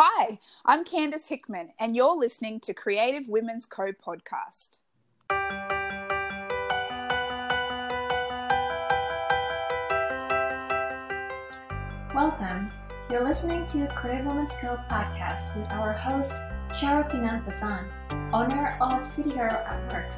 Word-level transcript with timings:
Hi, 0.00 0.38
I'm 0.64 0.84
Candace 0.84 1.26
Hickman, 1.26 1.70
and 1.80 1.96
you're 1.96 2.16
listening 2.16 2.60
to 2.60 2.72
Creative 2.72 3.28
Women's 3.28 3.66
Co 3.66 3.90
podcast. 3.90 4.78
Welcome. 12.14 12.68
You're 13.10 13.24
listening 13.24 13.66
to 13.66 13.88
Creative 13.96 14.26
Women's 14.26 14.54
Co 14.60 14.78
podcast 14.88 15.58
with 15.58 15.68
our 15.72 15.94
host, 15.94 16.42
Cheryl 16.68 17.10
Kinan 17.10 17.44
Pasan, 17.44 17.90
owner 18.32 18.78
of 18.80 19.02
City 19.02 19.30
Girl 19.30 19.50
at 19.50 19.92
Work. 19.92 20.12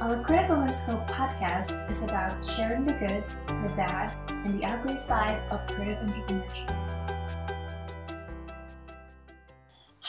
Our 0.00 0.24
Creative 0.24 0.56
Women's 0.56 0.80
Co 0.86 0.96
podcast 1.06 1.90
is 1.90 2.02
about 2.02 2.42
sharing 2.42 2.86
the 2.86 2.94
good, 2.94 3.22
the 3.46 3.74
bad, 3.76 4.16
and 4.30 4.58
the 4.58 4.64
ugly 4.64 4.96
side 4.96 5.46
of 5.50 5.66
creative 5.66 5.98
entrepreneurship. 5.98 7.15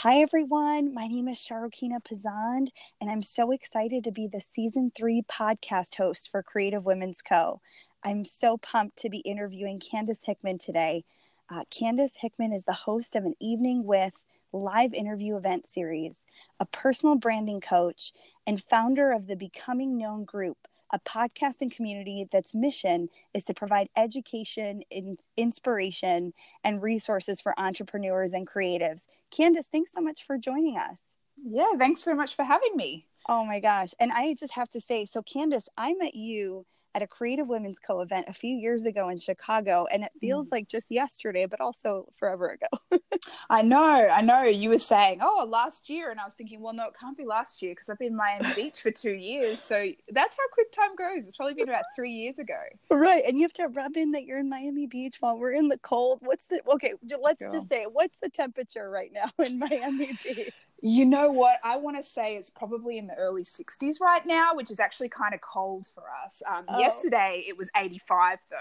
Hi, 0.08 0.20
everyone. 0.20 0.94
My 0.94 1.06
name 1.06 1.28
is 1.28 1.38
Sharokina 1.38 2.00
Pazand, 2.02 2.70
and 3.02 3.10
I'm 3.12 3.22
so 3.22 3.52
excited 3.52 4.06
to 4.06 4.12
be 4.14 4.26
the 4.26 4.40
season 4.40 4.90
three 4.96 5.22
podcast 5.30 5.96
host 5.96 6.32
for 6.32 6.42
Creative 6.42 6.86
Women's 6.86 7.22
Co. 7.22 7.60
I'm 8.06 8.24
so 8.24 8.56
pumped 8.56 9.00
to 9.00 9.10
be 9.10 9.18
interviewing 9.18 9.82
Candace 9.82 10.24
Hickman 10.24 10.60
today. 10.60 11.04
Uh, 11.50 11.66
Candace 11.72 12.16
Hickman 12.16 12.54
is 12.54 12.64
the 12.64 12.72
host 12.72 13.18
of 13.18 13.26
an 13.26 13.34
Evening 13.42 13.84
with 13.84 14.14
live 14.54 14.94
interview 14.94 15.36
event 15.36 15.68
series, 15.68 16.26
a 16.62 16.66
personal 16.66 17.16
branding 17.16 17.60
coach, 17.60 18.14
and 18.48 18.64
founder 18.64 19.12
of 19.12 19.28
the 19.28 19.36
Becoming 19.36 19.98
Known 19.98 20.24
Group, 20.24 20.70
a 20.92 21.00
podcasting 21.00 21.72
community 21.72 22.28
that's 22.32 22.54
mission 22.54 23.10
is 23.34 23.46
to 23.46 23.54
provide 23.54 23.90
education, 23.96 24.82
in, 24.90 25.18
inspiration, 25.36 26.34
and 26.64 26.82
resources 26.82 27.42
for 27.42 27.60
entrepreneurs 27.60 28.34
and 28.34 28.48
creatives. 28.48 29.08
Candace, 29.32 29.68
thanks 29.72 29.92
so 29.92 30.02
much 30.02 30.24
for 30.26 30.38
joining 30.38 30.78
us. 30.78 31.02
Yeah, 31.38 31.74
thanks 31.78 32.02
so 32.02 32.16
much 32.16 32.36
for 32.36 32.44
having 32.44 32.76
me. 32.76 33.08
Oh 33.30 33.46
my 33.46 33.60
gosh. 33.60 33.94
And 34.00 34.12
I 34.12 34.36
just 34.40 34.54
have 34.54 34.70
to 34.70 34.82
say, 34.82 35.06
so 35.06 35.22
Candace, 35.22 35.68
I 35.78 35.94
met 35.96 36.16
you 36.16 36.66
at 36.98 37.04
a 37.04 37.08
Creative 37.08 37.48
Women's 37.48 37.78
Co 37.78 38.02
event 38.02 38.26
a 38.28 38.34
few 38.34 38.56
years 38.56 38.86
ago 38.86 39.10
in 39.10 39.20
Chicago, 39.20 39.86
and 39.92 40.04
it 40.04 40.10
feels 40.20 40.48
mm. 40.48 40.54
like 40.54 40.68
just 40.68 40.90
yesterday, 40.90 41.46
but 41.46 41.62
also 41.62 42.08
forever 42.16 42.50
ago. 42.50 43.00
I 43.52 43.62
know, 43.62 43.78
I 44.10 44.22
know. 44.22 44.42
You 44.44 44.70
were 44.70 44.80
saying, 44.80 45.20
oh, 45.22 45.48
last 45.48 45.92
year, 45.92 46.10
and 46.10 46.20
I 46.20 46.24
was 46.24 46.34
thinking, 46.34 46.60
well, 46.60 46.74
no, 46.74 46.86
it 46.86 46.96
can't 47.00 47.16
be 47.16 47.24
last 47.24 47.62
year 47.62 47.74
because 47.74 47.88
I've 47.90 48.00
been 48.00 48.14
in 48.14 48.16
Miami 48.16 48.52
Beach 48.56 48.82
for 48.82 48.90
two 48.90 49.14
years. 49.14 49.60
So 49.62 49.92
that's 50.10 50.36
how 50.36 50.44
quick 50.54 50.72
time 50.72 50.96
goes. 50.96 51.28
It's 51.28 51.38
probably 51.38 51.54
been 51.54 51.70
about 51.70 51.84
three 51.96 52.14
years 52.14 52.40
ago. 52.40 52.60
Right, 52.90 53.24
and 53.28 53.38
you 53.38 53.44
have 53.44 53.54
to 53.54 53.68
rub 53.68 53.96
in 53.96 54.14
that 54.14 54.24
you're 54.24 54.40
in 54.40 54.50
Miami 54.50 54.88
Beach 54.88 55.18
while 55.20 55.38
we're 55.38 55.54
in 55.54 55.68
the 55.68 55.78
cold. 55.78 56.22
What's 56.24 56.48
the 56.48 56.62
okay? 56.74 56.94
Let's 57.22 57.40
Girl. 57.40 57.52
just 57.52 57.70
say, 57.70 57.86
what's 57.92 58.18
the 58.24 58.30
temperature 58.30 58.90
right 58.90 59.12
now 59.14 59.30
in 59.46 59.60
Miami 59.60 60.18
Beach? 60.24 60.52
You 60.82 61.06
know 61.06 61.32
what? 61.32 61.58
I 61.64 61.78
want 61.78 61.98
to 61.98 62.04
say 62.04 62.38
it's 62.38 62.50
probably 62.50 62.98
in 62.98 63.06
the 63.06 63.17
early 63.18 63.44
60s 63.44 64.00
right 64.02 64.26
now, 64.26 64.56
which 64.56 64.72
is 64.72 64.80
actually 64.80 65.10
kind 65.10 65.34
of 65.34 65.42
cold 65.42 65.88
for 65.94 66.04
us. 66.24 66.42
Um, 66.50 66.66
oh. 66.68 66.80
Yesterday 66.80 67.46
it 67.48 67.58
was 67.58 67.70
85 67.76 68.40
though. 68.50 68.58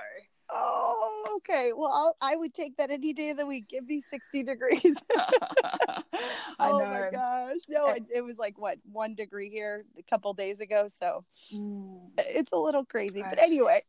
Oh, 0.48 1.24
okay. 1.36 1.72
Well, 1.74 1.90
I'll, 1.92 2.16
I 2.20 2.36
would 2.36 2.54
take 2.54 2.76
that 2.76 2.90
any 2.90 3.12
day 3.12 3.30
of 3.30 3.38
the 3.38 3.46
week. 3.46 3.68
Give 3.68 3.88
me 3.88 4.00
60 4.00 4.44
degrees. 4.44 4.82
oh 6.60 6.84
my 6.84 7.08
gosh. 7.10 7.56
No, 7.68 7.88
it, 7.88 8.04
it, 8.14 8.20
was 8.22 8.38
like 8.38 8.58
what, 8.58 8.78
one 8.90 9.14
degree 9.14 9.50
here 9.50 9.84
a 9.98 10.02
couple 10.02 10.32
days 10.34 10.60
ago. 10.60 10.88
So 10.88 11.24
mm. 11.52 11.98
it's 12.18 12.52
a 12.52 12.56
little 12.56 12.84
crazy. 12.84 13.22
But 13.22 13.40
anyway, 13.40 13.80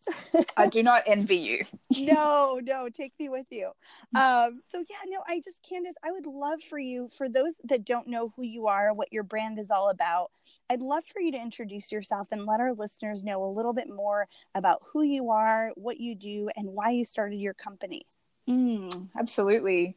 I 0.56 0.68
do 0.68 0.81
not 0.81 1.04
envy 1.08 1.38
you. 1.38 1.66
no, 1.96 2.59
no, 2.64 2.90
take 2.90 3.14
me 3.20 3.30
with 3.30 3.48
you. 3.52 3.68
Um, 4.16 4.62
so 4.70 4.80
yeah, 4.80 4.98
no, 5.08 5.20
I 5.28 5.42
just, 5.44 5.62
Candace, 5.62 5.96
I 6.04 6.12
would 6.12 6.26
love 6.26 6.62
for 6.62 6.80
you, 6.80 7.09
for 7.16 7.30
those 7.30 7.54
that 7.66 7.86
don't 7.86 8.08
know 8.08 8.34
who 8.36 8.42
you 8.42 8.68
are, 8.68 8.94
what 8.94 9.14
your 9.14 9.24
brand 9.24 9.59
is 9.59 9.70
all 9.70 9.90
about, 9.90 10.31
I'd 10.70 10.82
love 10.82 11.06
for 11.06 11.22
you 11.22 11.32
to 11.32 11.42
introduce 11.42 11.92
yourself 11.92 12.28
and 12.32 12.46
let 12.46 12.60
our 12.60 12.73
listeners 12.73 13.23
know 13.23 13.44
a 13.44 13.48
little 13.52 13.73
bit 13.73 13.90
more 13.90 14.28
about 14.53 14.81
who 14.91 15.02
you 15.02 15.30
are, 15.30 15.72
what 15.75 16.00
you 16.00 16.16
do, 16.16 16.50
and 16.56 16.68
why 16.68 16.90
you 16.90 17.06
started 17.06 17.38
your 17.38 17.53
company. 17.53 18.06
Mm, 18.50 19.09
absolutely. 19.18 19.96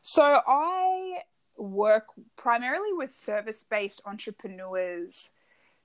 So, 0.00 0.40
I 0.46 1.20
work 1.56 2.06
primarily 2.36 2.92
with 2.92 3.12
service 3.12 3.62
based 3.62 4.02
entrepreneurs 4.04 5.30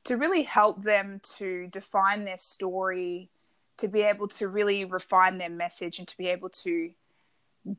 to 0.05 0.17
really 0.17 0.43
help 0.43 0.83
them 0.83 1.21
to 1.37 1.67
define 1.67 2.25
their 2.25 2.37
story, 2.37 3.29
to 3.77 3.87
be 3.87 4.01
able 4.01 4.27
to 4.29 4.47
really 4.47 4.85
refine 4.85 5.37
their 5.37 5.49
message, 5.49 5.99
and 5.99 6.07
to 6.07 6.17
be 6.17 6.27
able 6.27 6.49
to 6.49 6.91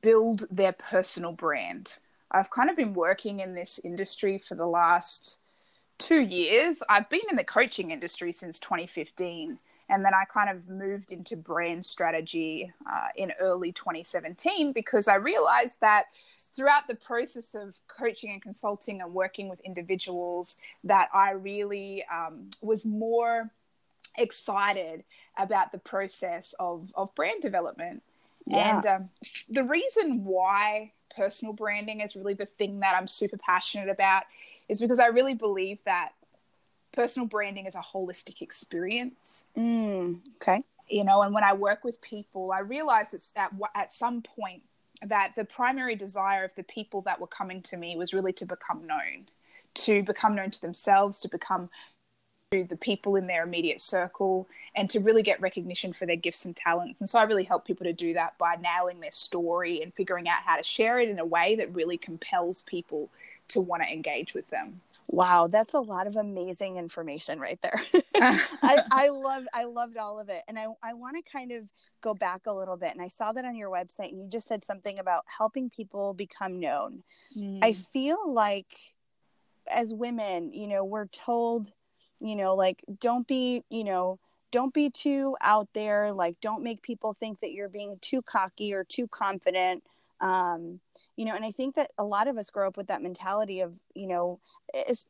build 0.02 0.44
their 0.50 0.72
personal 0.72 1.32
brand. 1.32 1.96
I've 2.30 2.50
kind 2.50 2.68
of 2.68 2.76
been 2.76 2.92
working 2.92 3.40
in 3.40 3.54
this 3.54 3.80
industry 3.82 4.38
for 4.38 4.54
the 4.54 4.66
last 4.66 5.38
two 5.98 6.20
years. 6.20 6.82
I've 6.88 7.08
been 7.08 7.20
in 7.28 7.36
the 7.36 7.44
coaching 7.44 7.90
industry 7.90 8.32
since 8.32 8.58
2015, 8.58 9.58
and 9.88 10.04
then 10.04 10.14
I 10.14 10.24
kind 10.24 10.48
of 10.48 10.68
moved 10.68 11.12
into 11.12 11.36
brand 11.36 11.84
strategy 11.84 12.72
uh, 12.90 13.08
in 13.16 13.32
early 13.40 13.72
2017 13.72 14.72
because 14.72 15.08
I 15.08 15.16
realized 15.16 15.80
that 15.80 16.06
throughout 16.54 16.88
the 16.88 16.94
process 16.94 17.54
of 17.54 17.74
coaching 17.88 18.32
and 18.32 18.42
consulting 18.42 19.00
and 19.00 19.12
working 19.12 19.48
with 19.48 19.60
individuals, 19.60 20.56
that 20.84 21.08
I 21.12 21.32
really 21.32 22.04
um, 22.12 22.50
was 22.62 22.86
more 22.86 23.50
excited 24.16 25.04
about 25.36 25.72
the 25.72 25.78
process 25.78 26.54
of, 26.58 26.92
of 26.96 27.14
brand 27.14 27.42
development. 27.42 28.02
Yeah. 28.46 28.76
And 28.76 28.86
um, 28.86 29.08
the 29.48 29.64
reason 29.64 30.24
why 30.24 30.92
personal 31.16 31.52
branding 31.52 32.00
is 32.00 32.14
really 32.14 32.34
the 32.34 32.46
thing 32.46 32.80
that 32.80 32.94
I'm 32.96 33.08
super 33.08 33.38
passionate 33.38 33.88
about 33.88 34.24
is 34.68 34.80
because 34.80 34.98
I 34.98 35.06
really 35.06 35.34
believe 35.34 35.78
that 35.84 36.10
personal 36.92 37.26
branding 37.26 37.66
is 37.66 37.74
a 37.74 37.80
holistic 37.80 38.42
experience. 38.42 39.44
Mm, 39.56 40.20
okay. 40.36 40.62
You 40.88 41.04
know, 41.04 41.22
and 41.22 41.34
when 41.34 41.44
I 41.44 41.52
work 41.52 41.84
with 41.84 42.00
people, 42.00 42.52
I 42.52 42.60
realized 42.60 43.14
it's 43.14 43.32
at, 43.36 43.52
at 43.74 43.92
some 43.92 44.22
point 44.22 44.62
that 45.02 45.34
the 45.36 45.44
primary 45.44 45.96
desire 45.96 46.44
of 46.44 46.50
the 46.56 46.62
people 46.62 47.02
that 47.02 47.20
were 47.20 47.26
coming 47.26 47.62
to 47.62 47.76
me 47.76 47.96
was 47.96 48.12
really 48.12 48.32
to 48.34 48.46
become 48.46 48.86
known, 48.86 49.28
to 49.74 50.02
become 50.02 50.34
known 50.34 50.50
to 50.50 50.60
themselves, 50.60 51.20
to 51.20 51.28
become 51.28 51.68
to 52.50 52.64
the 52.64 52.76
people 52.76 53.16
in 53.16 53.26
their 53.26 53.42
immediate 53.42 53.80
circle 53.80 54.48
and 54.74 54.88
to 54.88 55.00
really 55.00 55.22
get 55.22 55.40
recognition 55.40 55.92
for 55.92 56.06
their 56.06 56.16
gifts 56.16 56.44
and 56.46 56.56
talents. 56.56 57.00
And 57.00 57.10
so 57.10 57.18
I 57.18 57.24
really 57.24 57.44
help 57.44 57.66
people 57.66 57.84
to 57.84 57.92
do 57.92 58.14
that 58.14 58.38
by 58.38 58.56
nailing 58.56 59.00
their 59.00 59.12
story 59.12 59.82
and 59.82 59.92
figuring 59.92 60.28
out 60.28 60.42
how 60.44 60.56
to 60.56 60.62
share 60.62 60.98
it 60.98 61.10
in 61.10 61.18
a 61.18 61.26
way 61.26 61.56
that 61.56 61.74
really 61.74 61.98
compels 61.98 62.62
people 62.62 63.10
to 63.48 63.60
want 63.60 63.82
to 63.82 63.92
engage 63.92 64.32
with 64.32 64.48
them. 64.48 64.80
Wow, 65.10 65.46
that's 65.46 65.74
a 65.74 65.80
lot 65.80 66.06
of 66.06 66.16
amazing 66.16 66.76
information 66.76 67.38
right 67.38 67.58
there. 67.62 67.80
I, 68.14 68.82
I 68.90 69.08
love 69.08 69.44
I 69.54 69.64
loved 69.64 69.96
all 69.96 70.20
of 70.20 70.28
it. 70.28 70.42
And 70.48 70.58
I, 70.58 70.66
I 70.82 70.94
want 70.94 71.16
to 71.16 71.22
kind 71.30 71.50
of 71.52 71.64
go 72.02 72.12
back 72.14 72.42
a 72.46 72.52
little 72.52 72.76
bit. 72.76 72.92
And 72.92 73.00
I 73.00 73.08
saw 73.08 73.32
that 73.32 73.44
on 73.44 73.56
your 73.56 73.70
website 73.70 74.10
and 74.10 74.20
you 74.20 74.28
just 74.28 74.46
said 74.46 74.64
something 74.64 74.98
about 74.98 75.24
helping 75.26 75.70
people 75.70 76.12
become 76.12 76.60
known. 76.60 77.02
Mm. 77.36 77.58
I 77.62 77.72
feel 77.72 78.32
like 78.32 78.74
as 79.70 79.92
women, 79.92 80.52
you 80.52 80.66
know, 80.66 80.84
we're 80.84 81.06
told 81.06 81.72
you 82.20 82.36
know 82.36 82.54
like 82.54 82.84
don't 83.00 83.26
be 83.26 83.62
you 83.70 83.84
know 83.84 84.18
don't 84.50 84.72
be 84.72 84.90
too 84.90 85.36
out 85.40 85.68
there 85.74 86.12
like 86.12 86.36
don't 86.40 86.62
make 86.62 86.82
people 86.82 87.14
think 87.18 87.40
that 87.40 87.52
you're 87.52 87.68
being 87.68 87.98
too 88.00 88.22
cocky 88.22 88.72
or 88.72 88.84
too 88.84 89.06
confident 89.08 89.82
um 90.20 90.80
you 91.16 91.24
know 91.24 91.34
and 91.34 91.44
i 91.44 91.52
think 91.52 91.76
that 91.76 91.90
a 91.98 92.04
lot 92.04 92.26
of 92.26 92.36
us 92.36 92.50
grow 92.50 92.66
up 92.66 92.76
with 92.76 92.88
that 92.88 93.02
mentality 93.02 93.60
of 93.60 93.72
you 93.94 94.06
know 94.06 94.40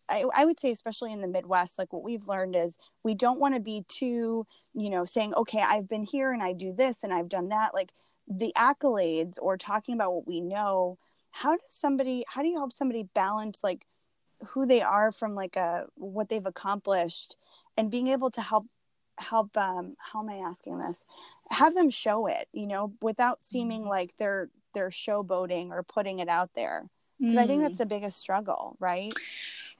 I, 0.09 0.25
I 0.35 0.45
would 0.45 0.61
say 0.61 0.71
especially 0.71 1.13
in 1.13 1.23
the 1.23 1.29
midwest 1.29 1.79
like 1.79 1.93
what 1.93 2.03
we've 2.03 2.29
learned 2.29 2.57
is 2.57 2.77
we 3.03 3.15
don't 3.15 3.41
want 3.41 3.55
to 3.55 3.61
be 3.61 3.85
too 3.89 4.47
you 4.75 4.91
know 4.91 5.05
saying 5.05 5.35
okay 5.35 5.63
i've 5.67 5.89
been 5.89 6.05
here 6.05 6.33
and 6.33 6.43
i 6.43 6.53
do 6.53 6.73
this 6.73 7.05
and 7.05 7.13
i've 7.13 7.29
done 7.29 7.49
that. 7.49 7.75
Like 7.75 7.93
the 8.29 8.53
accolades 8.57 9.39
or 9.41 9.57
talking 9.57 9.95
about 9.95 10.13
what 10.13 10.27
we 10.27 10.41
know 10.41 10.99
how 11.31 11.53
does 11.53 11.61
somebody 11.69 12.25
how 12.29 12.43
do 12.43 12.49
you 12.49 12.57
help 12.57 12.73
somebody 12.73 13.09
balance 13.15 13.61
like 13.65 13.87
who 14.49 14.67
they 14.67 14.83
are 14.83 15.13
from 15.13 15.35
like 15.35 15.57
a 15.57 15.87
what 15.95 16.29
they've 16.29 16.47
accomplished 16.47 17.37
and 17.77 17.91
being 17.91 18.09
able 18.09 18.31
to 18.31 18.41
help 18.41 18.67
help 19.19 19.57
um 19.57 19.97
how 19.99 20.21
am 20.21 20.29
i 20.29 20.37
asking 20.37 20.79
this 20.79 21.05
have 21.51 21.75
them 21.75 21.91
show 21.91 22.27
it 22.27 22.47
you 22.53 22.67
know 22.67 22.93
without 23.03 23.43
seeming 23.43 23.83
mm. 23.83 23.89
like 23.89 24.15
they're 24.19 24.49
they're 24.75 24.91
showboating 24.91 25.71
or 25.71 25.83
putting 25.83 26.21
it 26.21 26.29
out 26.29 26.51
there 26.55 26.89
because 27.19 27.35
mm. 27.35 27.39
i 27.39 27.47
think 27.47 27.63
that's 27.63 27.75
mm. 27.75 27.79
the 27.79 27.87
biggest 27.87 28.19
struggle 28.19 28.77
right 28.79 29.13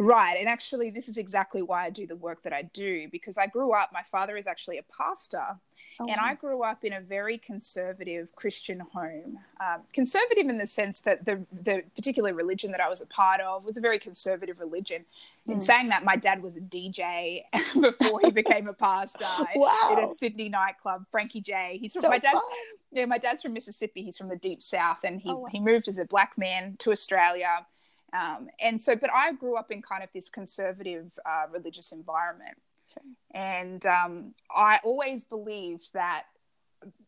Right. 0.01 0.37
And 0.39 0.49
actually, 0.49 0.91
this 0.91 1.09
is 1.09 1.19
exactly 1.19 1.61
why 1.61 1.85
I 1.85 1.91
do 1.91 2.07
the 2.07 2.15
work 2.15 2.43
that 2.43 2.53
I 2.53 2.63
do 2.63 3.09
because 3.11 3.37
I 3.37 3.49
grew 3.49 3.73
up, 3.73 3.91
my 3.93 4.05
father 4.05 4.37
is 4.37 4.47
actually 4.47 4.79
a 4.79 4.85
pastor, 4.97 5.45
oh, 5.99 6.07
and 6.07 6.17
wow. 6.19 6.25
I 6.25 6.35
grew 6.35 6.63
up 6.63 6.85
in 6.85 6.93
a 6.93 7.01
very 7.01 7.37
conservative 7.37 8.35
Christian 8.37 8.79
home. 8.79 9.41
Um, 9.61 9.81
conservative 9.93 10.49
in 10.49 10.59
the 10.59 10.69
sense 10.69 11.01
that 11.01 11.25
the, 11.25 11.45
the 11.51 11.83
particular 11.97 12.33
religion 12.33 12.71
that 12.71 12.81
I 12.81 12.89
was 12.89 13.01
a 13.01 13.07
part 13.07 13.41
of 13.41 13.65
was 13.65 13.77
a 13.77 13.81
very 13.81 13.99
conservative 13.99 14.61
religion. 14.61 15.05
Mm. 15.49 15.53
In 15.53 15.55
hmm. 15.55 15.61
saying 15.61 15.89
that, 15.89 16.05
my 16.05 16.15
dad 16.15 16.45
was 16.45 16.57
a 16.57 16.61
DJ 16.61 17.43
before 17.81 18.21
he 18.23 18.31
became 18.31 18.69
a 18.69 18.73
pastor 18.75 19.27
wow. 19.57 19.89
in 19.99 20.05
a 20.05 20.15
Sydney 20.15 20.49
nightclub, 20.49 21.07
Frankie 21.11 21.41
J. 21.41 21.77
He's 21.81 21.93
from 21.93 22.03
so 22.03 22.09
my 22.09 22.19
dad's. 22.19 22.39
Fun. 22.39 22.45
Yeah, 22.93 23.05
my 23.05 23.19
dad's 23.19 23.43
from 23.43 23.53
Mississippi. 23.53 24.03
He's 24.03 24.17
from 24.17 24.29
the 24.29 24.37
deep 24.37 24.63
south, 24.63 24.99
and 25.03 25.21
he, 25.21 25.29
oh, 25.29 25.39
wow. 25.39 25.49
he 25.51 25.59
moved 25.59 25.89
as 25.89 25.99
a 25.99 26.05
black 26.05 26.39
man 26.39 26.77
to 26.79 26.93
Australia 26.93 27.67
um, 28.13 28.49
and 28.61 28.81
so, 28.81 28.97
but 28.97 29.11
I 29.13 29.33
grew 29.33 29.57
up 29.57 29.71
in 29.71 29.83
kind 29.83 30.03
of 30.03 30.09
this 30.15 30.29
conservative 30.29 31.19
uh, 31.27 31.47
religious 31.53 31.93
environment. 31.93 32.57
Sure. 32.93 33.03
And 33.33 33.85
um, 33.87 34.35
I 34.51 34.81
always 34.83 35.25
believed 35.25 35.93
that 35.93 36.25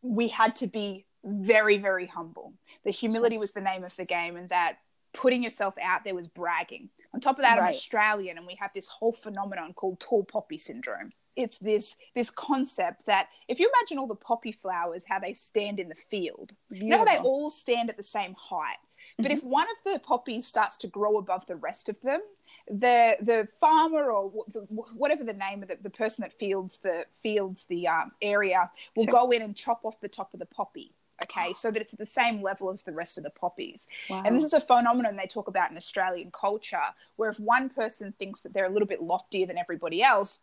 we 0.03 0.29
had 0.29 0.57
to 0.57 0.67
be 0.67 1.07
very, 1.25 1.79
very 1.79 2.07
humble. 2.07 2.55
The 2.85 2.91
humility 2.91 3.39
was 3.39 3.53
the 3.53 3.61
name 3.61 3.85
of 3.85 3.95
the 3.97 4.05
game, 4.05 4.37
and 4.37 4.49
that 4.51 4.79
putting 5.13 5.43
yourself 5.43 5.75
out 5.83 6.05
there 6.05 6.15
was 6.15 6.29
bragging. 6.29 6.91
On 7.15 7.21
top 7.21 7.37
of 7.37 7.43
that, 7.43 7.59
right. 7.59 7.69
I'm 7.69 7.75
Australian, 7.75 8.39
and 8.39 8.47
we 8.47 8.57
have 8.61 8.73
this 8.73 8.89
whole 8.89 9.13
phenomenon 9.13 9.73
called 9.75 10.01
tall 10.01 10.25
poppy 10.25 10.59
syndrome. 10.59 11.11
It's 11.37 11.59
this 11.59 11.97
this 12.15 12.31
concept 12.31 13.07
that 13.07 13.29
if 13.49 13.61
you 13.61 13.71
imagine 13.75 13.99
all 13.99 14.07
the 14.07 14.15
poppy 14.15 14.53
flowers, 14.53 15.05
how 15.09 15.19
they 15.19 15.33
stand 15.33 15.79
in 15.79 15.89
the 15.89 15.95
field, 15.95 16.53
Beautiful. 16.71 16.89
know 16.91 17.05
they 17.05 17.19
all 17.19 17.51
stand 17.51 17.89
at 17.89 17.97
the 17.97 18.03
same 18.03 18.35
height. 18.35 18.77
But 19.17 19.27
mm-hmm. 19.27 19.33
if 19.33 19.45
one 19.45 19.67
of 19.71 19.93
the 19.93 19.99
poppies 19.99 20.47
starts 20.47 20.77
to 20.79 20.87
grow 20.87 21.19
above 21.19 21.47
the 21.47 21.57
rest 21.57 21.89
of 21.89 22.01
them, 22.03 22.21
the 22.69 23.17
the 23.21 23.49
farmer 23.61 24.11
or 24.11 24.33
the, 24.49 24.61
whatever 24.95 25.25
the 25.25 25.33
name 25.33 25.63
of 25.63 25.69
the, 25.69 25.79
the 25.83 25.91
person 25.91 26.23
that 26.23 26.33
fields 26.39 26.79
the 26.79 27.05
fields 27.23 27.65
the 27.67 27.87
um, 27.87 28.13
area 28.23 28.71
will 28.97 29.05
sure. 29.05 29.13
go 29.13 29.31
in 29.31 29.43
and 29.43 29.57
chop 29.57 29.81
off 29.85 30.01
the 30.01 30.09
top 30.09 30.33
of 30.35 30.41
the 30.41 30.47
poppy 30.47 30.93
okay 31.23 31.53
so 31.53 31.71
that 31.71 31.81
it's 31.81 31.93
at 31.93 31.99
the 31.99 32.07
same 32.07 32.43
level 32.43 32.71
as 32.71 32.83
the 32.83 32.93
rest 32.93 33.19
of 33.19 33.25
the 33.25 33.31
poppies 33.31 33.87
wow. 34.09 34.23
and 34.25 34.37
this 34.37 34.45
is 34.45 34.53
a 34.53 34.61
phenomenon 34.61 35.17
they 35.17 35.27
talk 35.27 35.49
about 35.49 35.71
in 35.71 35.77
australian 35.77 36.31
culture 36.31 36.79
where 37.17 37.31
if 37.31 37.39
one 37.39 37.69
person 37.69 38.13
thinks 38.19 38.41
that 38.41 38.53
they're 38.53 38.67
a 38.67 38.71
little 38.71 38.89
bit 38.89 39.03
loftier 39.03 39.47
than 39.47 39.59
everybody 39.59 40.03
else 40.03 40.41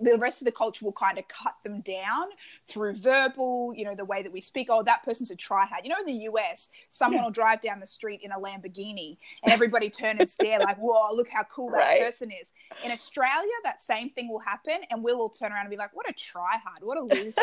the 0.00 0.16
rest 0.16 0.40
of 0.40 0.44
the 0.44 0.52
culture 0.52 0.84
will 0.84 0.92
kind 0.92 1.18
of 1.18 1.26
cut 1.28 1.54
them 1.64 1.80
down 1.80 2.28
through 2.66 2.94
verbal, 2.94 3.72
you 3.74 3.84
know, 3.84 3.94
the 3.94 4.04
way 4.04 4.22
that 4.22 4.32
we 4.32 4.40
speak. 4.40 4.68
Oh, 4.70 4.82
that 4.84 5.02
person's 5.04 5.30
a 5.30 5.36
tryhard. 5.36 5.82
You 5.82 5.90
know, 5.90 5.96
in 6.00 6.06
the 6.06 6.24
US, 6.30 6.68
someone 6.88 7.18
yeah. 7.18 7.24
will 7.24 7.30
drive 7.30 7.60
down 7.60 7.80
the 7.80 7.86
street 7.86 8.20
in 8.22 8.30
a 8.30 8.38
Lamborghini 8.38 9.16
and 9.42 9.52
everybody 9.52 9.90
turn 9.90 10.18
and 10.18 10.30
stare 10.30 10.60
like, 10.60 10.76
whoa, 10.76 11.14
look 11.14 11.28
how 11.28 11.42
cool 11.44 11.70
that 11.70 11.78
right. 11.78 12.00
person 12.00 12.30
is. 12.30 12.52
In 12.84 12.92
Australia, 12.92 13.52
that 13.64 13.82
same 13.82 14.10
thing 14.10 14.28
will 14.28 14.38
happen 14.38 14.78
and 14.90 15.02
we'll 15.02 15.20
all 15.20 15.28
turn 15.28 15.52
around 15.52 15.62
and 15.62 15.70
be 15.70 15.76
like, 15.76 15.94
what 15.96 16.08
a 16.08 16.12
tryhard, 16.12 16.82
what 16.82 16.96
a 16.96 17.02
loser. 17.02 17.42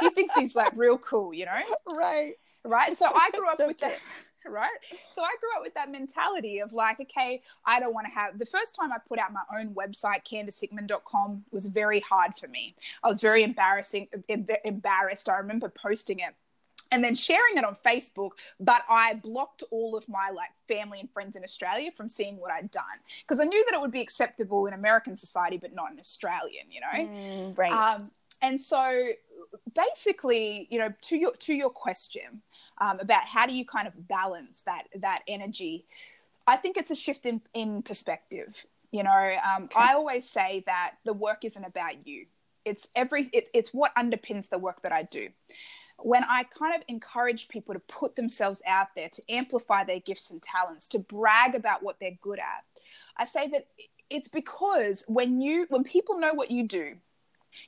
he 0.00 0.10
thinks 0.10 0.34
he's 0.34 0.54
like 0.54 0.72
real 0.76 0.98
cool, 0.98 1.34
you 1.34 1.46
know? 1.46 1.52
Right. 1.96 2.34
Right. 2.64 2.96
So 2.96 3.06
I 3.06 3.30
grew 3.30 3.48
up 3.48 3.58
so 3.58 3.68
with 3.68 3.78
that 3.78 3.98
right? 4.50 4.70
So 5.10 5.22
I 5.22 5.34
grew 5.40 5.50
up 5.56 5.62
with 5.62 5.74
that 5.74 5.90
mentality 5.90 6.60
of 6.60 6.72
like, 6.72 7.00
okay, 7.00 7.42
I 7.64 7.80
don't 7.80 7.94
want 7.94 8.06
to 8.06 8.12
have 8.12 8.38
the 8.38 8.46
first 8.46 8.74
time 8.76 8.92
I 8.92 8.98
put 9.06 9.18
out 9.18 9.32
my 9.32 9.58
own 9.58 9.74
website, 9.74 10.26
CandiceHickman.com, 10.30 11.44
was 11.50 11.66
very 11.66 12.00
hard 12.00 12.36
for 12.36 12.48
me. 12.48 12.74
I 13.02 13.08
was 13.08 13.20
very 13.20 13.42
embarrassing, 13.42 14.08
embarrassed. 14.64 15.28
I 15.28 15.38
remember 15.38 15.68
posting 15.68 16.20
it 16.20 16.34
and 16.92 17.02
then 17.02 17.14
sharing 17.14 17.56
it 17.56 17.64
on 17.64 17.76
Facebook, 17.84 18.30
but 18.60 18.82
I 18.88 19.14
blocked 19.14 19.62
all 19.70 19.96
of 19.96 20.08
my 20.08 20.30
like 20.30 20.50
family 20.68 21.00
and 21.00 21.10
friends 21.10 21.36
in 21.36 21.42
Australia 21.42 21.90
from 21.96 22.08
seeing 22.08 22.36
what 22.36 22.52
I'd 22.52 22.70
done 22.70 22.84
because 23.22 23.40
I 23.40 23.44
knew 23.44 23.64
that 23.68 23.76
it 23.76 23.80
would 23.80 23.90
be 23.90 24.00
acceptable 24.00 24.66
in 24.66 24.72
American 24.72 25.16
society, 25.16 25.58
but 25.58 25.74
not 25.74 25.92
in 25.92 25.98
Australian, 25.98 26.66
you 26.70 26.80
know? 26.80 27.10
Mm, 27.10 27.58
right. 27.58 27.72
Um, 27.72 28.10
and 28.42 28.60
so 28.60 29.08
basically, 29.74 30.66
you 30.70 30.78
know, 30.78 30.92
to 31.02 31.16
your 31.16 31.32
to 31.36 31.54
your 31.54 31.70
question 31.70 32.42
um, 32.78 33.00
about 33.00 33.24
how 33.26 33.46
do 33.46 33.56
you 33.56 33.64
kind 33.64 33.86
of 33.86 34.08
balance 34.08 34.62
that 34.66 34.84
that 34.96 35.22
energy, 35.28 35.86
I 36.46 36.56
think 36.56 36.76
it's 36.76 36.90
a 36.90 36.96
shift 36.96 37.26
in 37.26 37.40
in 37.54 37.82
perspective. 37.82 38.66
You 38.90 39.02
know, 39.02 39.32
um, 39.44 39.64
okay. 39.64 39.80
I 39.80 39.94
always 39.94 40.28
say 40.28 40.62
that 40.66 40.94
the 41.04 41.12
work 41.12 41.44
isn't 41.44 41.64
about 41.64 42.06
you. 42.06 42.26
It's 42.64 42.88
every 42.96 43.28
it's 43.32 43.50
it's 43.52 43.74
what 43.74 43.94
underpins 43.96 44.48
the 44.48 44.58
work 44.58 44.82
that 44.82 44.92
I 44.92 45.02
do. 45.02 45.28
When 45.98 46.24
I 46.24 46.44
kind 46.44 46.74
of 46.74 46.82
encourage 46.88 47.48
people 47.48 47.72
to 47.72 47.80
put 47.80 48.16
themselves 48.16 48.60
out 48.66 48.88
there, 48.94 49.08
to 49.08 49.22
amplify 49.30 49.84
their 49.84 50.00
gifts 50.00 50.30
and 50.30 50.42
talents, 50.42 50.88
to 50.88 50.98
brag 50.98 51.54
about 51.54 51.82
what 51.82 51.96
they're 51.98 52.18
good 52.20 52.38
at, 52.38 52.64
I 53.16 53.24
say 53.24 53.48
that 53.48 53.66
it's 54.10 54.28
because 54.28 55.04
when 55.08 55.40
you 55.40 55.66
when 55.68 55.84
people 55.84 56.18
know 56.18 56.34
what 56.34 56.50
you 56.50 56.68
do 56.68 56.96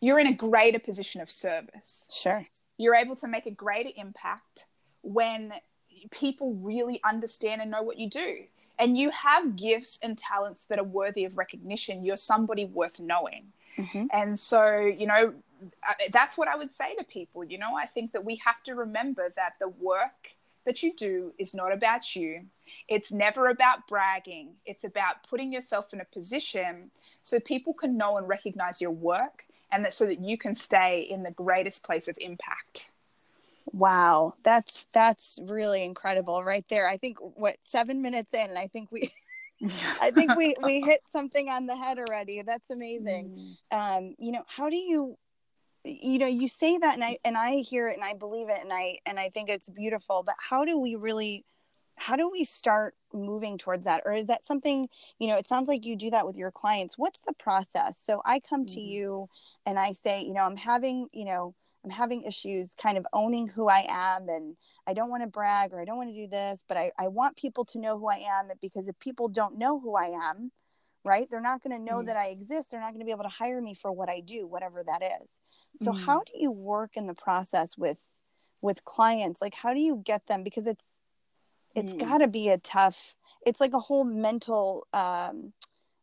you're 0.00 0.18
in 0.18 0.26
a 0.26 0.34
greater 0.34 0.78
position 0.78 1.20
of 1.20 1.30
service. 1.30 2.08
Sure. 2.12 2.46
You're 2.76 2.94
able 2.94 3.16
to 3.16 3.28
make 3.28 3.46
a 3.46 3.50
greater 3.50 3.90
impact 3.96 4.66
when 5.02 5.52
people 6.10 6.54
really 6.54 7.00
understand 7.04 7.60
and 7.60 7.70
know 7.70 7.82
what 7.82 7.98
you 7.98 8.08
do. 8.08 8.44
And 8.78 8.96
you 8.96 9.10
have 9.10 9.56
gifts 9.56 9.98
and 10.02 10.16
talents 10.16 10.66
that 10.66 10.78
are 10.78 10.84
worthy 10.84 11.24
of 11.24 11.36
recognition. 11.36 12.04
You're 12.04 12.16
somebody 12.16 12.64
worth 12.64 13.00
knowing. 13.00 13.52
Mm-hmm. 13.76 14.06
And 14.12 14.38
so, 14.38 14.78
you 14.78 15.06
know, 15.06 15.34
that's 16.12 16.38
what 16.38 16.46
I 16.46 16.56
would 16.56 16.70
say 16.70 16.94
to 16.94 17.04
people. 17.04 17.42
You 17.42 17.58
know, 17.58 17.74
I 17.76 17.86
think 17.86 18.12
that 18.12 18.24
we 18.24 18.36
have 18.36 18.62
to 18.64 18.74
remember 18.74 19.32
that 19.34 19.54
the 19.58 19.68
work 19.68 20.30
that 20.64 20.82
you 20.82 20.94
do 20.94 21.32
is 21.38 21.54
not 21.54 21.72
about 21.72 22.14
you. 22.14 22.42
It's 22.86 23.10
never 23.10 23.48
about 23.48 23.88
bragging. 23.88 24.50
It's 24.66 24.84
about 24.84 25.26
putting 25.28 25.52
yourself 25.52 25.92
in 25.92 26.00
a 26.00 26.04
position 26.04 26.90
so 27.22 27.40
people 27.40 27.72
can 27.72 27.96
know 27.96 28.16
and 28.16 28.28
recognize 28.28 28.80
your 28.80 28.90
work 28.90 29.44
and 29.70 29.84
that 29.84 29.92
so 29.92 30.06
that 30.06 30.20
you 30.20 30.38
can 30.38 30.54
stay 30.54 31.00
in 31.00 31.22
the 31.22 31.30
greatest 31.30 31.84
place 31.84 32.08
of 32.08 32.16
impact. 32.20 32.90
Wow. 33.72 34.34
That's 34.42 34.86
that's 34.92 35.38
really 35.42 35.84
incredible 35.84 36.42
right 36.42 36.64
there. 36.68 36.88
I 36.88 36.96
think 36.96 37.18
what 37.20 37.56
seven 37.62 38.02
minutes 38.02 38.34
in 38.34 38.56
i 38.56 38.66
think 38.66 38.90
we 38.90 39.10
i 40.00 40.10
think 40.10 40.36
we 40.36 40.54
we 40.62 40.80
hit 40.80 41.00
something 41.10 41.48
on 41.48 41.66
the 41.66 41.76
head 41.76 41.98
already. 41.98 42.42
That's 42.42 42.70
amazing. 42.70 43.56
Mm. 43.72 43.96
um 43.98 44.14
you 44.18 44.32
know 44.32 44.44
how 44.46 44.70
do 44.70 44.76
you 44.76 45.16
you 45.84 46.18
know 46.18 46.26
you 46.26 46.48
say 46.48 46.76
that 46.76 46.94
and 46.94 47.04
i 47.04 47.18
and 47.24 47.36
i 47.36 47.56
hear 47.56 47.88
it 47.88 47.94
and 47.94 48.04
i 48.04 48.12
believe 48.12 48.48
it 48.48 48.58
and 48.60 48.72
i 48.72 48.98
and 49.06 49.18
i 49.18 49.30
think 49.30 49.48
it's 49.48 49.68
beautiful 49.68 50.22
but 50.26 50.34
how 50.38 50.64
do 50.64 50.78
we 50.78 50.96
really 50.96 51.44
how 51.98 52.16
do 52.16 52.30
we 52.30 52.44
start 52.44 52.94
moving 53.12 53.58
towards 53.58 53.84
that? 53.84 54.02
Or 54.04 54.12
is 54.12 54.26
that 54.26 54.44
something 54.44 54.88
you 55.18 55.28
know 55.28 55.36
it 55.36 55.46
sounds 55.46 55.68
like 55.68 55.84
you 55.84 55.96
do 55.96 56.10
that 56.10 56.26
with 56.26 56.36
your 56.36 56.50
clients. 56.50 56.98
What's 56.98 57.20
the 57.26 57.34
process? 57.34 57.98
So 57.98 58.22
i 58.24 58.40
come 58.40 58.64
mm-hmm. 58.64 58.74
to 58.74 58.80
you 58.80 59.28
and 59.66 59.78
i 59.78 59.92
say 59.92 60.22
you 60.22 60.32
know 60.32 60.42
i'm 60.42 60.56
having 60.56 61.08
you 61.12 61.24
know 61.24 61.54
i'm 61.84 61.90
having 61.90 62.22
issues 62.22 62.74
kind 62.74 62.98
of 62.98 63.06
owning 63.12 63.48
who 63.48 63.68
i 63.68 63.86
am 63.88 64.28
and 64.28 64.56
i 64.86 64.92
don't 64.92 65.10
want 65.10 65.22
to 65.22 65.28
brag 65.28 65.72
or 65.72 65.80
i 65.80 65.84
don't 65.84 65.96
want 65.96 66.10
to 66.10 66.22
do 66.22 66.26
this 66.26 66.64
but 66.68 66.76
I, 66.76 66.90
I 66.98 67.08
want 67.08 67.36
people 67.36 67.64
to 67.66 67.78
know 67.78 67.98
who 67.98 68.08
i 68.08 68.16
am 68.16 68.48
because 68.60 68.88
if 68.88 68.98
people 68.98 69.28
don't 69.28 69.58
know 69.58 69.78
who 69.78 69.96
i 69.96 70.06
am 70.30 70.50
right 71.04 71.28
they're 71.30 71.40
not 71.40 71.62
going 71.62 71.76
to 71.76 71.82
know 71.82 71.98
mm-hmm. 71.98 72.06
that 72.06 72.16
i 72.16 72.26
exist. 72.26 72.70
They're 72.70 72.80
not 72.80 72.90
going 72.90 73.00
to 73.00 73.06
be 73.06 73.12
able 73.12 73.24
to 73.24 73.28
hire 73.28 73.60
me 73.60 73.74
for 73.74 73.92
what 73.92 74.08
i 74.08 74.20
do 74.20 74.46
whatever 74.46 74.82
that 74.84 75.02
is. 75.22 75.38
So 75.82 75.92
mm-hmm. 75.92 76.04
how 76.04 76.22
do 76.26 76.32
you 76.34 76.50
work 76.50 76.92
in 76.94 77.06
the 77.06 77.14
process 77.14 77.76
with 77.76 78.02
with 78.60 78.84
clients? 78.84 79.40
Like 79.40 79.54
how 79.54 79.72
do 79.72 79.80
you 79.80 80.02
get 80.04 80.26
them? 80.26 80.42
Because 80.42 80.66
it's 80.66 81.00
it's 81.74 81.92
mm. 81.92 82.00
got 82.00 82.18
to 82.18 82.28
be 82.28 82.48
a 82.48 82.58
tough 82.58 83.14
it's 83.46 83.60
like 83.60 83.72
a 83.74 83.78
whole 83.78 84.04
mental 84.04 84.86
um 84.92 85.52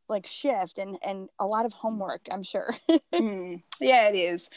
like 0.08 0.26
shift 0.26 0.78
and 0.78 0.98
and 1.04 1.30
a 1.40 1.46
lot 1.46 1.66
of 1.66 1.74
homework 1.74 2.22
i'm 2.32 2.44
sure 2.44 2.76
mm. 3.14 3.62
yeah 3.80 4.08
it 4.08 4.16
is 4.16 4.50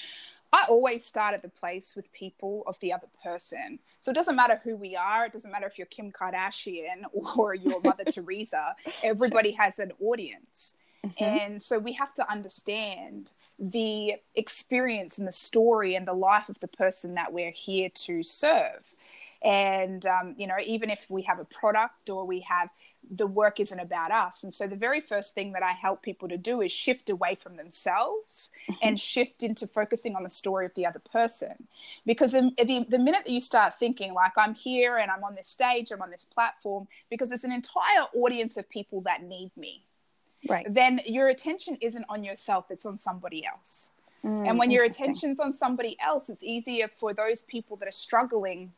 i 0.52 0.64
always 0.68 1.04
start 1.04 1.34
at 1.34 1.42
the 1.42 1.48
place 1.48 1.94
with 1.96 2.10
people 2.12 2.62
of 2.66 2.78
the 2.80 2.92
other 2.92 3.08
person 3.22 3.78
so 4.00 4.10
it 4.10 4.14
doesn't 4.14 4.36
matter 4.36 4.60
who 4.64 4.76
we 4.76 4.94
are 4.94 5.26
it 5.26 5.32
doesn't 5.32 5.50
matter 5.50 5.66
if 5.66 5.78
you're 5.78 5.86
kim 5.86 6.12
kardashian 6.12 7.02
or 7.36 7.54
your 7.54 7.80
mother 7.80 8.04
teresa 8.12 8.74
everybody 9.02 9.50
sure. 9.50 9.62
has 9.62 9.78
an 9.78 9.92
audience 10.00 10.74
Mm-hmm. 11.06 11.24
And 11.24 11.62
so 11.62 11.78
we 11.78 11.92
have 11.92 12.12
to 12.14 12.28
understand 12.30 13.32
the 13.58 14.16
experience 14.34 15.18
and 15.18 15.28
the 15.28 15.32
story 15.32 15.94
and 15.94 16.06
the 16.06 16.12
life 16.12 16.48
of 16.48 16.58
the 16.60 16.68
person 16.68 17.14
that 17.14 17.32
we're 17.32 17.52
here 17.52 17.88
to 17.88 18.22
serve 18.22 18.87
and 19.42 20.04
um, 20.06 20.34
you 20.36 20.46
know 20.46 20.56
even 20.64 20.90
if 20.90 21.06
we 21.08 21.22
have 21.22 21.38
a 21.38 21.44
product 21.44 22.10
or 22.10 22.24
we 22.24 22.40
have 22.40 22.68
the 23.10 23.26
work 23.26 23.58
isn't 23.60 23.78
about 23.78 24.10
us. 24.10 24.42
And 24.42 24.52
so 24.52 24.66
the 24.66 24.76
very 24.76 25.00
first 25.00 25.34
thing 25.34 25.52
that 25.52 25.62
i 25.62 25.72
help 25.72 26.02
people 26.02 26.28
to 26.28 26.36
do 26.36 26.60
is 26.60 26.72
shift 26.72 27.08
away 27.08 27.36
from 27.40 27.56
themselves 27.56 28.50
mm-hmm. 28.68 28.74
and 28.82 29.00
shift 29.00 29.42
into 29.42 29.66
focusing 29.66 30.14
on 30.16 30.22
the 30.22 30.30
story 30.30 30.66
of 30.66 30.74
the 30.74 30.86
other 30.86 31.00
person. 31.12 31.68
Because 32.04 32.32
the, 32.32 32.50
the, 32.56 32.86
the 32.88 32.98
minute 32.98 33.24
that 33.24 33.32
you 33.32 33.40
start 33.40 33.78
thinking 33.78 34.12
like 34.14 34.32
i'm 34.36 34.54
here 34.54 34.98
and 34.98 35.10
i'm 35.10 35.24
on 35.24 35.34
this 35.34 35.48
stage 35.48 35.90
i'm 35.90 36.02
on 36.02 36.10
this 36.10 36.24
platform 36.24 36.86
because 37.10 37.28
there's 37.28 37.44
an 37.44 37.52
entire 37.52 38.04
audience 38.14 38.56
of 38.56 38.68
people 38.68 39.00
that 39.02 39.22
need 39.22 39.50
me 39.56 39.84
right. 40.48 40.66
then 40.68 41.00
your 41.06 41.28
attention 41.28 41.76
isn't 41.80 42.04
on 42.08 42.24
yourself 42.24 42.66
it's 42.70 42.86
on 42.86 42.98
somebody 42.98 43.44
else. 43.44 43.92
Mm, 44.24 44.48
and 44.48 44.58
when 44.58 44.70
your 44.72 44.84
attention's 44.84 45.38
on 45.38 45.54
somebody 45.54 45.96
else 46.00 46.28
it's 46.28 46.42
easier 46.42 46.90
for 46.98 47.14
those 47.14 47.42
people 47.42 47.76
that 47.76 47.88
are 47.88 47.92
struggling 47.92 48.72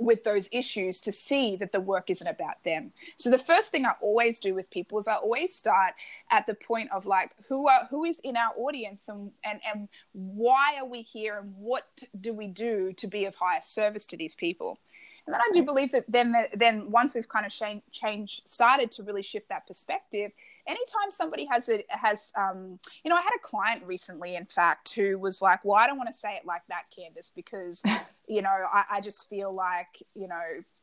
with 0.00 0.24
those 0.24 0.48
issues 0.50 1.00
to 1.02 1.12
see 1.12 1.56
that 1.56 1.72
the 1.72 1.80
work 1.80 2.10
isn't 2.10 2.26
about 2.26 2.64
them. 2.64 2.92
So 3.16 3.30
the 3.30 3.38
first 3.38 3.70
thing 3.70 3.84
I 3.84 3.92
always 4.00 4.40
do 4.40 4.54
with 4.54 4.70
people 4.70 4.98
is 4.98 5.06
I 5.06 5.14
always 5.14 5.54
start 5.54 5.94
at 6.30 6.46
the 6.46 6.54
point 6.54 6.90
of 6.92 7.06
like 7.06 7.32
who 7.48 7.68
are 7.68 7.86
who 7.90 8.04
is 8.04 8.18
in 8.20 8.36
our 8.36 8.52
audience 8.56 9.08
and 9.08 9.30
and 9.44 9.60
and 9.72 9.88
why 10.12 10.76
are 10.78 10.86
we 10.86 11.02
here 11.02 11.38
and 11.38 11.54
what 11.56 12.02
do 12.20 12.32
we 12.32 12.46
do 12.46 12.92
to 12.94 13.06
be 13.06 13.26
of 13.26 13.34
higher 13.34 13.60
service 13.60 14.06
to 14.06 14.16
these 14.16 14.34
people. 14.34 14.78
And 15.26 15.34
then 15.34 15.40
I 15.40 15.50
do 15.52 15.62
believe 15.62 15.92
that 15.92 16.04
then 16.08 16.34
then 16.54 16.90
once 16.90 17.14
we've 17.14 17.28
kind 17.28 17.46
of 17.46 17.52
changed, 17.52 17.84
changed 17.92 18.48
started 18.48 18.90
to 18.92 19.02
really 19.02 19.22
shift 19.22 19.48
that 19.48 19.66
perspective, 19.66 20.32
anytime 20.66 21.10
somebody 21.10 21.46
has 21.46 21.68
a 21.68 21.84
has 21.88 22.32
um, 22.36 22.78
you 23.04 23.10
know 23.10 23.16
I 23.16 23.22
had 23.22 23.32
a 23.36 23.42
client 23.42 23.82
recently 23.84 24.34
in 24.36 24.46
fact 24.46 24.94
who 24.94 25.18
was 25.18 25.40
like, 25.40 25.64
well 25.64 25.76
I 25.76 25.86
don't 25.86 25.98
want 25.98 26.08
to 26.08 26.18
say 26.18 26.34
it 26.36 26.46
like 26.46 26.62
that, 26.68 26.84
Candace, 26.94 27.32
because 27.34 27.82
you 28.28 28.42
know 28.42 28.50
I, 28.50 28.84
I 28.90 29.00
just 29.00 29.28
feel 29.28 29.54
like 29.54 30.02
you 30.14 30.28
know 30.28 30.42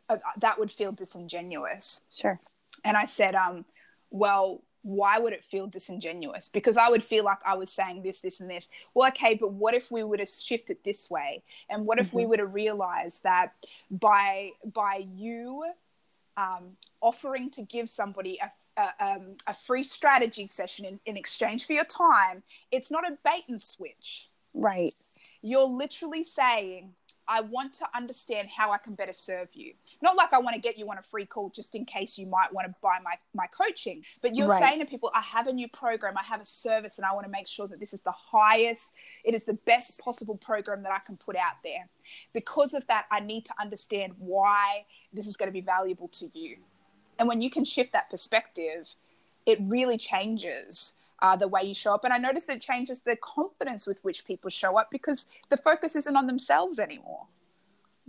uh, 0.09 0.17
that 0.39 0.59
would 0.59 0.71
feel 0.71 0.91
disingenuous. 0.91 2.01
Sure. 2.09 2.39
And 2.83 2.95
I 2.95 3.05
said, 3.05 3.35
um, 3.35 3.65
well 4.11 4.61
why 4.87 5.19
would 5.19 5.33
it 5.33 5.43
feel 5.43 5.67
disingenuous? 5.67 6.47
Because 6.47 6.77
I 6.77 6.89
would 6.89 7.03
feel 7.03 7.25
like 7.25 7.39
I 7.45 7.55
was 7.55 7.69
saying 7.69 8.03
this, 8.03 8.21
this, 8.21 8.39
and 8.39 8.49
this. 8.49 8.69
Well, 8.93 9.09
okay, 9.09 9.35
but 9.35 9.51
what 9.51 9.73
if 9.73 9.91
we 9.91 10.01
were 10.03 10.15
to 10.15 10.25
shift 10.25 10.69
it 10.69 10.83
this 10.85 11.09
way? 11.09 11.43
And 11.69 11.85
what 11.85 11.99
if 11.99 12.07
mm-hmm. 12.07 12.17
we 12.17 12.25
were 12.25 12.37
to 12.37 12.45
realize 12.45 13.19
that 13.19 13.51
by 13.91 14.51
by 14.63 15.05
you 15.13 15.65
um, 16.37 16.77
offering 17.01 17.49
to 17.51 17.63
give 17.63 17.89
somebody 17.89 18.39
a, 18.41 18.81
a, 18.81 19.05
um, 19.05 19.35
a 19.45 19.53
free 19.53 19.83
strategy 19.83 20.47
session 20.47 20.85
in, 20.85 20.99
in 21.05 21.17
exchange 21.17 21.65
for 21.65 21.73
your 21.73 21.83
time, 21.83 22.43
it's 22.71 22.89
not 22.89 23.03
a 23.05 23.17
bait 23.25 23.43
and 23.49 23.61
switch. 23.61 24.29
Right. 24.53 24.93
You're 25.41 25.65
literally 25.65 26.23
saying, 26.23 26.93
I 27.27 27.41
want 27.41 27.73
to 27.75 27.87
understand 27.93 28.47
how 28.47 28.71
I 28.71 28.77
can 28.77 28.95
better 28.95 29.13
serve 29.13 29.49
you. 29.53 29.73
Not 30.01 30.15
like 30.15 30.31
I 30.33 30.39
want 30.39 30.55
to 30.55 30.61
get 30.61 30.77
you 30.77 30.89
on 30.89 30.97
a 30.97 31.01
free 31.01 31.25
call 31.25 31.49
just 31.49 31.75
in 31.75 31.85
case 31.85 32.17
you 32.17 32.25
might 32.25 32.53
want 32.53 32.67
to 32.67 32.75
buy 32.81 32.97
my, 33.03 33.15
my 33.33 33.47
coaching, 33.47 34.03
but 34.21 34.35
you're 34.35 34.47
right. 34.47 34.61
saying 34.61 34.79
to 34.79 34.85
people, 34.85 35.11
I 35.13 35.21
have 35.21 35.47
a 35.47 35.53
new 35.53 35.67
program, 35.67 36.17
I 36.17 36.23
have 36.23 36.39
a 36.39 36.45
service, 36.45 36.97
and 36.97 37.05
I 37.05 37.13
want 37.13 37.25
to 37.25 37.31
make 37.31 37.47
sure 37.47 37.67
that 37.67 37.79
this 37.79 37.93
is 37.93 38.01
the 38.01 38.11
highest, 38.11 38.93
it 39.23 39.33
is 39.33 39.45
the 39.45 39.53
best 39.53 39.99
possible 39.99 40.35
program 40.35 40.83
that 40.83 40.91
I 40.91 40.99
can 40.99 41.17
put 41.17 41.35
out 41.35 41.55
there. 41.63 41.89
Because 42.33 42.73
of 42.73 42.87
that, 42.87 43.05
I 43.11 43.19
need 43.19 43.45
to 43.45 43.53
understand 43.59 44.13
why 44.17 44.85
this 45.11 45.27
is 45.27 45.35
going 45.35 45.47
to 45.47 45.53
be 45.53 45.61
valuable 45.61 46.07
to 46.09 46.29
you. 46.33 46.57
And 47.19 47.27
when 47.27 47.41
you 47.41 47.49
can 47.49 47.65
shift 47.65 47.93
that 47.93 48.09
perspective, 48.09 48.87
it 49.45 49.59
really 49.61 49.97
changes 49.97 50.93
uh, 51.21 51.35
the 51.35 51.47
way 51.47 51.63
you 51.63 51.73
show 51.73 51.93
up. 51.93 52.03
And 52.03 52.13
I 52.13 52.17
notice 52.17 52.45
that 52.45 52.57
it 52.57 52.61
changes 52.61 53.01
the 53.01 53.15
confidence 53.15 53.87
with 53.87 54.03
which 54.03 54.25
people 54.25 54.49
show 54.49 54.77
up 54.77 54.89
because 54.91 55.27
the 55.49 55.57
focus 55.57 55.95
isn't 55.95 56.15
on 56.15 56.27
themselves 56.27 56.79
anymore. 56.79 57.27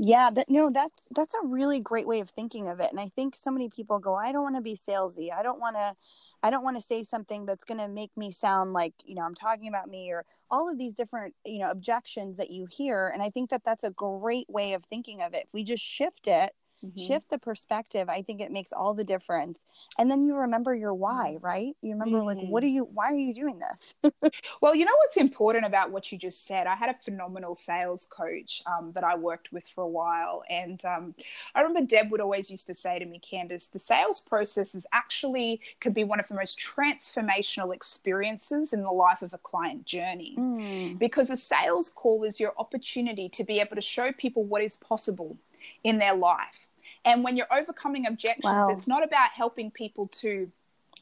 Yeah, 0.01 0.31
that 0.31 0.49
no, 0.49 0.71
that's 0.71 1.01
that's 1.11 1.35
a 1.35 1.45
really 1.45 1.81
great 1.81 2.07
way 2.07 2.21
of 2.21 2.31
thinking 2.31 2.69
of 2.69 2.79
it. 2.79 2.93
And 2.93 3.01
I 3.01 3.09
think 3.09 3.35
so 3.35 3.51
many 3.51 3.69
people 3.69 3.99
go, 3.99 4.15
I 4.15 4.31
don't 4.31 4.45
want 4.45 4.55
to 4.55 4.63
be 4.63 4.77
salesy. 4.77 5.33
I 5.33 5.43
don't 5.43 5.59
want 5.59 5.75
to 5.75 5.97
I 6.41 6.51
don't 6.51 6.63
want 6.63 6.77
to 6.77 6.83
say 6.83 7.03
something 7.03 7.47
that's 7.47 7.65
going 7.65 7.81
to 7.81 7.89
make 7.89 8.17
me 8.17 8.31
sound 8.31 8.73
like, 8.73 8.95
you 9.05 9.17
know, 9.17 9.23
I'm 9.23 9.35
talking 9.35 9.69
about 9.69 9.89
me 9.89 10.13
or 10.13 10.25
all 10.53 10.71
of 10.71 10.79
these 10.79 10.95
different, 10.95 11.35
you 11.45 11.59
know, 11.59 11.71
objections 11.71 12.37
that 12.37 12.51
you 12.51 12.67
hear. 12.71 13.09
And 13.09 13.21
I 13.23 13.31
think 13.31 13.51
that 13.51 13.65
that's 13.65 13.83
a 13.83 13.91
great 13.91 14.49
way 14.49 14.75
of 14.75 14.85
thinking 14.85 15.21
of 15.21 15.35
it. 15.35 15.45
If 15.47 15.53
we 15.53 15.65
just 15.65 15.83
shift 15.83 16.29
it 16.29 16.53
mm-hmm. 16.85 17.07
shift 17.07 17.31
the 17.31 17.39
perspective 17.39 18.09
i 18.09 18.23
think 18.23 18.41
it 18.41 18.51
makes 18.51 18.73
all 18.73 18.95
the 18.95 19.05
difference 19.05 19.65
and 19.99 20.11
then 20.11 20.25
you 20.25 20.37
remember 20.37 20.75
your 20.75 20.95
why 20.95 21.35
mm-hmm. 21.35 21.45
right 21.45 21.77
you 21.83 21.93
remember 21.93 22.19
mm-hmm. 22.19 22.41
like 22.41 22.49
what 22.49 22.63
are 22.63 22.69
you 22.69 22.89
why 22.93 23.07
are 23.07 23.17
you 23.17 23.35
doing 23.35 23.59
this 23.59 23.95
well 24.61 24.75
you 24.75 24.85
know 24.85 24.93
what's 24.99 25.17
important 25.17 25.65
about 25.65 25.91
what 25.91 26.11
you 26.13 26.19
just 26.19 26.47
said 26.47 26.67
i 26.67 26.75
had 26.75 26.91
a 26.91 26.95
phenomenal 27.03 27.55
sales 27.55 28.07
coach 28.11 28.63
um, 28.67 28.93
that 28.93 29.05
i 29.05 29.15
worked 29.15 29.53
with 29.53 29.67
for 29.69 29.85
a 29.85 29.89
while 29.89 30.43
and 30.49 30.85
um, 30.85 31.15
i 31.55 31.61
remember 31.61 31.87
deb 31.87 32.11
would 32.11 32.21
always 32.21 32.51
used 32.51 32.67
to 32.67 32.75
say 32.75 32.99
to 32.99 33.07
me 33.07 33.19
candace 33.19 33.69
the 33.69 33.79
sales 33.79 34.21
process 34.21 34.75
is 34.75 34.87
actually 34.93 35.61
could 35.81 35.95
be 35.95 36.05
one 36.05 36.21
of 36.21 36.29
the 36.29 36.35
most 36.35 36.59
transformational 36.59 37.75
experiences 37.75 38.73
in 38.73 38.83
the 38.83 38.91
life 38.91 39.23
of 39.23 39.33
a 39.33 39.39
client 39.39 39.85
journey 39.85 40.35
mm. 40.39 40.99
because 40.99 41.31
a 41.31 41.37
sales 41.37 41.91
call 41.91 42.25
is 42.25 42.39
your 42.39 42.53
opportunity 42.59 43.29
to 43.29 43.45
be 43.45 43.61
able 43.61 43.77
to 43.77 43.83
show 43.83 44.13
people 44.13 44.45
what 44.45 44.63
is 44.63 44.77
possible 44.77 45.37
in 45.85 45.99
their 45.99 46.15
life 46.15 46.68
and 47.09 47.25
when 47.25 47.37
you're 47.37 47.53
overcoming 47.53 48.07
objections, 48.07 48.45
wow. 48.45 48.69
it's 48.69 48.87
not 48.87 49.03
about 49.03 49.31
helping 49.31 49.71
people 49.71 50.09
to 50.21 50.51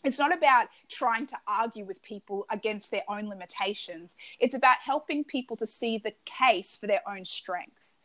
it's 0.04 0.18
not 0.18 0.32
about 0.32 0.68
trying 0.88 1.26
to 1.26 1.36
argue 1.48 1.84
with 1.84 2.00
people 2.02 2.46
against 2.50 2.92
their 2.92 3.02
own 3.08 3.28
limitations. 3.28 4.16
It's 4.38 4.54
about 4.54 4.76
helping 4.84 5.24
people 5.24 5.56
to 5.56 5.66
see 5.66 5.98
the 5.98 6.12
case 6.24 6.76
for 6.76 6.86
their 6.86 7.00
own 7.08 7.24
strength. 7.24 7.96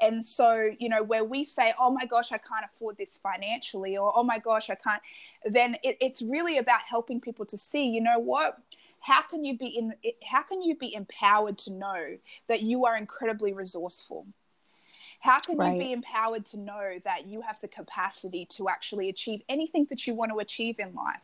And 0.00 0.24
so, 0.24 0.70
you 0.78 0.88
know, 0.88 1.02
where 1.02 1.24
we 1.24 1.44
say, 1.44 1.72
oh 1.78 1.90
my 1.90 2.04
gosh, 2.04 2.30
I 2.30 2.38
can't 2.38 2.64
afford 2.64 2.98
this 2.98 3.16
financially, 3.16 3.96
or 3.96 4.12
oh 4.14 4.22
my 4.22 4.38
gosh, 4.38 4.68
I 4.68 4.74
can't, 4.74 5.00
then 5.44 5.76
it, 5.82 5.96
it's 6.00 6.20
really 6.20 6.58
about 6.58 6.80
helping 6.82 7.20
people 7.20 7.46
to 7.46 7.56
see, 7.56 7.86
you 7.86 8.02
know 8.02 8.18
what? 8.18 8.58
How 9.00 9.22
can 9.22 9.44
you 9.44 9.56
be 9.56 9.66
in 9.66 9.94
how 10.24 10.42
can 10.42 10.62
you 10.62 10.76
be 10.76 10.94
empowered 10.94 11.58
to 11.58 11.72
know 11.72 12.18
that 12.48 12.62
you 12.62 12.86
are 12.86 12.96
incredibly 12.96 13.52
resourceful? 13.52 14.26
How 15.20 15.40
can 15.40 15.56
right. 15.56 15.72
you 15.72 15.78
be 15.78 15.92
empowered 15.92 16.44
to 16.46 16.58
know 16.58 16.98
that 17.04 17.26
you 17.26 17.40
have 17.42 17.60
the 17.60 17.68
capacity 17.68 18.46
to 18.50 18.68
actually 18.68 19.08
achieve 19.08 19.42
anything 19.48 19.86
that 19.90 20.06
you 20.06 20.14
want 20.14 20.32
to 20.32 20.38
achieve 20.38 20.78
in 20.78 20.94
life? 20.94 21.20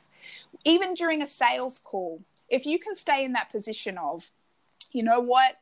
Even 0.64 0.94
during 0.94 1.22
a 1.22 1.26
sales 1.26 1.78
call, 1.78 2.22
if 2.48 2.66
you 2.66 2.78
can 2.78 2.94
stay 2.94 3.24
in 3.24 3.32
that 3.32 3.50
position 3.50 3.98
of, 3.98 4.30
you 4.92 5.02
know 5.02 5.20
what, 5.20 5.56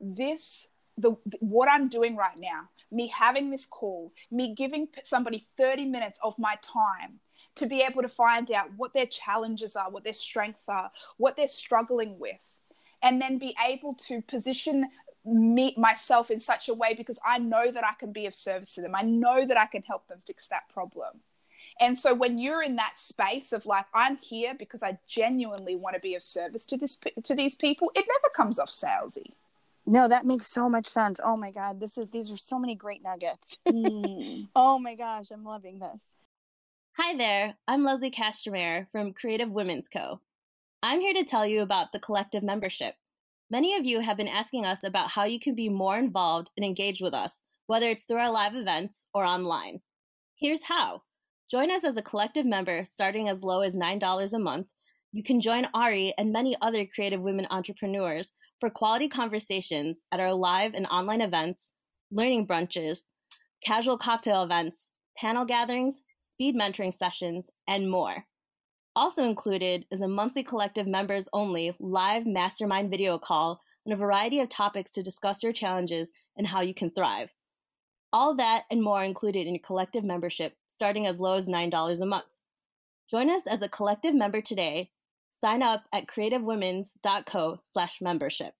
this 0.00 0.68
the 1.00 1.16
what 1.40 1.68
I'm 1.68 1.88
doing 1.88 2.16
right 2.16 2.38
now, 2.38 2.68
me 2.90 3.08
having 3.08 3.50
this 3.50 3.66
call, 3.66 4.12
me 4.30 4.54
giving 4.54 4.88
somebody 5.02 5.44
30 5.56 5.86
minutes 5.86 6.18
of 6.22 6.38
my 6.38 6.56
time 6.62 7.20
to 7.56 7.66
be 7.66 7.82
able 7.82 8.02
to 8.02 8.08
find 8.08 8.50
out 8.52 8.68
what 8.76 8.92
their 8.92 9.06
challenges 9.06 9.76
are, 9.76 9.90
what 9.90 10.04
their 10.04 10.12
strengths 10.12 10.68
are, 10.68 10.90
what 11.16 11.36
they're 11.36 11.48
struggling 11.48 12.18
with, 12.18 12.40
and 13.02 13.20
then 13.20 13.38
be 13.38 13.56
able 13.66 13.94
to 13.94 14.20
position 14.22 14.90
meet 15.24 15.76
myself 15.76 16.30
in 16.30 16.40
such 16.40 16.68
a 16.68 16.74
way 16.74 16.94
because 16.94 17.18
I 17.24 17.38
know 17.38 17.70
that 17.70 17.84
I 17.84 17.92
can 17.98 18.12
be 18.12 18.26
of 18.26 18.34
service 18.34 18.74
to 18.74 18.82
them. 18.82 18.94
I 18.94 19.02
know 19.02 19.46
that 19.46 19.58
I 19.58 19.66
can 19.66 19.82
help 19.82 20.08
them 20.08 20.22
fix 20.26 20.46
that 20.48 20.68
problem. 20.72 21.20
And 21.78 21.96
so 21.96 22.14
when 22.14 22.38
you're 22.38 22.62
in 22.62 22.76
that 22.76 22.98
space 22.98 23.52
of 23.52 23.66
like 23.66 23.86
I'm 23.94 24.16
here 24.16 24.54
because 24.58 24.82
I 24.82 24.98
genuinely 25.08 25.76
want 25.76 25.94
to 25.94 26.00
be 26.00 26.14
of 26.14 26.22
service 26.22 26.66
to 26.66 26.76
this 26.76 26.98
to 27.24 27.34
these 27.34 27.54
people, 27.54 27.90
it 27.94 28.06
never 28.08 28.32
comes 28.34 28.58
off 28.58 28.70
salesy. 28.70 29.32
No, 29.86 30.06
that 30.08 30.26
makes 30.26 30.46
so 30.46 30.68
much 30.68 30.86
sense. 30.86 31.20
Oh 31.22 31.36
my 31.36 31.50
god, 31.50 31.80
this 31.80 31.98
is 31.98 32.06
these 32.12 32.30
are 32.30 32.36
so 32.36 32.58
many 32.58 32.74
great 32.74 33.02
nuggets. 33.02 33.58
Mm. 33.66 34.48
oh 34.54 34.78
my 34.78 34.94
gosh, 34.94 35.30
I'm 35.30 35.44
loving 35.44 35.78
this. 35.78 36.02
Hi 36.96 37.16
there. 37.16 37.54
I'm 37.66 37.84
Leslie 37.84 38.10
Castromere 38.10 38.86
from 38.90 39.12
Creative 39.12 39.50
Women's 39.50 39.88
Co. 39.88 40.20
I'm 40.82 41.00
here 41.00 41.14
to 41.14 41.24
tell 41.24 41.46
you 41.46 41.62
about 41.62 41.92
the 41.92 41.98
collective 41.98 42.42
membership. 42.42 42.94
Many 43.50 43.74
of 43.74 43.84
you 43.84 43.98
have 43.98 44.16
been 44.16 44.28
asking 44.28 44.64
us 44.64 44.84
about 44.84 45.10
how 45.10 45.24
you 45.24 45.40
can 45.40 45.56
be 45.56 45.68
more 45.68 45.98
involved 45.98 46.50
and 46.56 46.64
engaged 46.64 47.02
with 47.02 47.12
us, 47.12 47.40
whether 47.66 47.88
it's 47.88 48.04
through 48.04 48.18
our 48.18 48.30
live 48.30 48.54
events 48.54 49.08
or 49.12 49.24
online. 49.24 49.80
Here's 50.38 50.62
how. 50.64 51.02
Join 51.50 51.72
us 51.72 51.82
as 51.82 51.96
a 51.96 52.02
collective 52.02 52.46
member 52.46 52.84
starting 52.84 53.28
as 53.28 53.42
low 53.42 53.62
as 53.62 53.74
$9 53.74 54.32
a 54.32 54.38
month. 54.38 54.68
You 55.12 55.24
can 55.24 55.40
join 55.40 55.66
Ari 55.74 56.14
and 56.16 56.32
many 56.32 56.56
other 56.62 56.86
creative 56.86 57.22
women 57.22 57.48
entrepreneurs 57.50 58.30
for 58.60 58.70
quality 58.70 59.08
conversations 59.08 60.04
at 60.12 60.20
our 60.20 60.32
live 60.32 60.74
and 60.74 60.86
online 60.86 61.20
events, 61.20 61.72
learning 62.12 62.46
brunches, 62.46 63.00
casual 63.64 63.98
cocktail 63.98 64.44
events, 64.44 64.90
panel 65.18 65.44
gatherings, 65.44 66.02
speed 66.20 66.54
mentoring 66.54 66.94
sessions, 66.94 67.50
and 67.66 67.90
more. 67.90 68.26
Also 68.96 69.24
included 69.24 69.86
is 69.90 70.00
a 70.00 70.08
monthly 70.08 70.42
collective 70.42 70.86
members 70.86 71.28
only 71.32 71.74
live 71.78 72.26
mastermind 72.26 72.90
video 72.90 73.18
call 73.18 73.60
on 73.86 73.92
a 73.92 73.96
variety 73.96 74.40
of 74.40 74.48
topics 74.48 74.90
to 74.90 75.02
discuss 75.02 75.42
your 75.42 75.52
challenges 75.52 76.10
and 76.36 76.48
how 76.48 76.60
you 76.60 76.74
can 76.74 76.90
thrive. 76.90 77.30
All 78.12 78.34
that 78.34 78.64
and 78.70 78.82
more 78.82 79.04
included 79.04 79.46
in 79.46 79.54
your 79.54 79.62
collective 79.62 80.02
membership 80.02 80.54
starting 80.68 81.06
as 81.06 81.20
low 81.20 81.34
as 81.34 81.46
$9 81.46 82.00
a 82.00 82.06
month. 82.06 82.24
Join 83.08 83.30
us 83.30 83.46
as 83.46 83.62
a 83.62 83.68
collective 83.68 84.14
member 84.14 84.40
today. 84.40 84.90
Sign 85.40 85.62
up 85.62 85.84
at 85.92 86.06
creativewomens.co 86.06 87.60
slash 87.70 88.00
membership. 88.00 88.54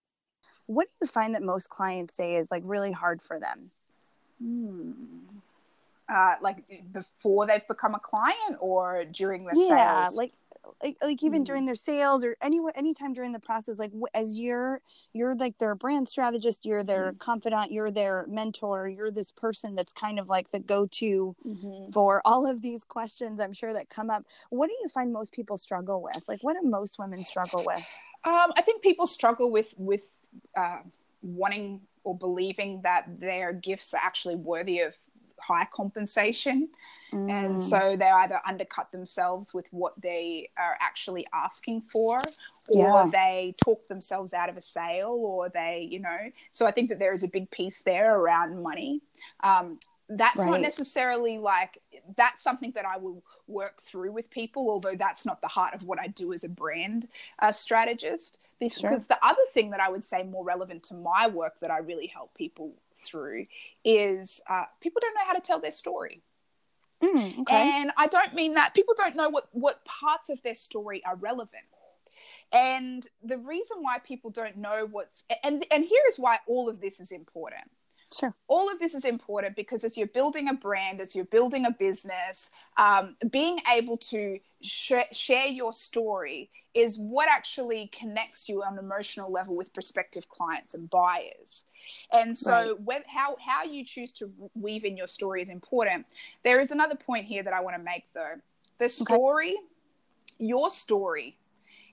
What 0.66 0.88
do 0.88 1.06
you 1.06 1.08
find 1.08 1.34
that 1.34 1.42
most 1.42 1.70
clients 1.70 2.14
say 2.14 2.36
is 2.36 2.50
like 2.50 2.62
really 2.64 2.92
hard 2.92 3.22
for 3.22 3.40
them? 3.40 3.70
Hmm 4.40 5.29
uh, 6.10 6.34
like 6.42 6.64
before 6.92 7.46
they've 7.46 7.66
become 7.68 7.94
a 7.94 8.00
client 8.00 8.56
or 8.60 9.04
during 9.04 9.44
the 9.44 9.52
yeah, 9.54 10.04
sales? 10.04 10.16
like 10.16 10.32
like, 10.82 10.96
like 11.02 11.22
even 11.22 11.42
mm. 11.42 11.46
during 11.46 11.66
their 11.66 11.74
sales 11.74 12.24
or 12.24 12.36
any 12.42 12.60
anytime 12.74 13.12
during 13.12 13.32
the 13.32 13.40
process 13.40 13.78
like 13.78 13.92
as 14.14 14.38
you're 14.38 14.80
you're 15.12 15.34
like 15.34 15.58
their 15.58 15.74
brand 15.74 16.08
strategist 16.08 16.64
you're 16.64 16.82
their 16.82 17.12
mm. 17.12 17.18
confidant 17.18 17.72
you're 17.72 17.90
their 17.90 18.26
mentor 18.28 18.88
you're 18.88 19.10
this 19.10 19.30
person 19.30 19.74
that's 19.74 19.92
kind 19.92 20.18
of 20.18 20.28
like 20.28 20.50
the 20.52 20.58
go-to 20.58 21.34
mm-hmm. 21.46 21.90
for 21.92 22.22
all 22.24 22.46
of 22.46 22.62
these 22.62 22.84
questions 22.84 23.40
i'm 23.40 23.52
sure 23.52 23.72
that 23.72 23.88
come 23.88 24.10
up 24.10 24.24
what 24.50 24.68
do 24.68 24.74
you 24.82 24.88
find 24.88 25.12
most 25.12 25.32
people 25.32 25.56
struggle 25.56 26.02
with 26.02 26.22
like 26.28 26.42
what 26.42 26.56
do 26.60 26.68
most 26.68 26.98
women 26.98 27.22
struggle 27.24 27.64
with 27.66 27.84
um, 28.24 28.52
i 28.56 28.62
think 28.62 28.82
people 28.82 29.06
struggle 29.06 29.50
with 29.50 29.74
with 29.76 30.04
uh, 30.56 30.78
wanting 31.22 31.80
or 32.02 32.16
believing 32.16 32.80
that 32.82 33.04
their 33.18 33.52
gifts 33.52 33.92
are 33.92 34.00
actually 34.02 34.36
worthy 34.36 34.80
of 34.80 34.96
high 35.40 35.66
compensation. 35.72 36.68
Mm. 37.12 37.30
And 37.30 37.62
so 37.62 37.96
they 37.98 38.08
either 38.08 38.40
undercut 38.46 38.92
themselves 38.92 39.52
with 39.52 39.66
what 39.70 40.00
they 40.00 40.50
are 40.56 40.76
actually 40.80 41.26
asking 41.32 41.82
for, 41.82 42.18
or 42.18 42.24
yeah. 42.70 43.08
they 43.10 43.54
talk 43.64 43.86
themselves 43.88 44.32
out 44.32 44.48
of 44.48 44.56
a 44.56 44.60
sale, 44.60 45.16
or 45.18 45.48
they, 45.48 45.88
you 45.90 45.98
know. 45.98 46.30
So 46.52 46.66
I 46.66 46.70
think 46.70 46.88
that 46.88 46.98
there 46.98 47.12
is 47.12 47.22
a 47.22 47.28
big 47.28 47.50
piece 47.50 47.82
there 47.82 48.16
around 48.16 48.62
money. 48.62 49.02
Um, 49.42 49.78
that's 50.08 50.38
right. 50.38 50.50
not 50.50 50.60
necessarily 50.60 51.38
like 51.38 51.80
that's 52.16 52.42
something 52.42 52.72
that 52.74 52.84
I 52.84 52.96
will 52.98 53.22
work 53.46 53.80
through 53.82 54.12
with 54.12 54.28
people, 54.30 54.68
although 54.68 54.96
that's 54.96 55.24
not 55.24 55.40
the 55.40 55.48
heart 55.48 55.74
of 55.74 55.84
what 55.84 56.00
I 56.00 56.08
do 56.08 56.32
as 56.32 56.44
a 56.44 56.48
brand 56.48 57.08
uh, 57.38 57.52
strategist. 57.52 58.38
Because 58.58 58.80
sure. 58.80 58.98
the 58.98 59.18
other 59.22 59.40
thing 59.54 59.70
that 59.70 59.80
I 59.80 59.88
would 59.88 60.04
say 60.04 60.22
more 60.22 60.44
relevant 60.44 60.82
to 60.84 60.94
my 60.94 61.28
work 61.28 61.54
that 61.60 61.70
I 61.70 61.78
really 61.78 62.08
help 62.08 62.34
people 62.34 62.74
through 63.00 63.46
is 63.84 64.40
uh, 64.48 64.64
people 64.80 65.00
don't 65.00 65.14
know 65.14 65.26
how 65.26 65.34
to 65.34 65.40
tell 65.40 65.60
their 65.60 65.70
story. 65.70 66.22
Mm, 67.02 67.40
okay. 67.40 67.56
And 67.56 67.92
I 67.96 68.06
don't 68.06 68.34
mean 68.34 68.54
that 68.54 68.74
people 68.74 68.94
don't 68.96 69.16
know 69.16 69.28
what 69.28 69.48
what 69.52 69.84
parts 69.84 70.28
of 70.28 70.42
their 70.42 70.54
story 70.54 71.02
are 71.04 71.16
relevant. 71.16 71.64
And 72.52 73.06
the 73.22 73.38
reason 73.38 73.78
why 73.80 73.98
people 74.00 74.30
don't 74.30 74.56
know 74.56 74.86
what's 74.90 75.24
and 75.42 75.64
and 75.70 75.84
here 75.84 76.02
is 76.08 76.18
why 76.18 76.38
all 76.46 76.68
of 76.68 76.80
this 76.80 77.00
is 77.00 77.12
important 77.12 77.70
Sure. 78.12 78.34
All 78.48 78.70
of 78.70 78.80
this 78.80 78.94
is 78.94 79.04
important 79.04 79.54
because 79.54 79.84
as 79.84 79.96
you're 79.96 80.08
building 80.08 80.48
a 80.48 80.54
brand, 80.54 81.00
as 81.00 81.14
you're 81.14 81.24
building 81.24 81.64
a 81.64 81.70
business, 81.70 82.50
um, 82.76 83.16
being 83.30 83.58
able 83.72 83.96
to 83.98 84.40
sh- 84.60 84.92
share 85.12 85.46
your 85.46 85.72
story 85.72 86.50
is 86.74 86.98
what 86.98 87.28
actually 87.28 87.88
connects 87.96 88.48
you 88.48 88.64
on 88.64 88.72
an 88.72 88.84
emotional 88.84 89.30
level 89.30 89.54
with 89.54 89.72
prospective 89.72 90.28
clients 90.28 90.74
and 90.74 90.90
buyers. 90.90 91.64
And 92.12 92.36
so, 92.36 92.78
right. 92.84 93.04
how, 93.06 93.36
how 93.44 93.62
you 93.62 93.84
choose 93.84 94.12
to 94.14 94.32
weave 94.54 94.84
in 94.84 94.96
your 94.96 95.06
story 95.06 95.40
is 95.40 95.48
important. 95.48 96.04
There 96.42 96.60
is 96.60 96.72
another 96.72 96.96
point 96.96 97.26
here 97.26 97.44
that 97.44 97.52
I 97.52 97.60
want 97.60 97.76
to 97.76 97.82
make, 97.82 98.04
though. 98.12 98.34
The 98.78 98.88
story, 98.88 99.50
okay. 99.50 100.46
your 100.46 100.68
story, 100.68 101.36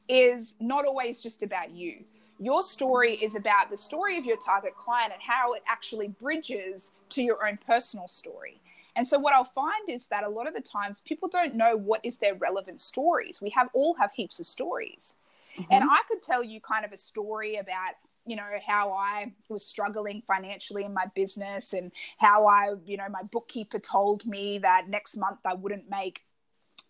is 0.09 0.55
not 0.59 0.86
always 0.86 1.21
just 1.21 1.43
about 1.43 1.69
you 1.71 2.05
your 2.39 2.62
story 2.62 3.15
is 3.15 3.36
about 3.36 3.70
the 3.70 3.77
story 3.77 4.17
of 4.17 4.25
your 4.25 4.38
target 4.38 4.75
client 4.75 5.13
and 5.13 5.22
how 5.22 5.53
it 5.53 5.63
actually 5.67 6.08
bridges 6.08 6.91
to 7.10 7.24
your 7.24 7.48
own 7.48 7.58
personal 7.65 8.08
story. 8.08 8.62
And 8.96 9.08
so 9.08 9.20
what 9.20 9.34
I'll 9.34 9.44
find 9.44 9.89
is 9.89 10.08
that 10.08 10.24
a 10.24 10.29
lot 10.29 10.48
of 10.48 10.53
the 10.53 10.62
times 10.62 11.01
people 11.01 11.29
don't 11.29 11.56
know 11.56 11.77
what 11.77 12.01
is 12.03 12.17
their 12.17 12.36
relevant 12.36 12.82
stories. 12.82 13.41
We 13.41 13.51
have 13.51 13.70
all 13.74 13.94
have 13.96 14.12
heaps 14.12 14.39
of 14.39 14.48
stories. 14.48 15.15
Mm-hmm. 15.58 15.72
And 15.72 15.84
I 15.84 16.00
could 16.08 16.22
tell 16.22 16.44
you 16.44 16.60
kind 16.62 16.84
of 16.84 16.91
a 16.91 16.98
story 16.98 17.58
about 17.58 17.94
you 18.27 18.36
know 18.36 18.44
how 18.65 18.91
i 18.91 19.32
was 19.48 19.65
struggling 19.65 20.22
financially 20.27 20.84
in 20.84 20.94
my 20.94 21.06
business 21.15 21.72
and 21.72 21.94
how 22.17 22.46
i 22.46 22.74
you 22.86 22.98
know 22.98 23.08
my 23.10 23.24
bookkeeper 23.24 23.79
told 23.79 24.25
me 24.25 24.58
that 24.58 24.89
next 24.89 25.15
month 25.15 25.39
i 25.46 25.53
wouldn't 25.53 25.89
make 25.89 26.24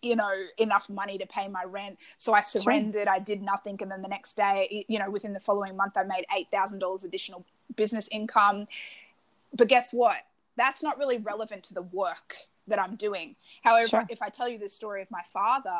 you 0.02 0.16
know 0.16 0.32
enough 0.58 0.88
money 0.88 1.18
to 1.18 1.26
pay 1.26 1.48
my 1.48 1.64
rent 1.64 1.98
so 2.16 2.32
i 2.32 2.40
surrendered 2.40 3.04
sure. 3.04 3.12
i 3.12 3.18
did 3.18 3.42
nothing 3.42 3.76
and 3.80 3.90
then 3.90 4.02
the 4.02 4.08
next 4.08 4.36
day 4.36 4.84
you 4.88 4.98
know 4.98 5.10
within 5.10 5.32
the 5.32 5.40
following 5.40 5.76
month 5.76 5.96
i 5.96 6.02
made 6.02 6.24
$8000 6.52 7.04
additional 7.04 7.44
business 7.76 8.08
income 8.10 8.66
but 9.54 9.68
guess 9.68 9.92
what 9.92 10.18
that's 10.56 10.82
not 10.82 10.98
really 10.98 11.18
relevant 11.18 11.62
to 11.64 11.74
the 11.74 11.82
work 11.82 12.34
that 12.68 12.78
I'm 12.78 12.96
doing. 12.96 13.34
However, 13.62 13.88
sure. 13.88 14.06
if 14.08 14.22
I 14.22 14.28
tell 14.28 14.48
you 14.48 14.58
the 14.58 14.68
story 14.68 15.02
of 15.02 15.10
my 15.10 15.22
father, 15.32 15.76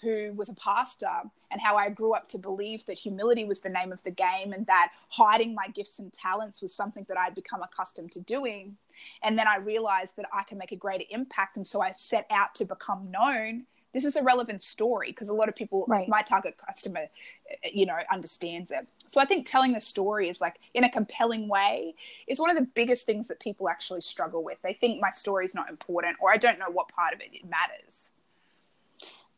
who 0.00 0.32
was 0.34 0.48
a 0.48 0.54
pastor, 0.54 1.10
and 1.50 1.60
how 1.60 1.76
I 1.76 1.90
grew 1.90 2.14
up 2.14 2.28
to 2.30 2.38
believe 2.38 2.86
that 2.86 2.98
humility 2.98 3.44
was 3.44 3.60
the 3.60 3.68
name 3.68 3.92
of 3.92 4.02
the 4.04 4.10
game 4.10 4.52
and 4.52 4.66
that 4.66 4.90
hiding 5.08 5.54
my 5.54 5.68
gifts 5.68 5.98
and 5.98 6.12
talents 6.12 6.62
was 6.62 6.74
something 6.74 7.04
that 7.08 7.18
I'd 7.18 7.34
become 7.34 7.62
accustomed 7.62 8.12
to 8.12 8.20
doing, 8.20 8.76
and 9.22 9.38
then 9.38 9.48
I 9.48 9.56
realized 9.56 10.16
that 10.16 10.26
I 10.32 10.42
can 10.44 10.58
make 10.58 10.72
a 10.72 10.76
greater 10.76 11.04
impact. 11.10 11.56
And 11.56 11.66
so 11.66 11.80
I 11.80 11.90
set 11.90 12.26
out 12.30 12.54
to 12.56 12.64
become 12.64 13.10
known. 13.10 13.64
This 13.92 14.04
is 14.04 14.16
a 14.16 14.22
relevant 14.22 14.62
story 14.62 15.10
because 15.10 15.28
a 15.28 15.34
lot 15.34 15.48
of 15.48 15.56
people, 15.56 15.84
right. 15.86 16.08
my 16.08 16.22
target 16.22 16.56
customer, 16.56 17.08
eh, 17.50 17.70
you 17.72 17.84
know, 17.84 17.98
understands 18.10 18.70
it. 18.70 18.86
So 19.06 19.20
I 19.20 19.26
think 19.26 19.46
telling 19.46 19.72
the 19.72 19.80
story 19.80 20.28
is 20.28 20.40
like 20.40 20.56
in 20.72 20.84
a 20.84 20.90
compelling 20.90 21.46
way 21.46 21.94
is 22.26 22.40
one 22.40 22.48
of 22.48 22.56
the 22.56 22.68
biggest 22.74 23.04
things 23.04 23.28
that 23.28 23.38
people 23.38 23.68
actually 23.68 24.00
struggle 24.00 24.42
with. 24.42 24.56
They 24.62 24.72
think 24.72 25.00
my 25.00 25.10
story 25.10 25.44
is 25.44 25.54
not 25.54 25.68
important 25.68 26.16
or 26.20 26.32
I 26.32 26.38
don't 26.38 26.58
know 26.58 26.70
what 26.70 26.88
part 26.88 27.12
of 27.12 27.20
it, 27.20 27.28
it 27.32 27.44
matters. 27.44 28.10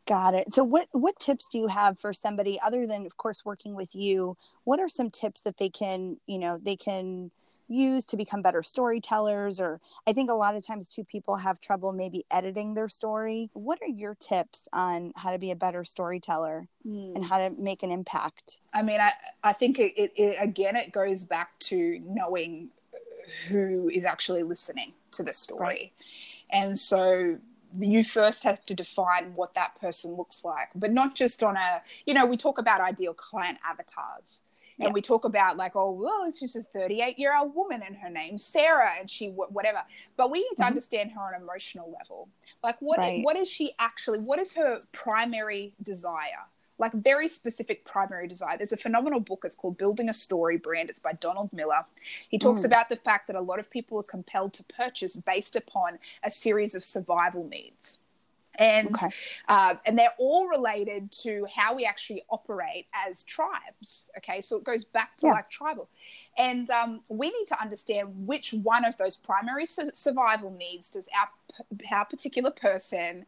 Got 0.06 0.34
it. 0.34 0.52
So 0.52 0.62
what 0.62 0.88
what 0.92 1.18
tips 1.18 1.48
do 1.48 1.58
you 1.58 1.68
have 1.68 1.98
for 1.98 2.12
somebody 2.12 2.60
other 2.60 2.86
than 2.86 3.06
of 3.06 3.16
course 3.16 3.44
working 3.44 3.74
with 3.74 3.94
you? 3.94 4.36
What 4.64 4.78
are 4.78 4.88
some 4.88 5.10
tips 5.10 5.40
that 5.42 5.56
they 5.56 5.70
can, 5.70 6.18
you 6.26 6.38
know, 6.38 6.58
they 6.58 6.76
can 6.76 7.30
use 7.68 8.04
to 8.04 8.16
become 8.16 8.42
better 8.42 8.62
storytellers 8.62 9.60
or 9.60 9.80
i 10.06 10.12
think 10.12 10.30
a 10.30 10.34
lot 10.34 10.54
of 10.54 10.66
times 10.66 10.88
too 10.88 11.04
people 11.04 11.36
have 11.36 11.60
trouble 11.60 11.92
maybe 11.92 12.24
editing 12.30 12.74
their 12.74 12.88
story 12.88 13.50
what 13.54 13.78
are 13.82 13.88
your 13.88 14.14
tips 14.14 14.68
on 14.72 15.12
how 15.16 15.32
to 15.32 15.38
be 15.38 15.50
a 15.50 15.56
better 15.56 15.84
storyteller 15.84 16.66
mm. 16.86 17.14
and 17.14 17.24
how 17.24 17.38
to 17.38 17.50
make 17.58 17.82
an 17.82 17.90
impact 17.90 18.60
i 18.72 18.82
mean 18.82 19.00
i, 19.00 19.12
I 19.42 19.52
think 19.52 19.78
it, 19.78 19.92
it, 19.96 20.12
it 20.16 20.36
again 20.40 20.76
it 20.76 20.92
goes 20.92 21.24
back 21.24 21.58
to 21.60 22.00
knowing 22.06 22.68
who 23.48 23.88
is 23.88 24.04
actually 24.04 24.42
listening 24.42 24.92
to 25.12 25.22
the 25.22 25.32
story 25.32 25.60
right. 25.60 25.92
and 26.50 26.78
so 26.78 27.38
you 27.78 28.04
first 28.04 28.44
have 28.44 28.64
to 28.66 28.74
define 28.74 29.32
what 29.34 29.54
that 29.54 29.78
person 29.80 30.12
looks 30.12 30.44
like 30.44 30.68
but 30.74 30.92
not 30.92 31.14
just 31.14 31.42
on 31.42 31.56
a 31.56 31.82
you 32.06 32.14
know 32.14 32.26
we 32.26 32.36
talk 32.36 32.58
about 32.58 32.80
ideal 32.80 33.14
client 33.14 33.58
avatars 33.68 34.42
and 34.80 34.92
we 34.92 35.00
talk 35.00 35.24
about 35.24 35.56
like 35.56 35.72
oh 35.74 35.92
well 35.92 36.24
it's 36.26 36.40
just 36.40 36.56
a 36.56 36.62
38 36.62 37.18
year 37.18 37.36
old 37.36 37.54
woman 37.54 37.82
and 37.86 37.96
her 37.96 38.10
name's 38.10 38.44
sarah 38.44 38.92
and 38.98 39.10
she 39.10 39.28
whatever 39.28 39.82
but 40.16 40.30
we 40.30 40.38
need 40.38 40.48
to 40.48 40.54
mm-hmm. 40.54 40.64
understand 40.64 41.10
her 41.12 41.20
on 41.20 41.34
an 41.34 41.42
emotional 41.42 41.94
level 42.00 42.28
like 42.62 42.76
what 42.80 42.98
right. 42.98 43.24
what 43.24 43.36
is 43.36 43.48
she 43.48 43.72
actually 43.78 44.18
what 44.18 44.38
is 44.38 44.54
her 44.54 44.80
primary 44.92 45.74
desire 45.82 46.46
like 46.78 46.92
very 46.92 47.28
specific 47.28 47.84
primary 47.84 48.26
desire. 48.26 48.56
There's 48.56 48.72
a 48.72 48.76
phenomenal 48.76 49.20
book. 49.20 49.42
It's 49.44 49.54
called 49.54 49.78
Building 49.78 50.08
a 50.08 50.12
Story 50.12 50.56
Brand. 50.56 50.90
It's 50.90 50.98
by 50.98 51.12
Donald 51.12 51.52
Miller. 51.52 51.84
He 52.28 52.36
talks 52.36 52.62
mm. 52.62 52.64
about 52.64 52.88
the 52.88 52.96
fact 52.96 53.28
that 53.28 53.36
a 53.36 53.40
lot 53.40 53.60
of 53.60 53.70
people 53.70 53.98
are 54.00 54.02
compelled 54.02 54.54
to 54.54 54.64
purchase 54.64 55.14
based 55.16 55.54
upon 55.54 56.00
a 56.24 56.30
series 56.30 56.74
of 56.74 56.82
survival 56.82 57.46
needs 57.46 58.00
and 58.58 58.94
okay. 58.94 59.08
uh, 59.48 59.74
and 59.86 59.98
they're 59.98 60.14
all 60.18 60.48
related 60.48 61.10
to 61.10 61.46
how 61.54 61.74
we 61.74 61.84
actually 61.84 62.24
operate 62.30 62.86
as 63.06 63.24
tribes 63.24 64.08
okay? 64.18 64.40
So 64.40 64.56
it 64.56 64.64
goes 64.64 64.84
back 64.84 65.16
to 65.18 65.26
yeah. 65.26 65.32
like 65.32 65.50
tribal. 65.50 65.88
And 66.38 66.68
um, 66.70 67.00
we 67.08 67.28
need 67.28 67.46
to 67.48 67.60
understand 67.60 68.08
which 68.26 68.52
one 68.52 68.84
of 68.84 68.96
those 68.96 69.16
primary 69.16 69.66
su- 69.66 69.90
survival 69.94 70.50
needs 70.50 70.90
does 70.90 71.08
our 71.18 71.28
our 71.92 72.04
particular 72.04 72.50
person 72.50 73.26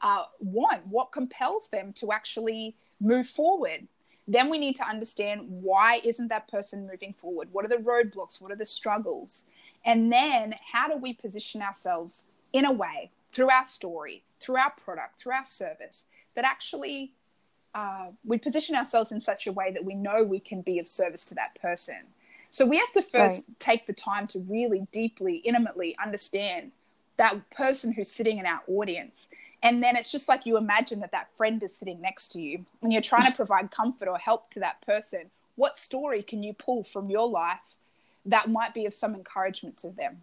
uh, 0.00 0.24
want? 0.40 0.86
What 0.86 1.12
compels 1.12 1.68
them 1.68 1.92
to 1.94 2.12
actually 2.12 2.76
move 3.00 3.26
forward? 3.26 3.86
Then 4.26 4.50
we 4.50 4.58
need 4.58 4.76
to 4.76 4.86
understand 4.86 5.42
why 5.48 6.00
isn't 6.04 6.28
that 6.28 6.48
person 6.48 6.86
moving 6.86 7.14
forward? 7.14 7.48
What 7.52 7.64
are 7.64 7.68
the 7.68 7.76
roadblocks? 7.76 8.40
What 8.40 8.52
are 8.52 8.56
the 8.56 8.66
struggles? 8.66 9.44
And 9.84 10.12
then 10.12 10.54
how 10.72 10.88
do 10.88 10.96
we 10.96 11.14
position 11.14 11.62
ourselves 11.62 12.26
in 12.52 12.64
a 12.64 12.72
way 12.72 13.10
through 13.38 13.50
our 13.50 13.64
story, 13.64 14.24
through 14.40 14.56
our 14.56 14.72
product, 14.72 15.20
through 15.20 15.32
our 15.32 15.44
service, 15.44 16.06
that 16.34 16.44
actually 16.44 17.12
uh, 17.72 18.06
we 18.24 18.36
position 18.36 18.74
ourselves 18.74 19.12
in 19.12 19.20
such 19.20 19.46
a 19.46 19.52
way 19.52 19.70
that 19.70 19.84
we 19.84 19.94
know 19.94 20.24
we 20.24 20.40
can 20.40 20.60
be 20.60 20.80
of 20.80 20.88
service 20.88 21.24
to 21.24 21.36
that 21.36 21.56
person. 21.62 22.00
So 22.50 22.66
we 22.66 22.78
have 22.78 22.90
to 22.94 23.02
first 23.02 23.44
right. 23.48 23.60
take 23.60 23.86
the 23.86 23.92
time 23.92 24.26
to 24.28 24.40
really 24.40 24.88
deeply, 24.90 25.36
intimately 25.36 25.96
understand 26.02 26.72
that 27.16 27.48
person 27.50 27.92
who's 27.92 28.10
sitting 28.10 28.38
in 28.38 28.46
our 28.46 28.60
audience. 28.66 29.28
And 29.62 29.84
then 29.84 29.94
it's 29.94 30.10
just 30.10 30.26
like 30.26 30.44
you 30.44 30.56
imagine 30.56 30.98
that 30.98 31.12
that 31.12 31.28
friend 31.36 31.62
is 31.62 31.72
sitting 31.72 32.00
next 32.00 32.32
to 32.32 32.40
you 32.40 32.66
and 32.82 32.92
you're 32.92 33.02
trying 33.02 33.30
to 33.30 33.36
provide 33.36 33.70
comfort 33.70 34.08
or 34.08 34.18
help 34.18 34.50
to 34.50 34.60
that 34.60 34.80
person. 34.80 35.30
What 35.54 35.78
story 35.78 36.24
can 36.24 36.42
you 36.42 36.54
pull 36.54 36.82
from 36.82 37.08
your 37.08 37.28
life 37.28 37.60
that 38.26 38.50
might 38.50 38.74
be 38.74 38.84
of 38.84 38.94
some 38.94 39.14
encouragement 39.14 39.76
to 39.78 39.90
them? 39.90 40.22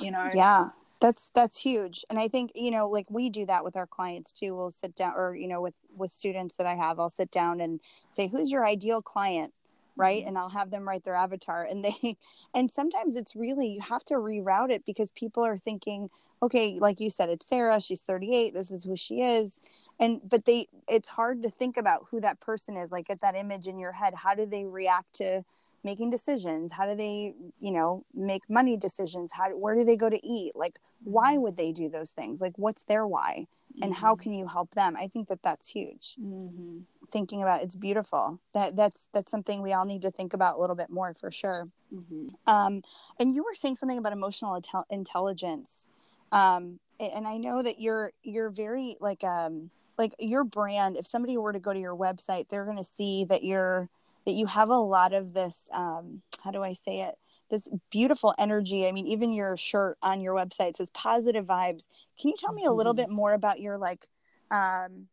You 0.00 0.12
know? 0.12 0.30
Yeah 0.32 0.70
that's 1.00 1.30
that's 1.34 1.58
huge 1.58 2.04
and 2.10 2.18
i 2.18 2.28
think 2.28 2.52
you 2.54 2.70
know 2.70 2.88
like 2.88 3.06
we 3.10 3.30
do 3.30 3.46
that 3.46 3.64
with 3.64 3.76
our 3.76 3.86
clients 3.86 4.32
too 4.32 4.54
we'll 4.54 4.70
sit 4.70 4.94
down 4.94 5.14
or 5.16 5.34
you 5.34 5.48
know 5.48 5.60
with 5.60 5.74
with 5.96 6.10
students 6.10 6.56
that 6.56 6.66
i 6.66 6.74
have 6.74 7.00
i'll 7.00 7.10
sit 7.10 7.30
down 7.30 7.60
and 7.60 7.80
say 8.10 8.28
who's 8.28 8.50
your 8.50 8.66
ideal 8.66 9.02
client? 9.02 9.52
Right? 9.96 10.20
Mm-hmm. 10.20 10.28
and 10.28 10.38
i'll 10.38 10.48
have 10.48 10.70
them 10.70 10.86
write 10.86 11.04
their 11.04 11.14
avatar 11.14 11.66
and 11.68 11.84
they 11.84 12.16
and 12.54 12.70
sometimes 12.70 13.16
it's 13.16 13.34
really 13.34 13.68
you 13.68 13.80
have 13.80 14.04
to 14.06 14.14
reroute 14.14 14.70
it 14.70 14.84
because 14.86 15.10
people 15.10 15.44
are 15.44 15.58
thinking 15.58 16.08
okay 16.42 16.78
like 16.78 17.00
you 17.00 17.10
said 17.10 17.28
it's 17.28 17.48
sarah 17.48 17.80
she's 17.80 18.02
38 18.02 18.54
this 18.54 18.70
is 18.70 18.84
who 18.84 18.96
she 18.96 19.22
is. 19.22 19.60
And 19.98 20.22
but 20.26 20.46
they 20.46 20.68
it's 20.88 21.10
hard 21.10 21.42
to 21.42 21.50
think 21.50 21.76
about 21.76 22.06
who 22.10 22.20
that 22.22 22.40
person 22.40 22.78
is 22.78 22.90
like 22.90 23.08
get 23.08 23.20
that 23.20 23.36
image 23.36 23.66
in 23.66 23.78
your 23.78 23.92
head 23.92 24.14
how 24.14 24.34
do 24.34 24.46
they 24.46 24.64
react 24.64 25.12
to 25.16 25.44
making 25.84 26.10
decisions? 26.10 26.72
How 26.72 26.88
do 26.88 26.94
they 26.94 27.34
you 27.60 27.72
know 27.72 28.04
make 28.14 28.42
money 28.48 28.76
decisions? 28.76 29.32
How 29.32 29.50
where 29.50 29.74
do 29.74 29.84
they 29.84 29.96
go 29.96 30.08
to 30.08 30.26
eat? 30.26 30.52
Like 30.54 30.78
why 31.04 31.36
would 31.36 31.56
they 31.56 31.72
do 31.72 31.88
those 31.88 32.12
things? 32.12 32.40
Like 32.40 32.56
what's 32.56 32.84
their 32.84 33.06
why? 33.06 33.46
And 33.82 33.92
mm-hmm. 33.92 34.00
how 34.00 34.16
can 34.16 34.32
you 34.32 34.46
help 34.46 34.74
them? 34.74 34.96
I 34.96 35.06
think 35.06 35.28
that 35.28 35.42
that's 35.42 35.68
huge. 35.68 36.16
Mm-hmm. 36.20 36.80
thinking 37.12 37.42
about 37.42 37.62
it's 37.62 37.76
beautiful. 37.76 38.40
That 38.54 38.76
that's 38.76 39.08
that's 39.12 39.30
something 39.30 39.62
we 39.62 39.72
all 39.72 39.84
need 39.84 40.02
to 40.02 40.10
think 40.10 40.34
about 40.34 40.56
a 40.56 40.60
little 40.60 40.76
bit 40.76 40.90
more 40.90 41.14
for 41.14 41.30
sure. 41.30 41.68
Mm-hmm. 41.92 42.28
um, 42.46 42.82
and 43.18 43.34
you 43.34 43.42
were 43.42 43.54
saying 43.54 43.76
something 43.76 43.98
about 43.98 44.12
emotional 44.12 44.60
intel- 44.60 44.84
intelligence. 44.90 45.88
Um, 46.30 46.78
and 47.00 47.26
i 47.26 47.36
know 47.36 47.62
that 47.62 47.80
you're 47.80 48.12
you're 48.22 48.50
very 48.50 48.96
like 49.00 49.24
um 49.24 49.70
like 49.98 50.14
your 50.18 50.44
brand 50.44 50.96
if 50.96 51.06
somebody 51.06 51.36
were 51.36 51.52
to 51.52 51.58
go 51.58 51.72
to 51.72 51.78
your 51.78 51.96
website 51.96 52.48
they're 52.48 52.64
going 52.64 52.76
to 52.76 52.84
see 52.84 53.24
that 53.24 53.42
you're 53.42 53.88
that 54.26 54.32
you 54.32 54.46
have 54.46 54.68
a 54.70 54.76
lot 54.76 55.12
of 55.12 55.32
this 55.34 55.68
um 55.72 56.22
how 56.42 56.50
do 56.50 56.62
i 56.62 56.72
say 56.72 57.02
it 57.02 57.16
this 57.50 57.68
beautiful 57.90 58.34
energy 58.38 58.86
i 58.86 58.92
mean 58.92 59.06
even 59.06 59.32
your 59.32 59.56
shirt 59.56 59.98
on 60.02 60.20
your 60.20 60.34
website 60.34 60.76
says 60.76 60.90
positive 60.90 61.44
vibes 61.46 61.86
can 62.20 62.28
you 62.28 62.34
tell 62.38 62.52
me 62.52 62.64
a 62.64 62.72
little 62.72 62.92
mm-hmm. 62.92 63.02
bit 63.02 63.10
more 63.10 63.32
about 63.32 63.60
your 63.60 63.78
like 63.78 64.08
um 64.50 65.06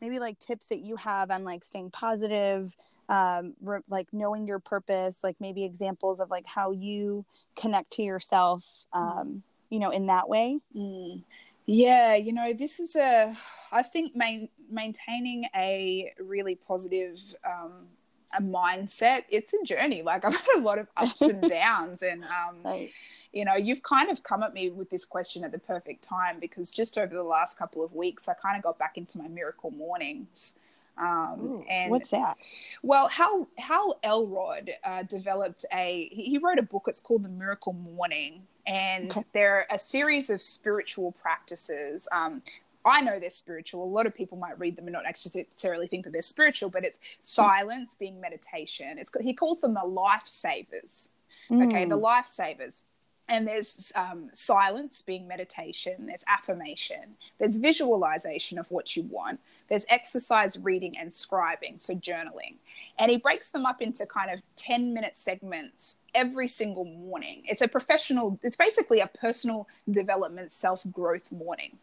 maybe 0.00 0.18
like 0.18 0.38
tips 0.38 0.68
that 0.68 0.80
you 0.80 0.96
have 0.96 1.30
on 1.30 1.44
like 1.44 1.64
staying 1.64 1.90
positive 1.90 2.76
um 3.08 3.54
re- 3.62 3.80
like 3.88 4.08
knowing 4.12 4.46
your 4.46 4.58
purpose 4.58 5.20
like 5.22 5.36
maybe 5.40 5.64
examples 5.64 6.20
of 6.20 6.30
like 6.30 6.46
how 6.46 6.72
you 6.72 7.24
connect 7.56 7.90
to 7.92 8.02
yourself 8.02 8.64
um 8.92 9.42
you 9.70 9.78
know 9.78 9.90
in 9.90 10.06
that 10.06 10.28
way 10.28 10.58
mm. 10.76 11.22
yeah 11.66 12.14
you 12.14 12.32
know 12.32 12.52
this 12.52 12.80
is 12.80 12.96
a 12.96 13.34
i 13.72 13.82
think 13.82 14.14
main, 14.14 14.48
maintaining 14.70 15.44
a 15.54 16.12
really 16.20 16.54
positive 16.54 17.18
um 17.46 17.86
a 18.36 18.42
mindset 18.42 19.22
it's 19.30 19.54
a 19.54 19.64
journey 19.64 20.02
like 20.02 20.24
i've 20.24 20.34
had 20.34 20.56
a 20.56 20.60
lot 20.60 20.78
of 20.78 20.86
ups 20.96 21.22
and 21.22 21.42
downs 21.48 22.02
and 22.02 22.24
um 22.24 22.56
right. 22.64 22.90
you 23.32 23.44
know 23.44 23.54
you've 23.54 23.82
kind 23.82 24.10
of 24.10 24.22
come 24.22 24.42
at 24.42 24.52
me 24.52 24.70
with 24.70 24.90
this 24.90 25.04
question 25.04 25.44
at 25.44 25.52
the 25.52 25.58
perfect 25.58 26.02
time 26.02 26.38
because 26.38 26.70
just 26.70 26.98
over 26.98 27.14
the 27.14 27.22
last 27.22 27.58
couple 27.58 27.82
of 27.82 27.94
weeks 27.94 28.28
i 28.28 28.34
kind 28.34 28.56
of 28.56 28.62
got 28.62 28.78
back 28.78 28.98
into 28.98 29.18
my 29.18 29.28
miracle 29.28 29.70
mornings 29.70 30.54
um, 31.00 31.40
Ooh, 31.40 31.64
and 31.68 31.90
what's 31.90 32.10
that? 32.10 32.36
Well, 32.82 33.08
how 33.08 33.46
Hal 33.56 33.98
Elrod 34.02 34.70
uh, 34.84 35.04
developed 35.04 35.64
a. 35.72 36.08
He 36.10 36.38
wrote 36.38 36.58
a 36.58 36.62
book. 36.62 36.84
It's 36.88 37.00
called 37.00 37.22
The 37.22 37.28
Miracle 37.28 37.72
Morning, 37.72 38.42
and 38.66 39.10
okay. 39.10 39.24
they're 39.32 39.66
a 39.70 39.78
series 39.78 40.28
of 40.28 40.42
spiritual 40.42 41.12
practices 41.12 42.08
um, 42.10 42.42
I 42.84 43.00
know 43.00 43.18
they're 43.18 43.30
spiritual. 43.30 43.84
A 43.84 43.86
lot 43.86 44.06
of 44.06 44.14
people 44.14 44.38
might 44.38 44.58
read 44.58 44.76
them 44.76 44.86
and 44.86 44.92
not 44.92 45.04
necessarily 45.04 45.88
think 45.88 46.04
that 46.04 46.12
they're 46.12 46.22
spiritual, 46.22 46.70
but 46.70 46.84
it's 46.84 47.00
silence 47.22 47.96
being 47.98 48.20
meditation. 48.20 48.98
It's 48.98 49.10
he 49.20 49.34
calls 49.34 49.60
them 49.60 49.74
the 49.74 49.80
lifesavers. 49.80 51.08
Mm. 51.50 51.66
Okay, 51.66 51.84
the 51.84 51.96
hmm. 51.96 52.04
lifesavers. 52.04 52.82
And 53.28 53.46
there's 53.46 53.92
um, 53.94 54.30
silence 54.32 55.02
being 55.02 55.28
meditation, 55.28 56.06
there's 56.06 56.24
affirmation, 56.26 57.16
there's 57.38 57.58
visualization 57.58 58.58
of 58.58 58.70
what 58.70 58.96
you 58.96 59.02
want, 59.02 59.40
there's 59.68 59.84
exercise, 59.90 60.58
reading, 60.58 60.96
and 60.96 61.10
scribing, 61.10 61.78
so 61.78 61.94
journaling. 61.94 62.54
And 62.98 63.10
he 63.10 63.18
breaks 63.18 63.50
them 63.50 63.66
up 63.66 63.82
into 63.82 64.06
kind 64.06 64.30
of 64.30 64.40
10 64.56 64.94
minute 64.94 65.14
segments 65.14 65.96
every 66.14 66.48
single 66.48 66.86
morning. 66.86 67.42
It's 67.44 67.60
a 67.60 67.68
professional, 67.68 68.38
it's 68.42 68.56
basically 68.56 69.00
a 69.00 69.08
personal 69.08 69.68
development, 69.90 70.50
self 70.50 70.82
growth 70.90 71.30
morning. 71.30 71.76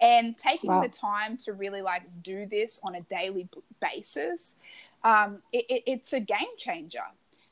And 0.00 0.36
taking 0.36 0.70
wow. 0.70 0.82
the 0.82 0.88
time 0.88 1.36
to 1.38 1.52
really 1.52 1.82
like 1.82 2.02
do 2.22 2.46
this 2.46 2.80
on 2.82 2.96
a 2.96 3.02
daily 3.02 3.48
basis, 3.80 4.56
um, 5.04 5.42
it, 5.52 5.64
it, 5.68 5.82
it's 5.86 6.12
a 6.12 6.20
game 6.20 6.56
changer 6.56 7.04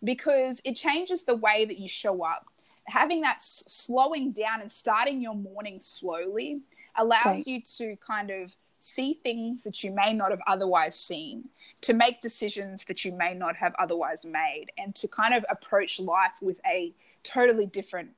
because 0.02 0.60
it 0.64 0.74
changes 0.74 1.24
the 1.24 1.36
way 1.36 1.64
that 1.64 1.78
you 1.78 1.88
show 1.88 2.24
up 2.24 2.46
having 2.86 3.20
that 3.22 3.36
s- 3.36 3.64
slowing 3.66 4.32
down 4.32 4.60
and 4.60 4.70
starting 4.70 5.20
your 5.20 5.34
morning 5.34 5.78
slowly 5.80 6.60
allows 6.96 7.24
right. 7.24 7.46
you 7.46 7.60
to 7.60 7.96
kind 8.06 8.30
of 8.30 8.56
see 8.78 9.14
things 9.14 9.64
that 9.64 9.82
you 9.82 9.90
may 9.90 10.12
not 10.12 10.30
have 10.30 10.40
otherwise 10.46 10.98
seen, 10.98 11.48
to 11.80 11.92
make 11.92 12.20
decisions 12.20 12.84
that 12.84 13.04
you 13.04 13.12
may 13.12 13.34
not 13.34 13.56
have 13.56 13.74
otherwise 13.78 14.24
made, 14.24 14.66
and 14.78 14.94
to 14.94 15.08
kind 15.08 15.34
of 15.34 15.44
approach 15.48 15.98
life 15.98 16.32
with 16.40 16.60
a 16.66 16.92
totally 17.22 17.66
different 17.66 18.10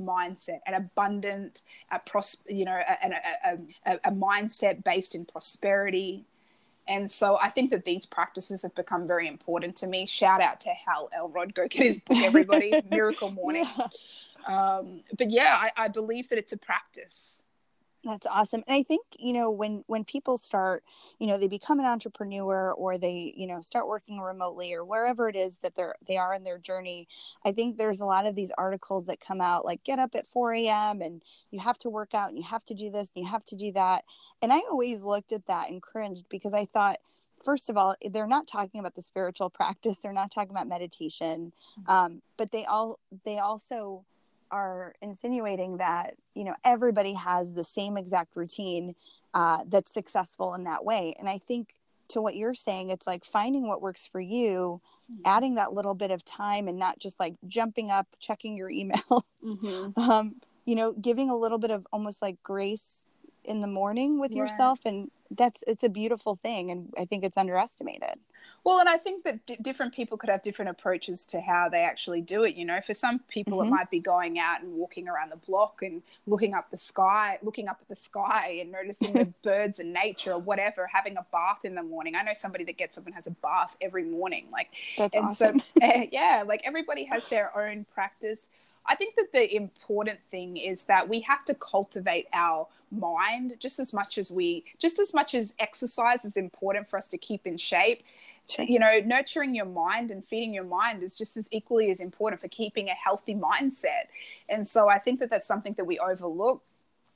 mindset, 0.00 0.60
an 0.66 0.74
abundant, 0.74 1.62
a 1.90 1.98
pros- 1.98 2.42
you 2.48 2.64
know, 2.64 2.78
a, 3.02 3.12
a, 3.44 3.58
a, 3.84 3.98
a 4.04 4.10
mindset 4.10 4.84
based 4.84 5.14
in 5.14 5.24
prosperity, 5.24 6.24
and 6.88 7.10
so 7.10 7.36
I 7.38 7.50
think 7.50 7.70
that 7.70 7.84
these 7.84 8.06
practices 8.06 8.62
have 8.62 8.74
become 8.74 9.06
very 9.06 9.28
important 9.28 9.76
to 9.76 9.86
me. 9.86 10.06
Shout 10.06 10.40
out 10.40 10.60
to 10.62 10.70
Hal 10.70 11.10
Elrod. 11.14 11.54
Go 11.54 11.66
get 11.68 11.82
his 11.82 11.98
book, 11.98 12.18
everybody. 12.18 12.80
Miracle 12.90 13.30
Morning. 13.30 13.66
Yeah. 13.76 13.86
Um, 14.46 15.00
but 15.18 15.30
yeah, 15.30 15.56
I, 15.56 15.84
I 15.84 15.88
believe 15.88 16.28
that 16.28 16.38
it's 16.38 16.52
a 16.52 16.56
practice. 16.56 17.42
That's 18.06 18.26
awesome. 18.28 18.62
And 18.68 18.76
I 18.76 18.84
think, 18.84 19.04
you 19.18 19.32
know, 19.32 19.50
when 19.50 19.82
when 19.88 20.04
people 20.04 20.38
start, 20.38 20.84
you 21.18 21.26
know, 21.26 21.38
they 21.38 21.48
become 21.48 21.80
an 21.80 21.86
entrepreneur 21.86 22.70
or 22.70 22.98
they, 22.98 23.34
you 23.36 23.48
know, 23.48 23.60
start 23.60 23.88
working 23.88 24.20
remotely 24.20 24.72
or 24.72 24.84
wherever 24.84 25.28
it 25.28 25.34
is 25.34 25.58
that 25.62 25.74
they're 25.74 25.96
they 26.06 26.16
are 26.16 26.32
in 26.32 26.44
their 26.44 26.58
journey, 26.58 27.08
I 27.44 27.50
think 27.50 27.76
there's 27.76 28.00
a 28.00 28.06
lot 28.06 28.24
of 28.24 28.36
these 28.36 28.52
articles 28.56 29.06
that 29.06 29.20
come 29.20 29.40
out 29.40 29.64
like 29.64 29.82
get 29.82 29.98
up 29.98 30.14
at 30.14 30.28
4 30.28 30.54
a.m. 30.54 31.02
and 31.02 31.20
you 31.50 31.58
have 31.58 31.78
to 31.78 31.90
work 31.90 32.14
out 32.14 32.28
and 32.28 32.38
you 32.38 32.44
have 32.44 32.64
to 32.66 32.74
do 32.74 32.90
this 32.90 33.10
and 33.14 33.24
you 33.24 33.30
have 33.30 33.44
to 33.46 33.56
do 33.56 33.72
that. 33.72 34.04
And 34.40 34.52
I 34.52 34.58
always 34.70 35.02
looked 35.02 35.32
at 35.32 35.48
that 35.48 35.68
and 35.68 35.82
cringed 35.82 36.26
because 36.28 36.54
I 36.54 36.66
thought, 36.66 36.98
first 37.44 37.68
of 37.68 37.76
all, 37.76 37.96
they're 38.12 38.28
not 38.28 38.46
talking 38.46 38.78
about 38.78 38.94
the 38.94 39.02
spiritual 39.02 39.50
practice, 39.50 39.98
they're 39.98 40.12
not 40.12 40.30
talking 40.30 40.52
about 40.52 40.68
meditation. 40.68 41.52
Mm-hmm. 41.80 41.90
Um, 41.90 42.22
but 42.36 42.52
they 42.52 42.64
all 42.66 43.00
they 43.24 43.38
also 43.38 44.04
are 44.50 44.94
insinuating 45.02 45.78
that 45.78 46.14
you 46.34 46.44
know 46.44 46.54
everybody 46.64 47.12
has 47.12 47.54
the 47.54 47.64
same 47.64 47.96
exact 47.96 48.36
routine 48.36 48.94
uh, 49.34 49.64
that's 49.68 49.92
successful 49.92 50.54
in 50.54 50.64
that 50.64 50.84
way 50.84 51.14
and 51.18 51.28
i 51.28 51.38
think 51.38 51.74
to 52.08 52.20
what 52.20 52.36
you're 52.36 52.54
saying 52.54 52.90
it's 52.90 53.06
like 53.06 53.24
finding 53.24 53.66
what 53.66 53.82
works 53.82 54.06
for 54.06 54.20
you 54.20 54.80
mm-hmm. 55.12 55.22
adding 55.24 55.56
that 55.56 55.72
little 55.72 55.94
bit 55.94 56.10
of 56.10 56.24
time 56.24 56.68
and 56.68 56.78
not 56.78 56.98
just 56.98 57.18
like 57.18 57.34
jumping 57.46 57.90
up 57.90 58.06
checking 58.20 58.56
your 58.56 58.70
email 58.70 59.26
mm-hmm. 59.44 59.98
um, 60.00 60.36
you 60.64 60.74
know 60.74 60.92
giving 60.92 61.30
a 61.30 61.36
little 61.36 61.58
bit 61.58 61.70
of 61.70 61.86
almost 61.92 62.22
like 62.22 62.42
grace 62.42 63.06
in 63.44 63.60
the 63.60 63.66
morning 63.66 64.18
with 64.18 64.32
yeah. 64.32 64.42
yourself 64.42 64.80
and 64.84 65.10
that's 65.30 65.62
it's 65.66 65.84
a 65.84 65.88
beautiful 65.88 66.36
thing 66.36 66.70
and 66.70 66.92
i 66.98 67.04
think 67.04 67.24
it's 67.24 67.36
underestimated 67.36 68.18
well 68.64 68.78
and 68.78 68.88
i 68.88 68.96
think 68.96 69.24
that 69.24 69.44
d- 69.46 69.56
different 69.60 69.94
people 69.94 70.16
could 70.16 70.30
have 70.30 70.42
different 70.42 70.70
approaches 70.70 71.26
to 71.26 71.40
how 71.40 71.68
they 71.68 71.82
actually 71.82 72.20
do 72.20 72.44
it 72.44 72.54
you 72.54 72.64
know 72.64 72.80
for 72.80 72.94
some 72.94 73.18
people 73.28 73.58
mm-hmm. 73.58 73.68
it 73.68 73.70
might 73.70 73.90
be 73.90 73.98
going 73.98 74.38
out 74.38 74.62
and 74.62 74.72
walking 74.72 75.08
around 75.08 75.30
the 75.30 75.36
block 75.36 75.82
and 75.82 76.02
looking 76.26 76.54
up 76.54 76.70
the 76.70 76.76
sky 76.76 77.38
looking 77.42 77.68
up 77.68 77.78
at 77.80 77.88
the 77.88 77.96
sky 77.96 78.58
and 78.60 78.70
noticing 78.70 79.12
the 79.12 79.24
birds 79.42 79.80
and 79.80 79.92
nature 79.92 80.32
or 80.32 80.38
whatever 80.38 80.88
having 80.92 81.16
a 81.16 81.26
bath 81.32 81.64
in 81.64 81.74
the 81.74 81.82
morning 81.82 82.14
i 82.14 82.22
know 82.22 82.34
somebody 82.34 82.64
that 82.64 82.76
gets 82.76 82.96
up 82.98 83.06
and 83.06 83.14
has 83.14 83.26
a 83.26 83.32
bath 83.42 83.76
every 83.80 84.04
morning 84.04 84.46
like 84.52 84.68
that's 84.96 85.16
and 85.16 85.26
awesome. 85.26 85.60
so 85.60 85.66
yeah 86.12 86.44
like 86.46 86.62
everybody 86.64 87.04
has 87.04 87.26
their 87.26 87.56
own 87.58 87.84
practice 87.94 88.48
I 88.88 88.94
think 88.94 89.14
that 89.16 89.32
the 89.32 89.54
important 89.54 90.18
thing 90.30 90.56
is 90.56 90.84
that 90.84 91.08
we 91.08 91.20
have 91.20 91.44
to 91.46 91.54
cultivate 91.54 92.26
our 92.32 92.68
mind 92.92 93.54
just 93.58 93.78
as 93.78 93.92
much 93.92 94.16
as 94.16 94.30
we 94.30 94.64
just 94.78 94.98
as 94.98 95.12
much 95.12 95.34
as 95.34 95.54
exercise 95.58 96.24
is 96.24 96.36
important 96.36 96.88
for 96.88 96.96
us 96.96 97.08
to 97.08 97.18
keep 97.18 97.46
in 97.46 97.56
shape. 97.56 98.02
You 98.58 98.78
know 98.78 99.00
nurturing 99.04 99.54
your 99.56 99.66
mind 99.66 100.10
and 100.12 100.24
feeding 100.24 100.54
your 100.54 100.64
mind 100.64 101.02
is 101.02 101.18
just 101.18 101.36
as 101.36 101.48
equally 101.50 101.90
as 101.90 102.00
important 102.00 102.40
for 102.40 102.48
keeping 102.48 102.88
a 102.88 102.94
healthy 102.94 103.34
mindset. 103.34 104.06
And 104.48 104.66
so 104.66 104.88
i 104.88 104.98
think 104.98 105.18
that 105.20 105.30
that's 105.30 105.46
something 105.46 105.74
that 105.74 105.84
we 105.84 105.98
overlook 105.98 106.62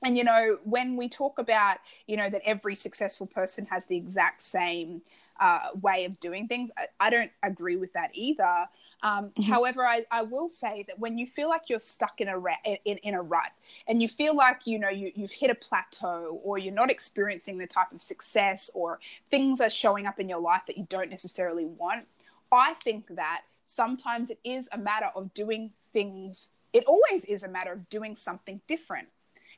and 0.02 0.16
you 0.16 0.24
know 0.24 0.58
when 0.64 0.96
we 0.96 1.08
talk 1.08 1.38
about 1.38 1.78
you 2.06 2.16
know 2.16 2.30
that 2.30 2.42
every 2.44 2.74
successful 2.74 3.26
person 3.26 3.66
has 3.66 3.86
the 3.86 3.96
exact 3.96 4.40
same 4.40 5.02
uh, 5.40 5.68
way 5.80 6.04
of 6.04 6.20
doing 6.20 6.46
things 6.46 6.70
I, 6.76 7.06
I, 7.06 7.08
don't 7.08 7.30
agree 7.42 7.76
with 7.76 7.94
that 7.94 8.10
either 8.12 8.66
um, 9.02 9.26
mm-hmm. 9.26 9.42
however 9.50 9.86
I, 9.86 10.04
I, 10.10 10.20
will 10.20 10.50
say 10.50 10.84
that 10.86 10.98
when 10.98 11.16
you 11.16 11.26
feel 11.26 11.48
like 11.48 11.62
you're 11.68 11.80
stuck 11.80 12.20
in 12.20 12.28
a 12.28 12.38
in, 12.84 12.98
in 12.98 13.14
a 13.14 13.22
rut 13.22 13.50
and 13.86 14.02
you 14.02 14.08
feel 14.08 14.36
like 14.36 14.66
you 14.66 14.78
know 14.78 14.90
you, 14.90 15.12
you've 15.14 15.30
hit 15.30 15.50
a 15.50 15.54
plateau 15.54 16.40
or 16.44 16.58
you're 16.58 16.74
not 16.74 16.90
experiencing 16.90 17.56
the 17.56 17.66
type 17.66 17.90
of 17.90 18.02
success 18.02 18.70
or 18.74 19.00
things 19.30 19.62
are 19.62 19.70
showing 19.70 20.06
up 20.06 20.20
in 20.20 20.28
your 20.28 20.40
life 20.40 20.62
that 20.66 20.76
you 20.76 20.86
don't 20.90 21.08
necessarily 21.08 21.64
want 21.64 22.06
i 22.52 22.74
think 22.74 23.06
that 23.08 23.40
sometimes 23.64 24.28
it 24.28 24.38
is 24.44 24.68
a 24.72 24.78
matter 24.78 25.10
of 25.14 25.32
doing 25.32 25.70
things 25.86 26.50
it 26.74 26.84
always 26.84 27.24
is 27.24 27.42
a 27.42 27.48
matter 27.48 27.72
of 27.72 27.88
doing 27.88 28.14
something 28.14 28.60
different 28.68 29.08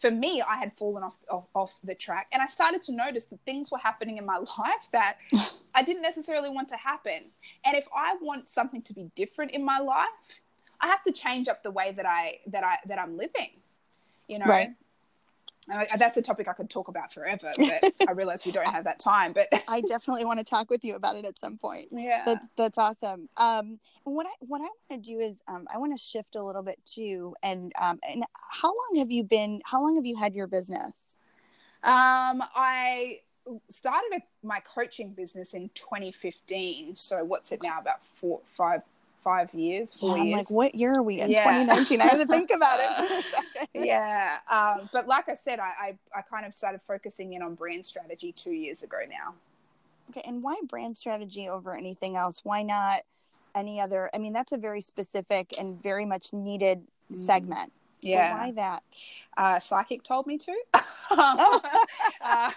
for 0.02 0.10
me, 0.10 0.42
I 0.42 0.56
had 0.56 0.76
fallen 0.76 1.04
off, 1.04 1.16
off, 1.30 1.46
off 1.54 1.78
the 1.84 1.94
track, 1.94 2.26
and 2.32 2.42
I 2.42 2.46
started 2.46 2.82
to 2.82 2.92
notice 2.92 3.26
that 3.26 3.38
things 3.44 3.70
were 3.70 3.78
happening 3.78 4.18
in 4.18 4.26
my 4.26 4.36
life 4.58 4.88
that 4.92 5.18
I 5.74 5.84
didn't 5.84 6.02
necessarily 6.02 6.50
want 6.50 6.68
to 6.70 6.76
happen. 6.76 7.30
And 7.64 7.76
if 7.76 7.86
I 7.96 8.16
want 8.20 8.48
something 8.48 8.82
to 8.82 8.92
be 8.92 9.10
different 9.14 9.52
in 9.52 9.64
my 9.64 9.78
life, 9.78 10.08
I 10.80 10.88
have 10.88 11.04
to 11.04 11.12
change 11.12 11.46
up 11.46 11.62
the 11.62 11.70
way 11.70 11.92
that 11.92 12.04
I 12.04 12.40
that 12.48 12.64
I 12.64 12.78
that 12.86 12.98
I'm 12.98 13.16
living. 13.16 13.50
You 14.26 14.40
know, 14.40 14.46
right 14.46 14.70
that's 15.68 16.16
a 16.16 16.22
topic 16.22 16.48
I 16.48 16.53
could 16.53 16.70
talk 16.70 16.88
about 16.88 17.12
forever, 17.12 17.51
but 17.59 17.94
I 18.09 18.12
realize 18.12 18.44
we 18.44 18.53
don't 18.53 18.66
have 18.66 18.85
that 18.85 18.98
time. 18.98 19.33
But 19.33 19.48
I 19.68 19.81
definitely 19.83 20.25
want 20.25 20.38
to 20.38 20.44
talk 20.44 20.70
with 20.70 20.85
you 20.85 20.96
about 20.96 21.16
it 21.16 21.25
at 21.25 21.38
some 21.38 21.59
point. 21.59 21.88
Yeah, 22.03 22.25
that's 22.27 22.48
that's 22.57 22.79
awesome. 22.79 23.29
Um, 23.37 23.79
what 24.05 24.27
I 24.27 24.31
what 24.40 24.61
I 24.61 24.64
want 24.64 24.75
to 24.90 24.96
do 24.98 25.20
is 25.20 25.40
um, 25.46 25.68
I 25.72 25.79
want 25.79 25.92
to 25.92 25.98
shift 25.98 26.35
a 26.35 26.42
little 26.42 26.62
bit 26.62 26.81
too. 26.85 27.35
And 27.42 27.72
um, 27.81 28.01
and 28.09 28.25
how 28.35 28.68
long 28.68 28.98
have 28.98 29.11
you 29.11 29.22
been? 29.22 29.61
How 29.64 29.81
long 29.83 29.94
have 29.94 30.05
you 30.05 30.16
had 30.16 30.35
your 30.35 30.48
business? 30.48 31.16
Um, 31.85 32.42
I 32.57 33.20
started 33.68 34.11
a, 34.16 34.46
my 34.46 34.61
coaching 34.61 35.11
business 35.11 35.55
in 35.55 35.70
2015. 35.75 36.96
So 36.96 37.25
what's 37.25 37.53
it 37.53 37.62
now? 37.62 37.79
About 37.81 38.05
four, 38.05 38.40
five, 38.46 38.83
five 39.22 39.52
years, 39.54 39.94
four 39.94 40.16
Yeah, 40.16 40.22
I'm 40.22 40.28
years. 40.28 40.38
like, 40.38 40.50
what 40.50 40.74
year 40.74 40.94
are 40.94 41.02
we 41.02 41.20
in? 41.20 41.30
Yeah. 41.30 41.44
2019. 41.44 42.00
I 42.00 42.04
had 42.06 42.20
to 42.20 42.26
think 42.26 42.50
about 42.50 42.78
it. 42.80 43.08
for 43.08 43.14
a 43.14 43.22
second. 43.54 43.85
yeah, 43.87 44.38
um, 44.50 44.88
but 44.92 45.06
like 45.06 45.28
I 45.28 45.35
said, 45.35 45.58
I, 45.61 45.72
I 46.14 46.18
I 46.18 46.22
kind 46.22 46.44
of 46.46 46.52
started 46.54 46.80
focusing 46.82 47.32
in 47.35 47.42
on 47.42 47.54
brand 47.54 47.85
strategy 47.85 48.32
two 48.32 48.52
years 48.52 48.82
ago 48.82 48.98
now. 49.08 49.35
Okay, 50.11 50.22
and 50.26 50.42
why 50.42 50.56
brand 50.68 50.98
strategy 50.98 51.48
over 51.48 51.76
anything 51.76 52.16
else? 52.16 52.40
Why 52.44 52.62
not 52.62 53.02
any 53.54 53.80
other? 53.80 54.11
I 54.14 54.18
mean, 54.18 54.32
that's 54.32 54.52
a 54.52 54.58
very 54.58 54.80
specific 54.80 55.54
and 55.58 55.82
very 55.82 56.04
much 56.06 56.32
needed 56.32 56.82
Mm. 57.12 57.16
segment. 57.16 57.72
Yeah, 58.02 58.36
why 58.36 58.50
that? 58.52 58.82
uh, 59.36 59.60
psychic 59.60 60.02
told 60.02 60.26
me 60.26 60.38
to. 60.38 60.54
Oh. 61.14 61.60
uh, 62.22 62.50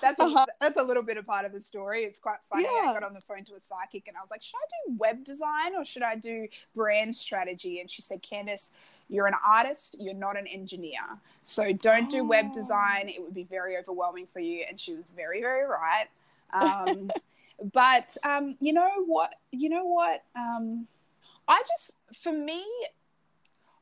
that's 0.00 0.18
a, 0.18 0.24
Uh-huh. 0.24 0.44
that's 0.60 0.76
a 0.76 0.82
little 0.82 1.04
bit 1.04 1.16
of 1.18 1.24
part 1.26 1.44
of 1.44 1.52
the 1.52 1.60
story. 1.60 2.02
It's 2.02 2.18
quite 2.18 2.38
funny. 2.50 2.64
I 2.66 2.92
got 2.92 3.04
on 3.04 3.14
the 3.14 3.20
phone 3.20 3.44
to 3.44 3.54
a 3.54 3.60
psychic 3.60 4.08
and 4.08 4.16
I 4.16 4.20
was 4.20 4.30
like, 4.30 4.42
"Should 4.42 4.56
I 4.56 4.66
do 4.88 4.96
web 4.98 5.22
design 5.22 5.76
or 5.76 5.84
should 5.84 6.02
I 6.02 6.16
do 6.16 6.48
brand 6.74 7.14
strategy?" 7.14 7.78
And 7.80 7.88
she 7.88 8.02
said, 8.02 8.20
"Candice, 8.22 8.70
you're 9.08 9.28
an 9.28 9.36
artist. 9.46 9.94
You're 10.00 10.14
not 10.14 10.36
an 10.36 10.48
engineer. 10.48 10.98
So 11.42 11.72
don't 11.72 12.10
do 12.10 12.24
web 12.24 12.46
Oh. 12.48 12.52
design. 12.54 13.08
It 13.08 13.22
would 13.22 13.34
be 13.34 13.44
very 13.44 13.76
overwhelming 13.78 14.26
for 14.32 14.40
you." 14.40 14.64
And 14.68 14.80
she 14.80 14.94
was 14.94 15.12
very, 15.12 15.40
very 15.40 15.64
right. 15.64 16.08
Um, 16.52 17.12
but 17.72 18.16
um, 18.24 18.56
you 18.60 18.72
know 18.72 18.90
what? 19.06 19.32
You 19.52 19.68
know 19.68 19.84
what? 19.84 20.24
Um, 20.34 20.88
I 21.46 21.62
just, 21.68 21.92
for 22.20 22.32
me, 22.32 22.64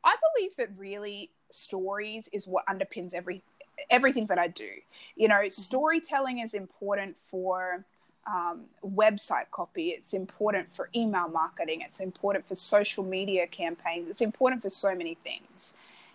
I 0.05 0.17
believe 0.35 0.57
that 0.57 0.69
really 0.77 1.31
stories 1.51 2.29
is 2.33 2.47
what 2.47 2.67
underpins 2.67 3.15
every 3.15 3.43
everything 3.89 4.27
that 4.27 4.39
I 4.39 4.49
do. 4.49 4.69
You 5.17 5.29
know, 5.29 5.49
storytelling 5.49 6.39
is 6.39 6.55
important 6.55 7.17
for 7.17 7.85
um, 8.27 8.67
website 8.85 9.51
copy. 9.51 9.89
It's 9.89 10.13
important 10.13 10.75
for 10.75 10.91
email 10.95 11.29
marketing. 11.29 11.81
It's 11.83 12.01
important 12.01 12.47
for 12.47 12.55
social 12.55 13.05
media 13.05 13.47
campaigns. 13.47 14.09
It's 14.11 14.21
important 14.21 14.63
for 14.63 14.71
so 14.71 14.95
many 14.95 15.15
things. 15.15 15.73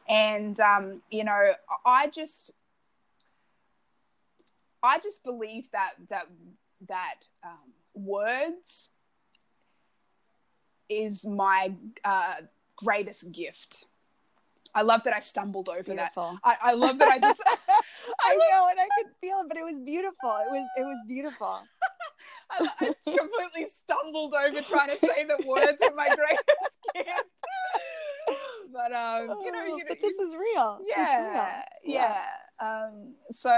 And 0.07 0.59
um, 0.59 1.01
you 1.09 1.23
know, 1.23 1.53
I 1.85 2.07
just, 2.07 2.51
I 4.83 4.99
just 4.99 5.23
believe 5.23 5.71
that 5.71 5.93
that 6.09 6.27
that 6.87 7.15
um, 7.43 7.73
words 7.95 8.89
is 10.87 11.25
my 11.25 11.73
uh, 12.03 12.35
greatest 12.77 13.31
gift. 13.31 13.85
I 14.73 14.81
love 14.81 15.01
that 15.05 15.13
I 15.13 15.19
stumbled 15.19 15.69
over 15.69 15.83
that. 15.83 15.95
Beautiful. 16.13 16.37
I, 16.43 16.55
I 16.61 16.73
love 16.73 16.97
that 16.99 17.07
I 17.09 17.19
just 17.19 17.41
I 18.25 18.35
know, 18.35 18.67
and 18.69 18.79
I 18.79 18.87
could 18.97 19.11
feel 19.21 19.37
it, 19.39 19.47
but 19.47 19.57
it 19.57 19.63
was 19.63 19.79
beautiful. 19.79 20.29
It 20.45 20.51
was 20.51 20.67
it 20.77 20.81
was 20.83 20.97
beautiful. 21.07 21.61
I, 22.51 22.67
I 22.79 22.93
completely 23.03 23.67
stumbled 23.67 24.33
over 24.35 24.61
trying 24.61 24.89
to 24.89 24.97
say 24.97 25.23
the 25.25 25.43
words 25.47 25.81
of 25.81 25.95
my 25.95 26.07
greatest 26.07 26.77
gift. 26.95 27.09
But 28.73 28.91
um, 28.91 29.29
you 29.43 29.51
know, 29.51 29.59
Oh, 29.63 29.77
you, 29.77 29.85
but 29.87 29.97
you- 29.97 30.09
this 30.11 30.19
is 30.27 30.35
real. 30.35 30.79
It's 30.81 30.97
yeah, 30.97 31.61
real. 31.85 31.93
yeah. 31.95 32.25
Um, 32.59 33.13
so 33.31 33.51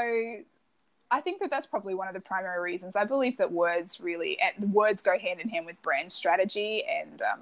I 1.09 1.21
think 1.21 1.39
that 1.39 1.49
that's 1.49 1.67
probably 1.67 1.95
one 1.95 2.07
of 2.07 2.13
the 2.13 2.19
primary 2.19 2.61
reasons. 2.61 2.95
I 2.95 3.05
believe 3.05 3.37
that 3.37 3.51
words 3.51 3.99
really, 3.99 4.37
and 4.39 4.71
words 4.73 5.01
go 5.01 5.17
hand 5.17 5.39
in 5.39 5.49
hand 5.49 5.65
with 5.65 5.81
brand 5.81 6.11
strategy, 6.11 6.83
and 6.85 7.21
um, 7.21 7.39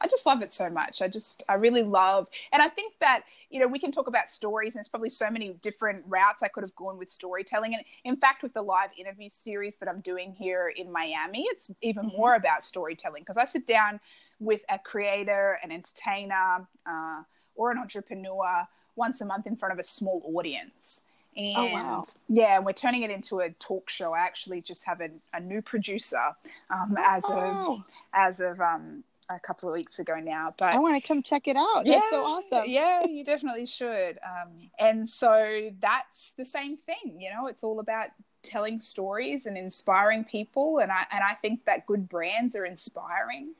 I 0.00 0.06
just 0.08 0.26
love 0.26 0.42
it 0.42 0.52
so 0.52 0.70
much. 0.70 1.02
I 1.02 1.08
just, 1.08 1.42
I 1.48 1.54
really 1.54 1.82
love, 1.82 2.26
and 2.52 2.62
I 2.62 2.68
think 2.68 2.94
that 3.00 3.24
you 3.50 3.60
know 3.60 3.66
we 3.66 3.78
can 3.78 3.92
talk 3.92 4.06
about 4.06 4.28
stories, 4.28 4.74
and 4.74 4.78
there's 4.80 4.88
probably 4.88 5.10
so 5.10 5.30
many 5.30 5.54
different 5.62 6.04
routes 6.08 6.42
I 6.42 6.48
could 6.48 6.62
have 6.62 6.74
gone 6.74 6.96
with 6.98 7.10
storytelling. 7.10 7.74
And 7.74 7.84
in 8.04 8.16
fact, 8.16 8.42
with 8.42 8.54
the 8.54 8.62
live 8.62 8.90
interview 8.98 9.28
series 9.28 9.76
that 9.76 9.88
I'm 9.88 10.00
doing 10.00 10.32
here 10.32 10.72
in 10.74 10.90
Miami, 10.90 11.44
it's 11.50 11.70
even 11.82 12.06
Mhm. 12.06 12.16
more 12.16 12.34
about 12.34 12.64
storytelling 12.64 13.22
because 13.22 13.36
I 13.36 13.44
sit 13.44 13.66
down 13.66 14.00
with 14.38 14.64
a 14.68 14.78
creator, 14.78 15.58
an 15.62 15.70
entertainer, 15.70 16.66
uh, 16.86 17.22
or 17.54 17.70
an 17.70 17.78
entrepreneur 17.78 18.66
once 18.96 19.20
a 19.20 19.24
month 19.26 19.46
in 19.46 19.56
front 19.56 19.72
of 19.72 19.78
a 19.78 19.82
small 19.82 20.22
audience. 20.34 21.02
And 21.36 21.56
Oh, 21.56 21.66
wow. 21.66 22.02
yeah, 22.28 22.56
and 22.56 22.66
we're 22.66 22.72
turning 22.72 23.02
it 23.02 23.10
into 23.10 23.40
a 23.40 23.50
talk 23.50 23.88
show. 23.88 24.12
I 24.12 24.20
actually 24.20 24.60
just 24.62 24.84
have 24.84 25.00
a, 25.00 25.10
a 25.32 25.40
new 25.40 25.62
producer 25.62 26.34
um, 26.70 26.96
as 26.98 27.24
of 27.28 27.34
Oh, 27.34 27.84
as 28.12 28.40
of 28.40 28.60
um, 28.60 29.04
a 29.30 29.38
couple 29.38 29.68
of 29.68 29.74
weeks 29.74 29.98
ago 29.98 30.16
now. 30.16 30.54
But 30.56 30.74
I 30.74 30.78
want 30.78 31.00
to 31.00 31.06
come 31.06 31.22
check 31.22 31.46
it 31.46 31.56
out. 31.56 31.84
That's 31.84 32.10
so 32.10 32.24
awesome. 32.24 32.64
yeah, 32.66 33.06
you 33.06 33.24
definitely 33.24 33.66
should. 33.66 34.18
Um, 34.24 34.70
and 34.78 35.08
so 35.08 35.70
that's 35.80 36.32
the 36.36 36.44
same 36.44 36.76
thing. 36.76 37.18
You 37.18 37.30
know, 37.30 37.46
it's 37.46 37.62
all 37.64 37.80
about 37.80 38.08
telling 38.42 38.80
stories 38.80 39.46
and 39.46 39.56
inspiring 39.56 40.24
people. 40.24 40.78
And 40.78 40.90
I 40.90 41.04
and 41.12 41.22
I 41.22 41.34
think 41.34 41.64
that 41.66 41.86
good 41.86 42.08
brands 42.08 42.56
are 42.56 42.64
inspiring. 42.64 43.54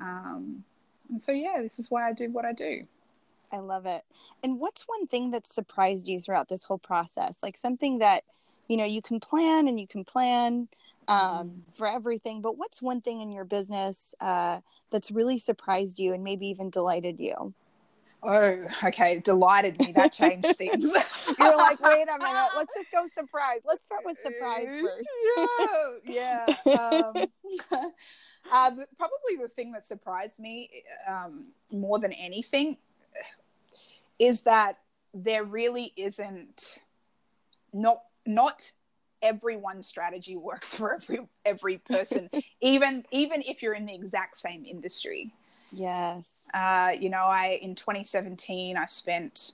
Um, 0.00 0.64
and 1.10 1.20
so 1.20 1.32
yeah, 1.32 1.60
this 1.62 1.78
is 1.78 1.90
why 1.90 2.08
I 2.08 2.12
do 2.12 2.30
what 2.30 2.44
I 2.44 2.52
do. 2.52 2.86
I 3.52 3.58
love 3.58 3.86
it. 3.86 4.02
And 4.42 4.58
what's 4.58 4.82
one 4.82 5.06
thing 5.06 5.30
that 5.30 5.46
surprised 5.46 6.08
you 6.08 6.20
throughout 6.20 6.48
this 6.48 6.64
whole 6.64 6.78
process? 6.78 7.40
Like 7.42 7.56
something 7.56 7.98
that, 7.98 8.24
you 8.68 8.76
know, 8.76 8.84
you 8.84 9.00
can 9.00 9.20
plan 9.20 9.68
and 9.68 9.78
you 9.78 9.86
can 9.86 10.04
plan 10.04 10.68
um, 11.08 11.62
for 11.72 11.86
everything, 11.86 12.40
but 12.40 12.56
what's 12.56 12.80
one 12.80 13.00
thing 13.00 13.20
in 13.20 13.30
your 13.30 13.44
business 13.44 14.14
uh, 14.20 14.60
that's 14.90 15.10
really 15.10 15.38
surprised 15.38 15.98
you 15.98 16.14
and 16.14 16.24
maybe 16.24 16.48
even 16.48 16.70
delighted 16.70 17.20
you? 17.20 17.54
Oh, 18.22 18.58
okay. 18.84 19.20
Delighted 19.20 19.78
me. 19.78 19.92
That 19.92 20.12
changed 20.12 20.56
things. 20.56 20.92
You're 21.38 21.56
like, 21.56 21.78
wait 21.80 22.06
a 22.08 22.18
minute, 22.18 22.48
let's 22.56 22.74
just 22.74 22.90
go 22.90 23.06
surprise. 23.14 23.60
Let's 23.66 23.84
start 23.84 24.02
with 24.04 24.18
surprise 24.18 24.68
first. 24.80 25.08
yeah, 26.06 26.54
yeah. 26.66 27.02
Um, 27.04 27.32
uh, 28.50 28.70
probably 28.96 29.36
the 29.40 29.48
thing 29.54 29.72
that 29.72 29.86
surprised 29.86 30.40
me 30.40 30.70
um, 31.06 31.48
more 31.70 31.98
than 31.98 32.12
anything 32.12 32.78
is 34.18 34.42
that 34.42 34.78
there 35.12 35.44
really 35.44 35.92
isn't 35.96 36.80
not 37.72 37.98
not 38.26 38.72
every 39.24 39.56
one 39.56 39.82
strategy 39.82 40.36
works 40.50 40.74
for 40.74 40.94
every 40.94 41.20
every 41.44 41.78
person 41.78 42.30
even 42.60 43.04
even 43.10 43.42
if 43.42 43.62
you're 43.62 43.74
in 43.74 43.86
the 43.86 43.94
exact 43.94 44.36
same 44.36 44.64
industry 44.64 45.32
Yes. 45.72 46.32
uh, 46.54 46.92
you 46.98 47.10
know, 47.10 47.24
I 47.24 47.58
in 47.62 47.74
2017 47.74 48.76
I 48.76 48.86
spent 48.86 49.52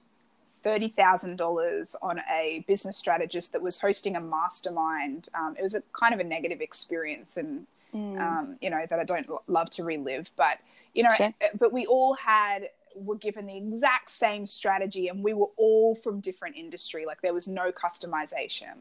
thirty 0.62 0.88
thousand 0.88 1.36
dollars 1.36 1.96
on 2.02 2.20
a 2.30 2.64
business 2.68 2.96
strategist 2.98 3.52
that 3.52 3.62
was 3.62 3.80
hosting 3.80 4.16
a 4.16 4.20
mastermind. 4.20 5.28
Um, 5.34 5.56
it 5.58 5.62
was 5.62 5.74
a 5.74 5.82
kind 5.92 6.12
of 6.12 6.20
a 6.20 6.24
negative 6.24 6.60
experience, 6.60 7.36
and 7.36 7.66
Mm. 7.94 8.20
um, 8.20 8.56
you 8.60 8.70
know 8.70 8.84
that 8.88 9.00
I 9.00 9.04
don't 9.04 9.26
love 9.48 9.70
to 9.70 9.84
relive. 9.84 10.30
But 10.36 10.58
you 10.94 11.02
know, 11.02 11.10
Sure. 11.16 11.34
uh, 11.42 11.48
but 11.58 11.72
we 11.72 11.86
all 11.86 12.14
had 12.14 12.68
were 12.94 13.16
given 13.16 13.46
the 13.46 13.56
exact 13.56 14.10
same 14.10 14.46
strategy, 14.46 15.08
and 15.08 15.22
we 15.22 15.32
were 15.34 15.50
all 15.56 15.94
from 15.94 16.20
different 16.20 16.56
industry. 16.56 17.04
Like 17.06 17.20
there 17.22 17.34
was 17.34 17.48
no 17.48 17.72
customization, 17.72 18.74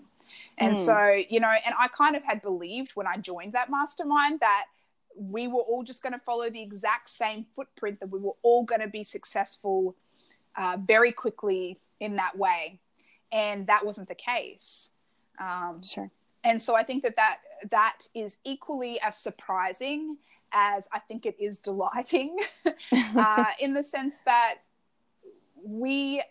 and 0.58 0.76
Mm. 0.76 0.86
so 0.86 1.24
you 1.30 1.40
know, 1.40 1.52
and 1.66 1.76
I 1.78 1.88
kind 1.90 2.16
of 2.16 2.24
had 2.24 2.42
believed 2.42 2.92
when 2.96 3.08
I 3.08 3.18
joined 3.18 3.54
that 3.54 3.70
mastermind 3.70 4.40
that 4.42 4.66
we 5.16 5.48
were 5.48 5.62
all 5.62 5.84
just 5.84 6.02
going 6.02 6.14
to 6.14 6.20
follow 6.20 6.50
the 6.50 6.62
exact 6.62 7.10
same 7.10 7.46
footprint 7.56 8.00
that 8.00 8.10
we 8.10 8.20
were 8.20 8.36
all 8.42 8.64
going 8.64 8.80
to 8.82 8.88
be 8.88 9.04
successful 9.04 9.96
uh, 10.56 10.78
very 10.80 11.12
quickly 11.12 11.80
in 12.00 12.16
that 12.16 12.38
way 12.38 12.80
and 13.32 13.68
that 13.68 13.86
wasn't 13.86 14.08
the 14.08 14.16
case 14.16 14.92
um, 15.40 15.82
Sure. 15.84 16.10
and 16.44 16.62
so 16.62 16.76
i 16.76 16.84
think 16.84 17.04
that, 17.04 17.16
that 17.18 17.40
that 17.70 18.08
is 18.14 18.38
equally 18.46 19.00
as 19.02 19.18
surprising 19.18 20.18
as 20.54 20.88
i 20.92 21.00
think 21.00 21.26
it 21.26 21.36
is 21.40 21.60
delighting 21.60 22.38
uh, 23.18 23.46
in 23.60 23.74
the 23.74 23.84
sense 23.84 24.20
that 24.26 24.56
we 25.64 26.22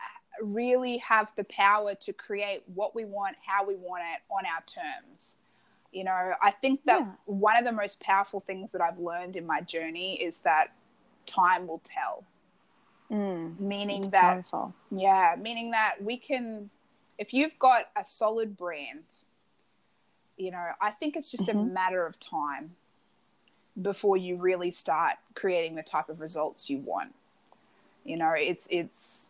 really 0.43 0.99
have 0.99 1.33
the 1.37 1.45
power 1.45 1.95
to 1.95 2.13
create 2.13 2.63
what 2.75 2.95
we 2.95 3.05
want 3.05 3.37
how 3.45 3.67
we 3.67 3.75
want 3.75 4.03
it 4.15 4.23
on 4.33 4.45
our 4.47 4.63
terms 4.67 5.37
you 5.93 6.05
know 6.05 6.33
i 6.43 6.51
think 6.51 6.81
that 6.85 7.01
Yeah. 7.01 7.13
one 7.27 7.57
of 7.57 7.65
the 7.65 7.73
most 7.73 8.01
powerful 8.01 8.41
things 8.41 8.71
that 8.73 8.81
i've 8.81 8.99
learned 8.99 9.35
in 9.37 9.45
my 9.47 9.61
journey 9.61 10.15
is 10.23 10.41
that 10.41 10.73
time 11.27 11.67
will 11.67 11.83
tell 11.85 12.25
Mm. 13.11 13.59
meaning 13.59 14.11
that 14.11 14.45
powerful. 14.45 14.75
yeah 14.91 15.35
meaning 15.41 15.71
that 15.71 15.95
we 16.03 16.19
can 16.19 16.69
if 17.17 17.33
you've 17.33 17.59
got 17.59 17.87
a 17.97 18.05
solid 18.05 18.55
brand 18.57 19.03
you 20.37 20.51
know 20.51 20.67
i 20.81 20.91
think 20.91 21.17
it's 21.17 21.31
just 21.31 21.49
a 21.49 21.55
Mhm. 21.55 21.73
matter 21.73 22.05
of 22.07 22.21
time 22.21 22.77
before 23.83 24.17
you 24.17 24.37
really 24.37 24.71
start 24.71 25.15
creating 25.35 25.75
the 25.75 25.83
type 25.83 26.09
of 26.09 26.21
results 26.21 26.69
you 26.69 26.79
want 26.79 27.15
you 28.05 28.17
know 28.17 28.33
it's 28.37 28.67
it's 28.71 29.29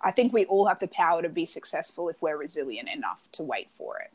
i 0.00 0.10
think 0.10 0.32
we 0.32 0.44
all 0.46 0.66
have 0.66 0.78
the 0.78 0.86
power 0.88 1.20
to 1.22 1.28
be 1.28 1.44
successful 1.46 2.08
if 2.08 2.22
we're 2.22 2.36
resilient 2.36 2.88
enough 2.88 3.18
to 3.32 3.42
wait 3.42 3.68
for 3.76 3.98
it 3.98 4.10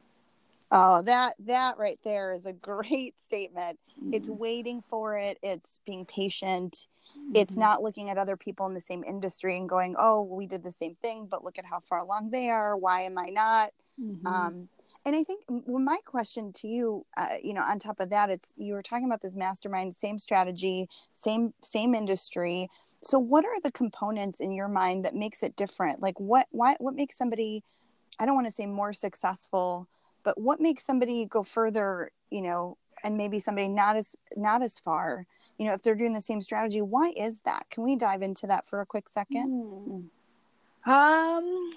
Oh, 0.73 1.01
that 1.01 1.35
that 1.47 1.77
right 1.77 1.99
there 2.05 2.31
is 2.31 2.45
a 2.45 2.53
great 2.53 3.13
statement. 3.25 3.77
It's 4.13 4.29
Mm. 4.29 4.37
waiting 4.37 4.81
for 4.89 5.17
it. 5.17 5.37
It's 5.43 5.79
being 5.85 6.05
patient. 6.05 6.87
mm-hmm. 7.13 7.35
it's 7.35 7.57
not 7.57 7.83
looking 7.83 8.09
at 8.09 8.17
other 8.17 8.37
people 8.37 8.65
in 8.67 8.73
the 8.73 8.79
same 8.79 9.03
industry 9.03 9.57
and 9.57 9.67
going 9.67 9.95
oh 9.99 10.21
we 10.21 10.47
did 10.47 10.63
the 10.63 10.71
same 10.71 10.95
thing 11.01 11.25
but 11.25 11.43
look 11.43 11.59
at 11.59 11.65
how 11.65 11.81
far 11.81 11.99
along 11.99 12.29
they 12.29 12.49
are 12.49 12.77
why 12.77 13.01
am 13.01 13.17
i 13.17 13.25
not 13.27 13.73
mm-hmm. 14.01 14.25
um, 14.25 14.69
and 15.05 15.15
i 15.15 15.23
think 15.23 15.43
well, 15.47 15.79
my 15.79 15.97
question 16.05 16.51
to 16.53 16.67
you 16.67 17.05
uh, 17.17 17.35
you 17.43 17.53
know 17.53 17.61
on 17.61 17.79
top 17.79 17.99
of 17.99 18.09
that 18.09 18.29
it's 18.29 18.53
you 18.55 18.73
were 18.73 18.83
talking 18.83 19.05
about 19.05 19.21
this 19.21 19.35
mastermind 19.35 19.95
same 19.95 20.19
strategy 20.19 20.87
same 21.15 21.53
same 21.63 21.95
industry. 21.95 22.69
So 23.03 23.17
what 23.17 23.45
are 23.45 23.59
the 23.63 23.71
components 23.71 24.39
in 24.39 24.51
your 24.51 24.67
mind 24.67 25.05
that 25.05 25.15
makes 25.15 25.41
it 25.41 25.55
different? 25.55 26.01
Like 26.01 26.19
what 26.19 26.47
why 26.51 26.75
what 26.79 26.95
makes 26.95 27.17
somebody 27.17 27.63
i 28.19 28.25
don't 28.25 28.35
want 28.35 28.47
to 28.47 28.53
say 28.53 28.65
more 28.65 28.93
successful 28.93 29.87
but 30.23 30.39
what 30.39 30.59
makes 30.59 30.85
somebody 30.85 31.25
go 31.25 31.43
further 31.43 32.11
you 32.29 32.41
know 32.41 32.77
and 33.03 33.17
maybe 33.17 33.39
somebody 33.39 33.67
not 33.67 33.95
as 33.95 34.15
not 34.35 34.61
as 34.61 34.79
far? 34.79 35.25
You 35.57 35.67
know 35.67 35.73
if 35.73 35.81
they're 35.81 35.95
doing 35.95 36.13
the 36.13 36.21
same 36.21 36.41
strategy 36.41 36.81
why 36.81 37.13
is 37.15 37.41
that? 37.41 37.65
Can 37.69 37.83
we 37.83 37.95
dive 37.95 38.21
into 38.21 38.47
that 38.47 38.67
for 38.67 38.81
a 38.81 38.85
quick 38.85 39.09
second? 39.09 40.09
Mm. 40.87 40.91
um 40.91 41.71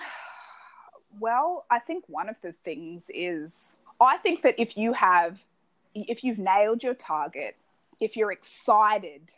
well 1.21 1.67
i 1.71 1.79
think 1.79 2.05
one 2.09 2.29
of 2.29 2.41
the 2.41 2.53
things 2.53 3.11
is 3.15 3.77
i 4.01 4.17
think 4.19 4.43
that 4.43 4.55
if 4.59 4.77
you 4.77 4.93
have 4.93 5.45
if 5.95 6.25
you've 6.25 6.39
nailed 6.39 6.83
your 6.83 6.95
target 6.95 7.57
if 8.01 8.17
you're 8.17 8.33
excited 8.33 9.33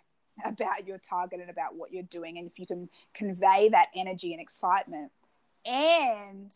about 0.45 0.87
your 0.87 0.99
target 0.99 1.41
and 1.41 1.51
about 1.51 1.75
what 1.75 1.93
you're 1.93 2.03
doing 2.05 2.39
and 2.39 2.47
if 2.47 2.59
you 2.59 2.67
can 2.67 2.89
convey 3.15 3.69
that 3.71 3.89
energy 3.95 4.33
and 4.33 4.41
excitement 4.41 5.11
and 5.65 6.55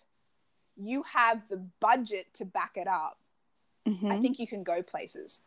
you 0.77 1.03
have 1.03 1.43
the 1.49 1.57
budget 1.81 2.27
to 2.35 2.45
back 2.45 2.73
it 2.77 2.87
up 2.87 3.19
mm-hmm. 3.87 4.11
i 4.11 4.19
think 4.19 4.39
you 4.39 4.47
can 4.47 4.63
go 4.63 4.83
places 4.83 5.43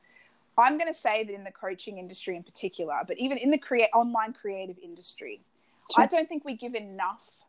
i'm 0.58 0.78
going 0.78 0.92
to 0.92 0.98
say 0.98 1.24
that 1.24 1.34
in 1.34 1.44
the 1.44 1.52
coaching 1.52 1.98
industry 1.98 2.36
in 2.36 2.44
particular 2.44 2.96
but 3.08 3.18
even 3.18 3.38
in 3.38 3.52
the 3.52 3.58
create 3.58 3.90
online 3.94 4.34
creative 4.34 4.78
industry 4.84 5.42
sure. 5.94 6.04
i 6.04 6.08
don't 6.08 6.28
think 6.28 6.44
we 6.44 6.56
give 6.56 6.76
enough 6.76 7.43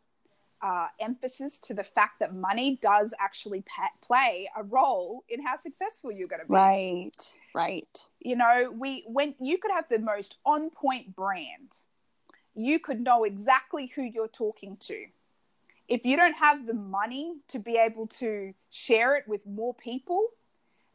uh, 0.65 0.87
emphasis 0.99 1.59
to 1.59 1.75
the 1.75 1.83
fact 1.83 2.19
that 2.19 2.33
money 2.33 2.79
does 2.81 3.13
actually 3.19 3.61
pa- 3.61 3.91
play 4.01 4.49
a 4.57 4.63
role 4.63 5.23
in 5.29 5.45
how 5.45 5.55
successful 5.55 6.11
you're 6.11 6.27
going 6.27 6.41
to 6.41 6.47
be. 6.47 6.53
Right, 6.53 7.33
right. 7.53 8.07
You 8.19 8.35
know, 8.35 8.73
we 8.75 9.03
when 9.05 9.35
you 9.39 9.59
could 9.59 9.69
have 9.69 9.87
the 9.89 9.99
most 9.99 10.33
on 10.43 10.71
point 10.71 11.15
brand, 11.15 11.77
you 12.55 12.79
could 12.79 12.99
know 12.99 13.25
exactly 13.25 13.91
who 13.95 14.01
you're 14.01 14.27
talking 14.27 14.75
to. 14.87 15.05
If 15.87 16.03
you 16.03 16.17
don't 16.17 16.33
have 16.33 16.65
the 16.65 16.73
money 16.73 17.35
to 17.49 17.59
be 17.59 17.77
able 17.77 18.07
to 18.07 18.55
share 18.71 19.15
it 19.17 19.27
with 19.27 19.45
more 19.45 19.75
people, 19.75 20.29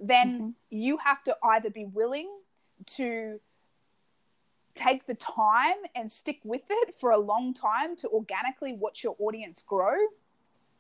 then 0.00 0.34
mm-hmm. 0.34 0.50
you 0.70 0.96
have 0.96 1.22
to 1.24 1.36
either 1.44 1.70
be 1.70 1.84
willing 1.84 2.28
to 2.96 3.38
take 4.74 5.06
the 5.06 5.14
time 5.14 5.76
and 5.94 6.10
stick 6.10 6.40
with 6.44 6.62
it 6.68 6.94
for 6.98 7.10
a 7.10 7.18
long 7.18 7.52
time 7.52 7.96
to 7.96 8.08
organically 8.08 8.72
watch 8.72 9.02
your 9.02 9.16
audience 9.18 9.62
grow 9.62 9.96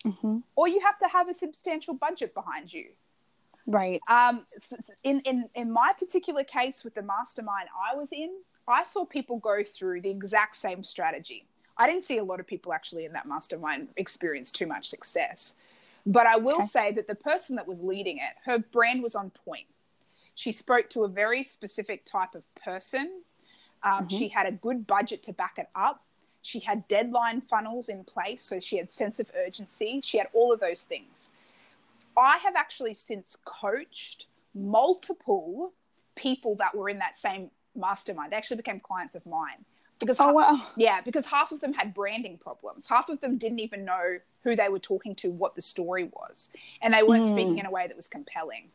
mm-hmm. 0.04 0.38
or 0.56 0.68
you 0.68 0.80
have 0.80 0.98
to 0.98 1.08
have 1.08 1.28
a 1.28 1.34
substantial 1.34 1.94
budget 1.94 2.34
behind 2.34 2.72
you. 2.72 2.86
Right. 3.66 4.00
Um, 4.08 4.44
in, 5.04 5.20
in 5.20 5.48
in 5.54 5.70
my 5.70 5.92
particular 5.98 6.44
case 6.44 6.82
with 6.82 6.94
the 6.94 7.02
mastermind 7.02 7.68
i 7.78 7.94
was 7.94 8.08
in 8.10 8.30
i 8.66 8.82
saw 8.82 9.04
people 9.04 9.38
go 9.38 9.62
through 9.62 10.00
the 10.00 10.10
exact 10.10 10.56
same 10.56 10.82
strategy. 10.82 11.46
I 11.76 11.86
didn't 11.86 12.04
see 12.04 12.18
a 12.18 12.24
lot 12.24 12.40
of 12.40 12.46
people 12.46 12.72
actually 12.72 13.04
in 13.04 13.12
that 13.12 13.26
mastermind 13.26 13.88
experience 13.96 14.50
too 14.50 14.66
much 14.66 14.88
success. 14.88 15.54
But 16.06 16.26
i 16.26 16.36
will 16.36 16.56
okay. 16.56 16.66
say 16.66 16.92
that 16.92 17.06
the 17.06 17.14
person 17.14 17.56
that 17.56 17.68
was 17.68 17.80
leading 17.80 18.16
it 18.16 18.34
her 18.44 18.58
brand 18.58 19.02
was 19.02 19.14
on 19.14 19.30
point. 19.30 19.66
She 20.34 20.52
spoke 20.52 20.88
to 20.90 21.04
a 21.04 21.08
very 21.08 21.42
specific 21.42 22.06
type 22.06 22.34
of 22.34 22.42
person 22.54 23.22
um, 23.82 23.92
mm-hmm. 23.92 24.16
She 24.16 24.28
had 24.28 24.46
a 24.46 24.52
good 24.52 24.86
budget 24.86 25.22
to 25.24 25.32
back 25.32 25.54
it 25.58 25.68
up. 25.74 26.04
She 26.42 26.60
had 26.60 26.88
deadline 26.88 27.40
funnels 27.40 27.88
in 27.88 28.04
place, 28.04 28.42
so 28.42 28.60
she 28.60 28.78
had 28.78 28.90
sense 28.90 29.20
of 29.20 29.30
urgency. 29.36 30.00
She 30.02 30.18
had 30.18 30.28
all 30.32 30.52
of 30.52 30.60
those 30.60 30.82
things. 30.82 31.30
I 32.16 32.38
have 32.38 32.56
actually 32.56 32.94
since 32.94 33.38
coached 33.44 34.26
multiple 34.54 35.72
people 36.16 36.56
that 36.56 36.74
were 36.74 36.88
in 36.88 36.98
that 36.98 37.16
same 37.16 37.50
mastermind. 37.76 38.32
They 38.32 38.36
actually 38.36 38.56
became 38.58 38.80
clients 38.80 39.14
of 39.14 39.24
mine 39.26 39.64
because 39.98 40.18
oh, 40.18 40.32
wow. 40.32 40.62
yeah, 40.76 41.00
because 41.02 41.26
half 41.26 41.52
of 41.52 41.60
them 41.60 41.72
had 41.72 41.94
branding 41.94 42.38
problems. 42.38 42.86
Half 42.86 43.10
of 43.10 43.20
them 43.20 43.36
didn't 43.36 43.60
even 43.60 43.84
know 43.84 44.18
who 44.42 44.56
they 44.56 44.68
were 44.68 44.78
talking 44.78 45.14
to, 45.16 45.30
what 45.30 45.54
the 45.54 45.62
story 45.62 46.04
was, 46.04 46.48
and 46.80 46.92
they 46.92 47.02
weren't 47.02 47.24
mm. 47.24 47.32
speaking 47.32 47.58
in 47.58 47.66
a 47.66 47.70
way 47.70 47.86
that 47.86 47.96
was 47.96 48.08
compelling. 48.08 48.68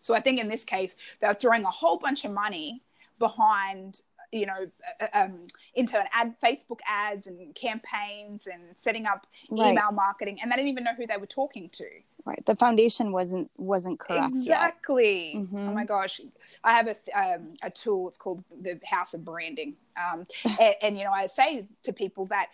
So 0.00 0.14
I 0.14 0.20
think 0.20 0.40
in 0.40 0.48
this 0.48 0.64
case, 0.64 0.96
they 1.20 1.28
were 1.28 1.34
throwing 1.34 1.64
a 1.64 1.70
whole 1.70 1.98
bunch 1.98 2.24
of 2.24 2.32
money 2.32 2.82
behind 3.18 4.00
you 4.32 4.46
know, 4.46 4.66
uh, 5.00 5.06
uh, 5.12 5.24
um, 5.24 5.46
into 5.74 5.98
an 5.98 6.06
ad, 6.12 6.34
Facebook 6.42 6.78
ads 6.88 7.26
and 7.26 7.54
campaigns 7.54 8.46
and 8.46 8.62
setting 8.76 9.06
up 9.06 9.26
right. 9.50 9.72
email 9.72 9.90
marketing, 9.92 10.38
and 10.40 10.50
they 10.50 10.56
didn't 10.56 10.68
even 10.68 10.84
know 10.84 10.94
who 10.96 11.06
they 11.06 11.16
were 11.16 11.26
talking 11.26 11.68
to. 11.70 11.86
Right, 12.24 12.44
the 12.46 12.56
foundation 12.56 13.12
wasn't 13.12 13.50
wasn't 13.56 13.98
correct. 13.98 14.36
Exactly. 14.36 15.34
Mm-hmm. 15.36 15.68
Oh 15.68 15.72
my 15.72 15.84
gosh, 15.84 16.20
I 16.62 16.72
have 16.72 16.88
a 16.88 17.18
um, 17.18 17.54
a 17.62 17.70
tool. 17.70 18.08
It's 18.08 18.18
called 18.18 18.44
the 18.60 18.78
House 18.84 19.14
of 19.14 19.24
Branding, 19.24 19.74
um, 19.96 20.26
and, 20.60 20.74
and 20.82 20.98
you 20.98 21.04
know, 21.04 21.12
I 21.12 21.26
say 21.26 21.66
to 21.84 21.92
people 21.92 22.26
that 22.26 22.48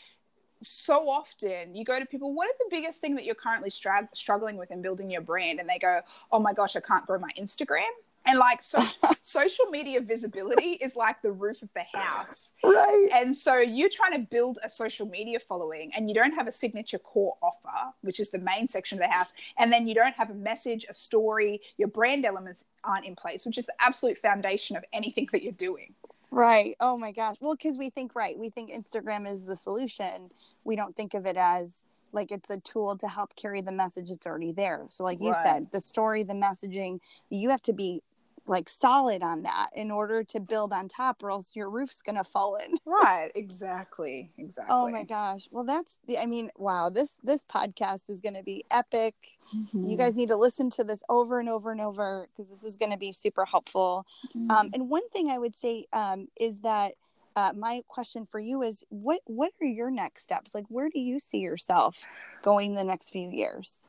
so 0.62 1.08
often 1.08 1.74
you 1.74 1.84
go 1.84 1.98
to 1.98 2.06
people 2.06 2.32
what 2.32 2.48
is 2.48 2.56
the 2.58 2.66
biggest 2.70 3.00
thing 3.00 3.14
that 3.14 3.24
you're 3.24 3.34
currently 3.34 3.68
stra- 3.68 4.08
struggling 4.14 4.56
with 4.56 4.70
in 4.70 4.80
building 4.80 5.10
your 5.10 5.20
brand 5.20 5.60
and 5.60 5.68
they 5.68 5.78
go 5.78 6.00
oh 6.32 6.38
my 6.38 6.52
gosh 6.52 6.76
i 6.76 6.80
can't 6.80 7.06
grow 7.06 7.18
my 7.18 7.30
instagram 7.38 7.90
and 8.26 8.38
like 8.38 8.62
so 8.62 8.82
social 9.22 9.66
media 9.66 10.00
visibility 10.00 10.72
is 10.72 10.96
like 10.96 11.22
the 11.22 11.32
roof 11.32 11.62
of 11.62 11.68
the 11.74 11.84
house. 11.98 12.52
Right. 12.62 13.08
And 13.14 13.36
so 13.36 13.56
you're 13.56 13.90
trying 13.90 14.12
to 14.12 14.26
build 14.28 14.58
a 14.62 14.68
social 14.68 15.06
media 15.06 15.38
following 15.38 15.92
and 15.94 16.08
you 16.08 16.14
don't 16.14 16.32
have 16.32 16.46
a 16.46 16.52
signature 16.52 16.98
core 16.98 17.36
offer 17.42 17.92
which 18.02 18.20
is 18.20 18.30
the 18.30 18.38
main 18.38 18.68
section 18.68 18.98
of 18.98 19.08
the 19.08 19.14
house 19.14 19.32
and 19.58 19.72
then 19.72 19.86
you 19.86 19.94
don't 19.94 20.14
have 20.14 20.30
a 20.30 20.34
message 20.34 20.86
a 20.88 20.94
story 20.94 21.60
your 21.76 21.88
brand 21.88 22.24
elements 22.24 22.66
aren't 22.84 23.06
in 23.06 23.14
place 23.14 23.46
which 23.46 23.58
is 23.58 23.66
the 23.66 23.74
absolute 23.80 24.18
foundation 24.18 24.76
of 24.76 24.84
anything 24.92 25.28
that 25.32 25.42
you're 25.42 25.52
doing. 25.52 25.94
Right. 26.30 26.76
Oh 26.80 26.98
my 26.98 27.12
gosh. 27.12 27.36
Well 27.40 27.54
because 27.54 27.78
we 27.78 27.90
think 27.90 28.14
right 28.14 28.38
we 28.38 28.50
think 28.50 28.70
instagram 28.72 29.30
is 29.30 29.44
the 29.44 29.56
solution. 29.56 30.30
We 30.64 30.76
don't 30.76 30.96
think 30.96 31.14
of 31.14 31.26
it 31.26 31.36
as 31.36 31.86
like 32.12 32.32
it's 32.32 32.50
a 32.50 32.58
tool 32.60 32.96
to 32.96 33.08
help 33.08 33.36
carry 33.36 33.60
the 33.60 33.72
message 33.72 34.08
that's 34.08 34.26
already 34.26 34.52
there. 34.52 34.84
So 34.88 35.04
like 35.04 35.20
you 35.20 35.30
right. 35.30 35.44
said 35.44 35.68
the 35.72 35.80
story 35.80 36.22
the 36.22 36.34
messaging 36.34 37.00
you 37.30 37.50
have 37.50 37.62
to 37.62 37.72
be 37.72 38.02
like 38.46 38.68
solid 38.68 39.22
on 39.22 39.42
that 39.42 39.68
in 39.74 39.90
order 39.90 40.22
to 40.22 40.40
build 40.40 40.72
on 40.72 40.88
top 40.88 41.22
or 41.22 41.30
else 41.30 41.54
your 41.54 41.68
roof's 41.68 42.02
gonna 42.02 42.24
fall 42.24 42.56
in. 42.56 42.76
Right 42.84 43.30
exactly 43.34 44.30
exactly 44.38 44.74
oh 44.74 44.88
my 44.90 45.02
gosh. 45.02 45.48
Well 45.50 45.64
that's 45.64 45.98
the 46.06 46.18
i 46.18 46.26
mean 46.26 46.50
wow 46.56 46.88
this 46.88 47.16
this 47.22 47.44
podcast 47.44 48.08
is 48.08 48.20
gonna 48.20 48.42
be 48.42 48.64
epic. 48.70 49.14
Mm-hmm. 49.54 49.86
you 49.86 49.96
guys 49.96 50.16
need 50.16 50.30
to 50.30 50.36
listen 50.36 50.70
to 50.70 50.82
this 50.82 51.04
over 51.08 51.38
and 51.38 51.48
over 51.48 51.70
and 51.70 51.80
over 51.80 52.28
because 52.32 52.50
this 52.50 52.64
is 52.64 52.76
gonna 52.76 52.98
be 52.98 53.12
super 53.12 53.44
helpful. 53.44 54.06
Mm-hmm. 54.36 54.50
um, 54.50 54.70
and 54.74 54.88
one 54.88 55.08
thing 55.10 55.30
i 55.30 55.38
would 55.38 55.56
say 55.56 55.86
um, 55.92 56.28
is 56.40 56.60
that 56.60 56.94
uh, 57.36 57.52
my 57.54 57.82
question 57.86 58.26
for 58.26 58.40
you 58.40 58.62
is 58.62 58.84
what 58.88 59.20
what 59.26 59.52
are 59.60 59.66
your 59.66 59.90
next 59.90 60.24
steps? 60.24 60.54
Like 60.54 60.64
where 60.68 60.88
do 60.88 60.98
you 60.98 61.18
see 61.18 61.38
yourself 61.38 62.02
going 62.42 62.74
the 62.74 62.82
next 62.82 63.10
few 63.10 63.28
years 63.28 63.88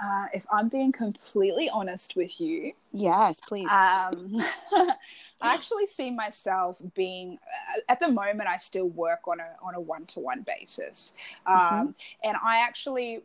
uh, 0.00 0.26
if 0.32 0.46
I'm 0.50 0.68
being 0.68 0.92
completely 0.92 1.68
honest 1.70 2.16
with 2.16 2.40
you, 2.40 2.72
yes, 2.92 3.40
please. 3.46 3.68
Um, 3.68 4.42
I 4.72 5.54
actually 5.54 5.86
see 5.86 6.10
myself 6.10 6.78
being 6.94 7.38
uh, 7.76 7.80
at 7.88 8.00
the 8.00 8.08
moment. 8.08 8.48
I 8.48 8.56
still 8.56 8.88
work 8.88 9.26
on 9.26 9.40
a 9.40 9.56
on 9.62 9.74
a 9.74 9.80
one 9.80 10.06
to 10.06 10.20
one 10.20 10.42
basis, 10.42 11.14
um, 11.46 11.56
mm-hmm. 11.56 11.86
and 12.24 12.36
I 12.44 12.58
actually 12.58 13.20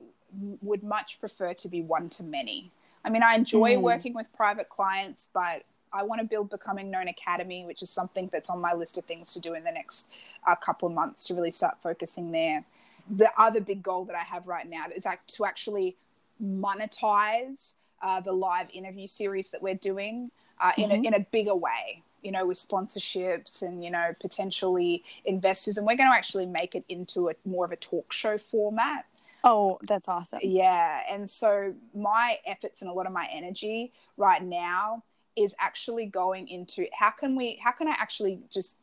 would 0.62 0.84
much 0.84 1.20
prefer 1.20 1.54
to 1.54 1.68
be 1.70 1.82
one 1.82 2.10
to 2.10 2.24
many. 2.24 2.72
I 3.06 3.10
mean, 3.10 3.24
I 3.24 3.36
enjoy 3.36 3.76
mm. 3.76 3.82
working 3.82 4.14
with 4.14 4.26
private 4.36 4.68
clients, 4.68 5.30
but 5.34 5.64
I 5.94 6.04
want 6.04 6.20
to 6.20 6.28
build 6.28 6.50
Becoming 6.50 6.92
Known 6.92 7.08
Academy, 7.08 7.66
which 7.66 7.82
is 7.82 7.90
something 7.90 8.30
that's 8.32 8.50
on 8.50 8.60
my 8.60 8.74
list 8.74 8.98
of 8.98 9.06
things 9.06 9.34
to 9.34 9.40
do 9.40 9.54
in 9.54 9.64
the 9.64 9.72
next 9.72 10.10
uh, 10.46 10.56
couple 10.56 10.88
of 10.88 10.94
months 10.94 11.24
to 11.26 11.34
really 11.34 11.52
start 11.52 11.78
focusing 11.82 12.32
there. 12.32 12.66
The 13.10 13.30
other 13.38 13.62
big 13.62 13.82
goal 13.82 14.04
that 14.06 14.16
I 14.16 14.24
have 14.24 14.48
right 14.48 14.70
now 14.70 14.86
is 14.94 15.06
like 15.06 15.26
to 15.28 15.46
actually 15.46 15.96
monetize 16.44 17.74
uh, 18.02 18.22
the 18.22 18.32
live 18.32 18.68
interview 18.72 19.08
series 19.08 19.50
that 19.50 19.62
we're 19.62 19.76
doing 19.76 20.32
uh, 20.62 20.72
in, 20.78 20.90
mm-hmm. 20.90 21.04
a, 21.04 21.08
in 21.08 21.14
a 21.14 21.20
bigger 21.32 21.56
way 21.56 22.04
you 22.22 22.32
know 22.32 22.46
with 22.46 22.58
sponsorships 22.58 23.62
and 23.62 23.84
you 23.84 23.92
know 23.92 24.14
potentially 24.20 25.04
investors. 25.26 25.78
And 25.78 25.86
we're 25.86 25.96
going 25.96 26.10
to 26.10 26.16
actually 26.16 26.46
make 26.46 26.76
it 26.76 26.84
into 26.90 27.30
a 27.30 27.34
more 27.46 27.66
of 27.66 27.72
a 27.72 27.76
talk 27.76 28.12
show 28.12 28.38
format. 28.38 29.06
Oh 29.44 29.80
that's 29.84 30.10
awesome. 30.10 30.40
Yeah. 30.42 31.02
And 31.10 31.30
so 31.30 31.74
my 31.96 32.40
efforts 32.46 32.82
and 32.82 32.90
a 32.90 32.94
lot 32.94 33.06
of 33.06 33.14
my 33.14 33.28
energy 33.32 33.94
right 34.18 34.44
now 34.44 35.04
is 35.38 35.56
actually 35.60 36.08
going 36.08 36.48
into 36.50 36.88
how 36.92 37.12
can 37.12 37.36
we 37.36 37.60
how 37.64 37.72
can 37.72 37.88
i 37.88 37.92
actually 37.92 38.40
just 38.52 38.78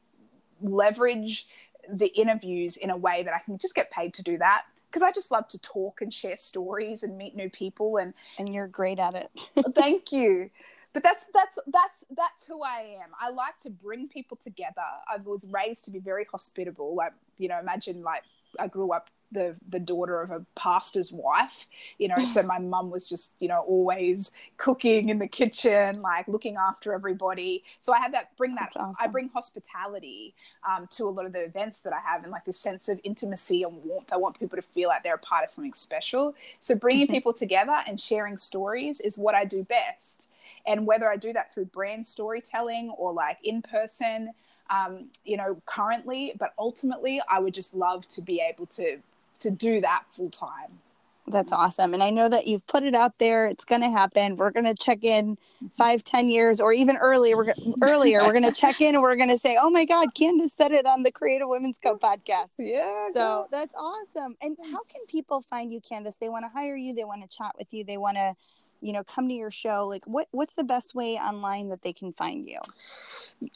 leverage 0.62 1.46
the 1.92 2.06
interviews 2.16 2.76
in 2.76 2.90
a 2.90 2.96
way 2.96 3.24
that 3.24 3.34
i 3.34 3.40
can 3.40 3.58
just 3.58 3.74
get 3.74 3.90
paid 3.90 4.14
to 4.14 4.22
do 4.22 4.38
that 4.38 4.62
because 4.94 5.02
I 5.02 5.10
just 5.10 5.32
love 5.32 5.48
to 5.48 5.58
talk 5.58 6.02
and 6.02 6.14
share 6.14 6.36
stories 6.36 7.02
and 7.02 7.18
meet 7.18 7.34
new 7.34 7.50
people 7.50 7.96
and 7.96 8.14
and 8.38 8.54
you're 8.54 8.68
great 8.68 9.00
at 9.00 9.16
it. 9.16 9.30
thank 9.74 10.12
you. 10.12 10.50
but 10.92 11.02
that's 11.02 11.26
that's 11.34 11.58
that's 11.66 12.04
that's 12.16 12.46
who 12.46 12.62
I 12.62 12.98
am. 13.02 13.10
I 13.20 13.30
like 13.30 13.58
to 13.62 13.70
bring 13.70 14.08
people 14.08 14.36
together. 14.36 14.86
I 15.12 15.16
was 15.16 15.48
raised 15.50 15.84
to 15.86 15.90
be 15.90 15.98
very 15.98 16.24
hospitable. 16.30 16.94
Like 16.94 17.12
you 17.38 17.48
know, 17.48 17.58
imagine 17.58 18.02
like 18.02 18.22
I 18.60 18.68
grew 18.68 18.92
up 18.92 19.10
the 19.34 19.56
the 19.68 19.78
daughter 19.78 20.22
of 20.22 20.30
a 20.30 20.44
pastor's 20.54 21.12
wife 21.12 21.66
you 21.98 22.08
know 22.08 22.24
so 22.24 22.42
my 22.42 22.58
mum 22.58 22.90
was 22.90 23.08
just 23.08 23.34
you 23.40 23.48
know 23.48 23.60
always 23.66 24.30
cooking 24.56 25.10
in 25.10 25.18
the 25.18 25.26
kitchen 25.26 26.00
like 26.00 26.26
looking 26.28 26.56
after 26.56 26.94
everybody. 26.94 27.62
So 27.82 27.92
i 27.92 27.98
have 27.98 28.12
that 28.12 28.36
bring 28.36 28.54
that 28.54 28.72
awesome. 28.76 28.94
i 29.00 29.06
bring 29.06 29.28
hospitality 29.28 30.34
um, 30.68 30.88
to 30.92 31.08
a 31.08 31.10
lot 31.10 31.26
of 31.26 31.32
the 31.32 31.40
events 31.40 31.80
that 31.80 31.92
i 31.92 31.98
have 31.98 32.22
and 32.22 32.32
like 32.32 32.44
this 32.44 32.58
sense 32.58 32.88
of 32.88 33.00
intimacy 33.04 33.62
and 33.62 33.82
warmth. 33.84 34.12
I 34.12 34.16
want 34.16 34.38
people 34.38 34.56
to 34.56 34.62
feel 34.62 34.88
like 34.88 35.02
they're 35.02 35.16
a 35.16 35.18
part 35.18 35.44
of 35.44 35.50
something 35.50 35.74
special. 35.74 36.34
So 36.60 36.74
bringing 36.74 37.06
mm-hmm. 37.06 37.14
people 37.14 37.32
together 37.32 37.76
and 37.86 37.98
sharing 37.98 38.36
stories 38.36 39.00
is 39.00 39.18
what 39.18 39.34
i 39.34 39.44
do 39.44 39.64
best. 39.64 40.30
And 40.66 40.86
whether 40.86 41.08
i 41.10 41.16
do 41.16 41.32
that 41.32 41.52
through 41.52 41.66
brand 41.66 42.06
storytelling 42.06 42.90
or 42.90 43.12
like 43.12 43.38
in 43.42 43.62
person 43.62 44.32
um, 44.70 45.08
you 45.24 45.36
know, 45.36 45.60
currently, 45.66 46.32
but 46.38 46.54
ultimately, 46.58 47.20
I 47.28 47.38
would 47.38 47.54
just 47.54 47.74
love 47.74 48.08
to 48.08 48.22
be 48.22 48.40
able 48.40 48.66
to 48.66 48.98
to 49.40 49.50
do 49.50 49.80
that 49.80 50.04
full 50.12 50.30
time. 50.30 50.80
That's 51.26 51.52
awesome. 51.52 51.94
And 51.94 52.02
I 52.02 52.10
know 52.10 52.28
that 52.28 52.46
you've 52.46 52.66
put 52.66 52.82
it 52.82 52.94
out 52.94 53.18
there. 53.18 53.46
It's 53.46 53.64
going 53.64 53.80
to 53.80 53.88
happen. 53.88 54.36
We're 54.36 54.50
going 54.50 54.66
to 54.66 54.74
check 54.74 55.04
in 55.04 55.38
five, 55.74 56.04
ten 56.04 56.28
years 56.28 56.60
or 56.60 56.72
even 56.72 56.98
earlier. 56.98 57.36
We're 57.36 57.54
earlier. 57.82 58.22
We're 58.22 58.32
going 58.32 58.44
to 58.44 58.52
check 58.52 58.82
in 58.82 58.94
and 58.94 59.02
we're 59.02 59.16
going 59.16 59.30
to 59.30 59.38
say, 59.38 59.56
oh 59.58 59.70
my 59.70 59.86
God, 59.86 60.14
Candis 60.14 60.50
said 60.56 60.72
it 60.72 60.84
on 60.84 61.02
the 61.02 61.10
Creative 61.10 61.48
Women's 61.48 61.78
Code 61.78 62.00
podcast. 62.00 62.50
Yeah. 62.58 63.08
So 63.14 63.46
that's 63.50 63.74
awesome. 63.74 64.36
And 64.40 64.56
how 64.70 64.82
can 64.84 65.04
people 65.06 65.42
find 65.42 65.72
you, 65.72 65.80
Candis? 65.80 66.18
They 66.18 66.28
want 66.28 66.44
to 66.44 66.48
hire 66.48 66.76
you. 66.76 66.94
They 66.94 67.04
want 67.04 67.22
to 67.22 67.28
chat 67.28 67.54
with 67.58 67.72
you. 67.72 67.84
They 67.84 67.98
want 67.98 68.16
to, 68.16 68.34
you 68.80 68.92
know, 68.92 69.04
come 69.04 69.28
to 69.28 69.34
your 69.34 69.50
show. 69.50 69.86
Like 69.86 70.04
what, 70.06 70.28
what's 70.30 70.54
the 70.54 70.64
best 70.64 70.94
way 70.94 71.16
online 71.16 71.68
that 71.68 71.82
they 71.82 71.92
can 71.92 72.12
find 72.12 72.48
you? 72.48 72.58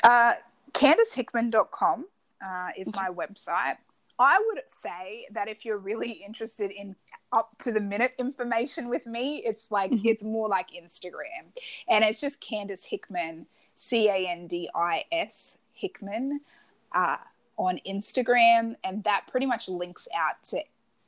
Uh, 0.05 0.35
CandisHickman.com 0.73 2.07
uh, 2.45 2.69
is 2.77 2.89
okay. 2.89 3.01
my 3.01 3.09
website. 3.11 3.77
I 4.19 4.43
would 4.47 4.63
say 4.67 5.27
that 5.33 5.49
if 5.49 5.65
you're 5.65 5.79
really 5.79 6.11
interested 6.11 6.71
in 6.71 6.97
up 7.33 7.57
to 7.59 7.73
the 7.73 7.81
minute 7.81 8.15
information 8.19 8.89
with 8.89 9.07
me, 9.07 9.43
it's 9.45 9.71
like 9.71 9.91
mm-hmm. 9.91 10.07
it's 10.07 10.25
more 10.25 10.49
like 10.49 10.69
Instagram. 10.71 11.53
And 11.89 12.05
it's 12.05 12.21
just 12.21 12.41
Candis 12.41 12.85
Hickman, 12.85 13.47
C 13.77 14.09
A 14.09 14.29
N 14.29 14.47
D 14.47 14.69
I 14.75 15.05
S 15.13 15.59
Hickman 15.73 16.41
uh, 16.95 17.19
on 17.57 17.79
Instagram. 17.87 18.75
And 18.83 19.05
that 19.05 19.27
pretty 19.31 19.47
much 19.47 19.69
links 19.69 20.09
out 20.17 20.43
to 20.45 20.63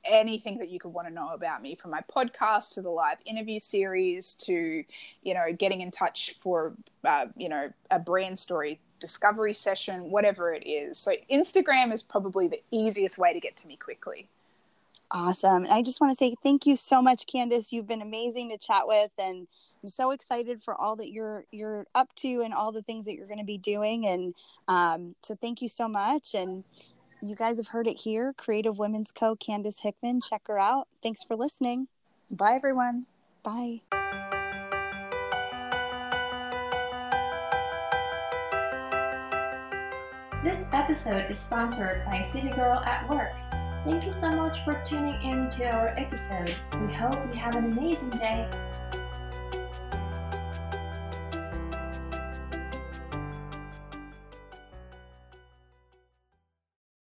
anything 0.05 0.59
that 0.59 0.71
you 0.71 0.79
could 0.79 0.93
want 0.93 1.07
to 1.09 1.13
know 1.13 1.31
about 1.31 1.63
me 1.63 1.75
from 1.75 1.91
my 1.91 2.01
podcast 2.15 2.75
to 2.75 2.83
the 2.83 2.89
live 2.89 3.19
interview 3.27 3.59
series 3.59 4.33
to 4.33 4.83
you 5.23 5.35
know 5.35 5.53
getting 5.59 5.83
in 5.83 5.91
touch 5.91 6.37
for 6.41 6.73
uh, 7.05 7.27
you 7.37 7.49
know 7.49 7.71
a 7.91 7.99
brand 7.99 8.39
story 8.39 8.81
discovery 9.01 9.55
session, 9.55 10.11
whatever 10.11 10.53
it 10.53 10.66
is. 10.66 10.98
So 10.98 11.12
Instagram 11.30 11.92
is 11.92 12.03
probably 12.03 12.48
the 12.48 12.61
easiest 12.70 13.18
way 13.18 13.32
to 13.32 13.40
get 13.40 13.57
to 13.59 13.66
me 13.66 13.76
quickly. 13.76 14.28
Awesome. 15.12 15.66
I 15.68 15.82
just 15.82 16.01
want 16.01 16.12
to 16.12 16.16
say 16.16 16.36
thank 16.42 16.66
you 16.66 16.76
so 16.76 17.03
much, 17.03 17.26
Candis. 17.26 17.72
You've 17.72 17.88
been 17.88 18.03
amazing 18.03 18.51
to 18.51 18.59
chat 18.59 18.86
with 18.86 19.11
and 19.18 19.48
I'm 19.82 19.88
so 19.88 20.11
excited 20.11 20.62
for 20.62 20.74
all 20.74 20.94
that 20.96 21.11
you're 21.11 21.44
you're 21.51 21.86
up 21.94 22.14
to 22.16 22.42
and 22.42 22.55
all 22.55 22.70
the 22.70 22.82
things 22.82 23.07
that 23.07 23.14
you're 23.14 23.26
going 23.26 23.38
to 23.38 23.44
be 23.44 23.59
doing. 23.59 24.07
And 24.07 24.34
um, 24.68 25.14
so 25.22 25.34
thank 25.34 25.62
you 25.62 25.68
so 25.68 25.88
much. 25.88 26.34
And 26.34 26.62
you 27.22 27.34
guys 27.34 27.57
have 27.57 27.68
heard 27.68 27.86
it 27.86 27.96
here. 27.96 28.34
Creative 28.36 28.78
Women's 28.78 29.11
Co. 29.11 29.34
Candis 29.36 29.80
Hickman. 29.80 30.20
Check 30.20 30.42
her 30.46 30.59
out. 30.59 30.86
Thanks 31.03 31.24
for 31.24 31.34
listening. 31.34 31.88
Bye 32.30 32.55
everyone. 32.55 33.07
Bye. 33.42 33.80
Episode 40.91 41.30
is 41.30 41.38
sponsored 41.38 42.05
by 42.05 42.20
City 42.20 42.49
Girl 42.49 42.80
at 42.80 43.09
Work. 43.09 43.34
Thank 43.84 44.05
you 44.05 44.11
so 44.11 44.34
much 44.34 44.64
for 44.64 44.74
tuning 44.84 45.22
in 45.22 45.49
to 45.51 45.66
our 45.66 45.91
episode. 45.91 46.53
We 46.84 46.93
hope 46.93 47.32
you 47.32 47.38
have 47.38 47.55
an 47.55 47.66
amazing 47.66 48.11
day. 48.11 48.49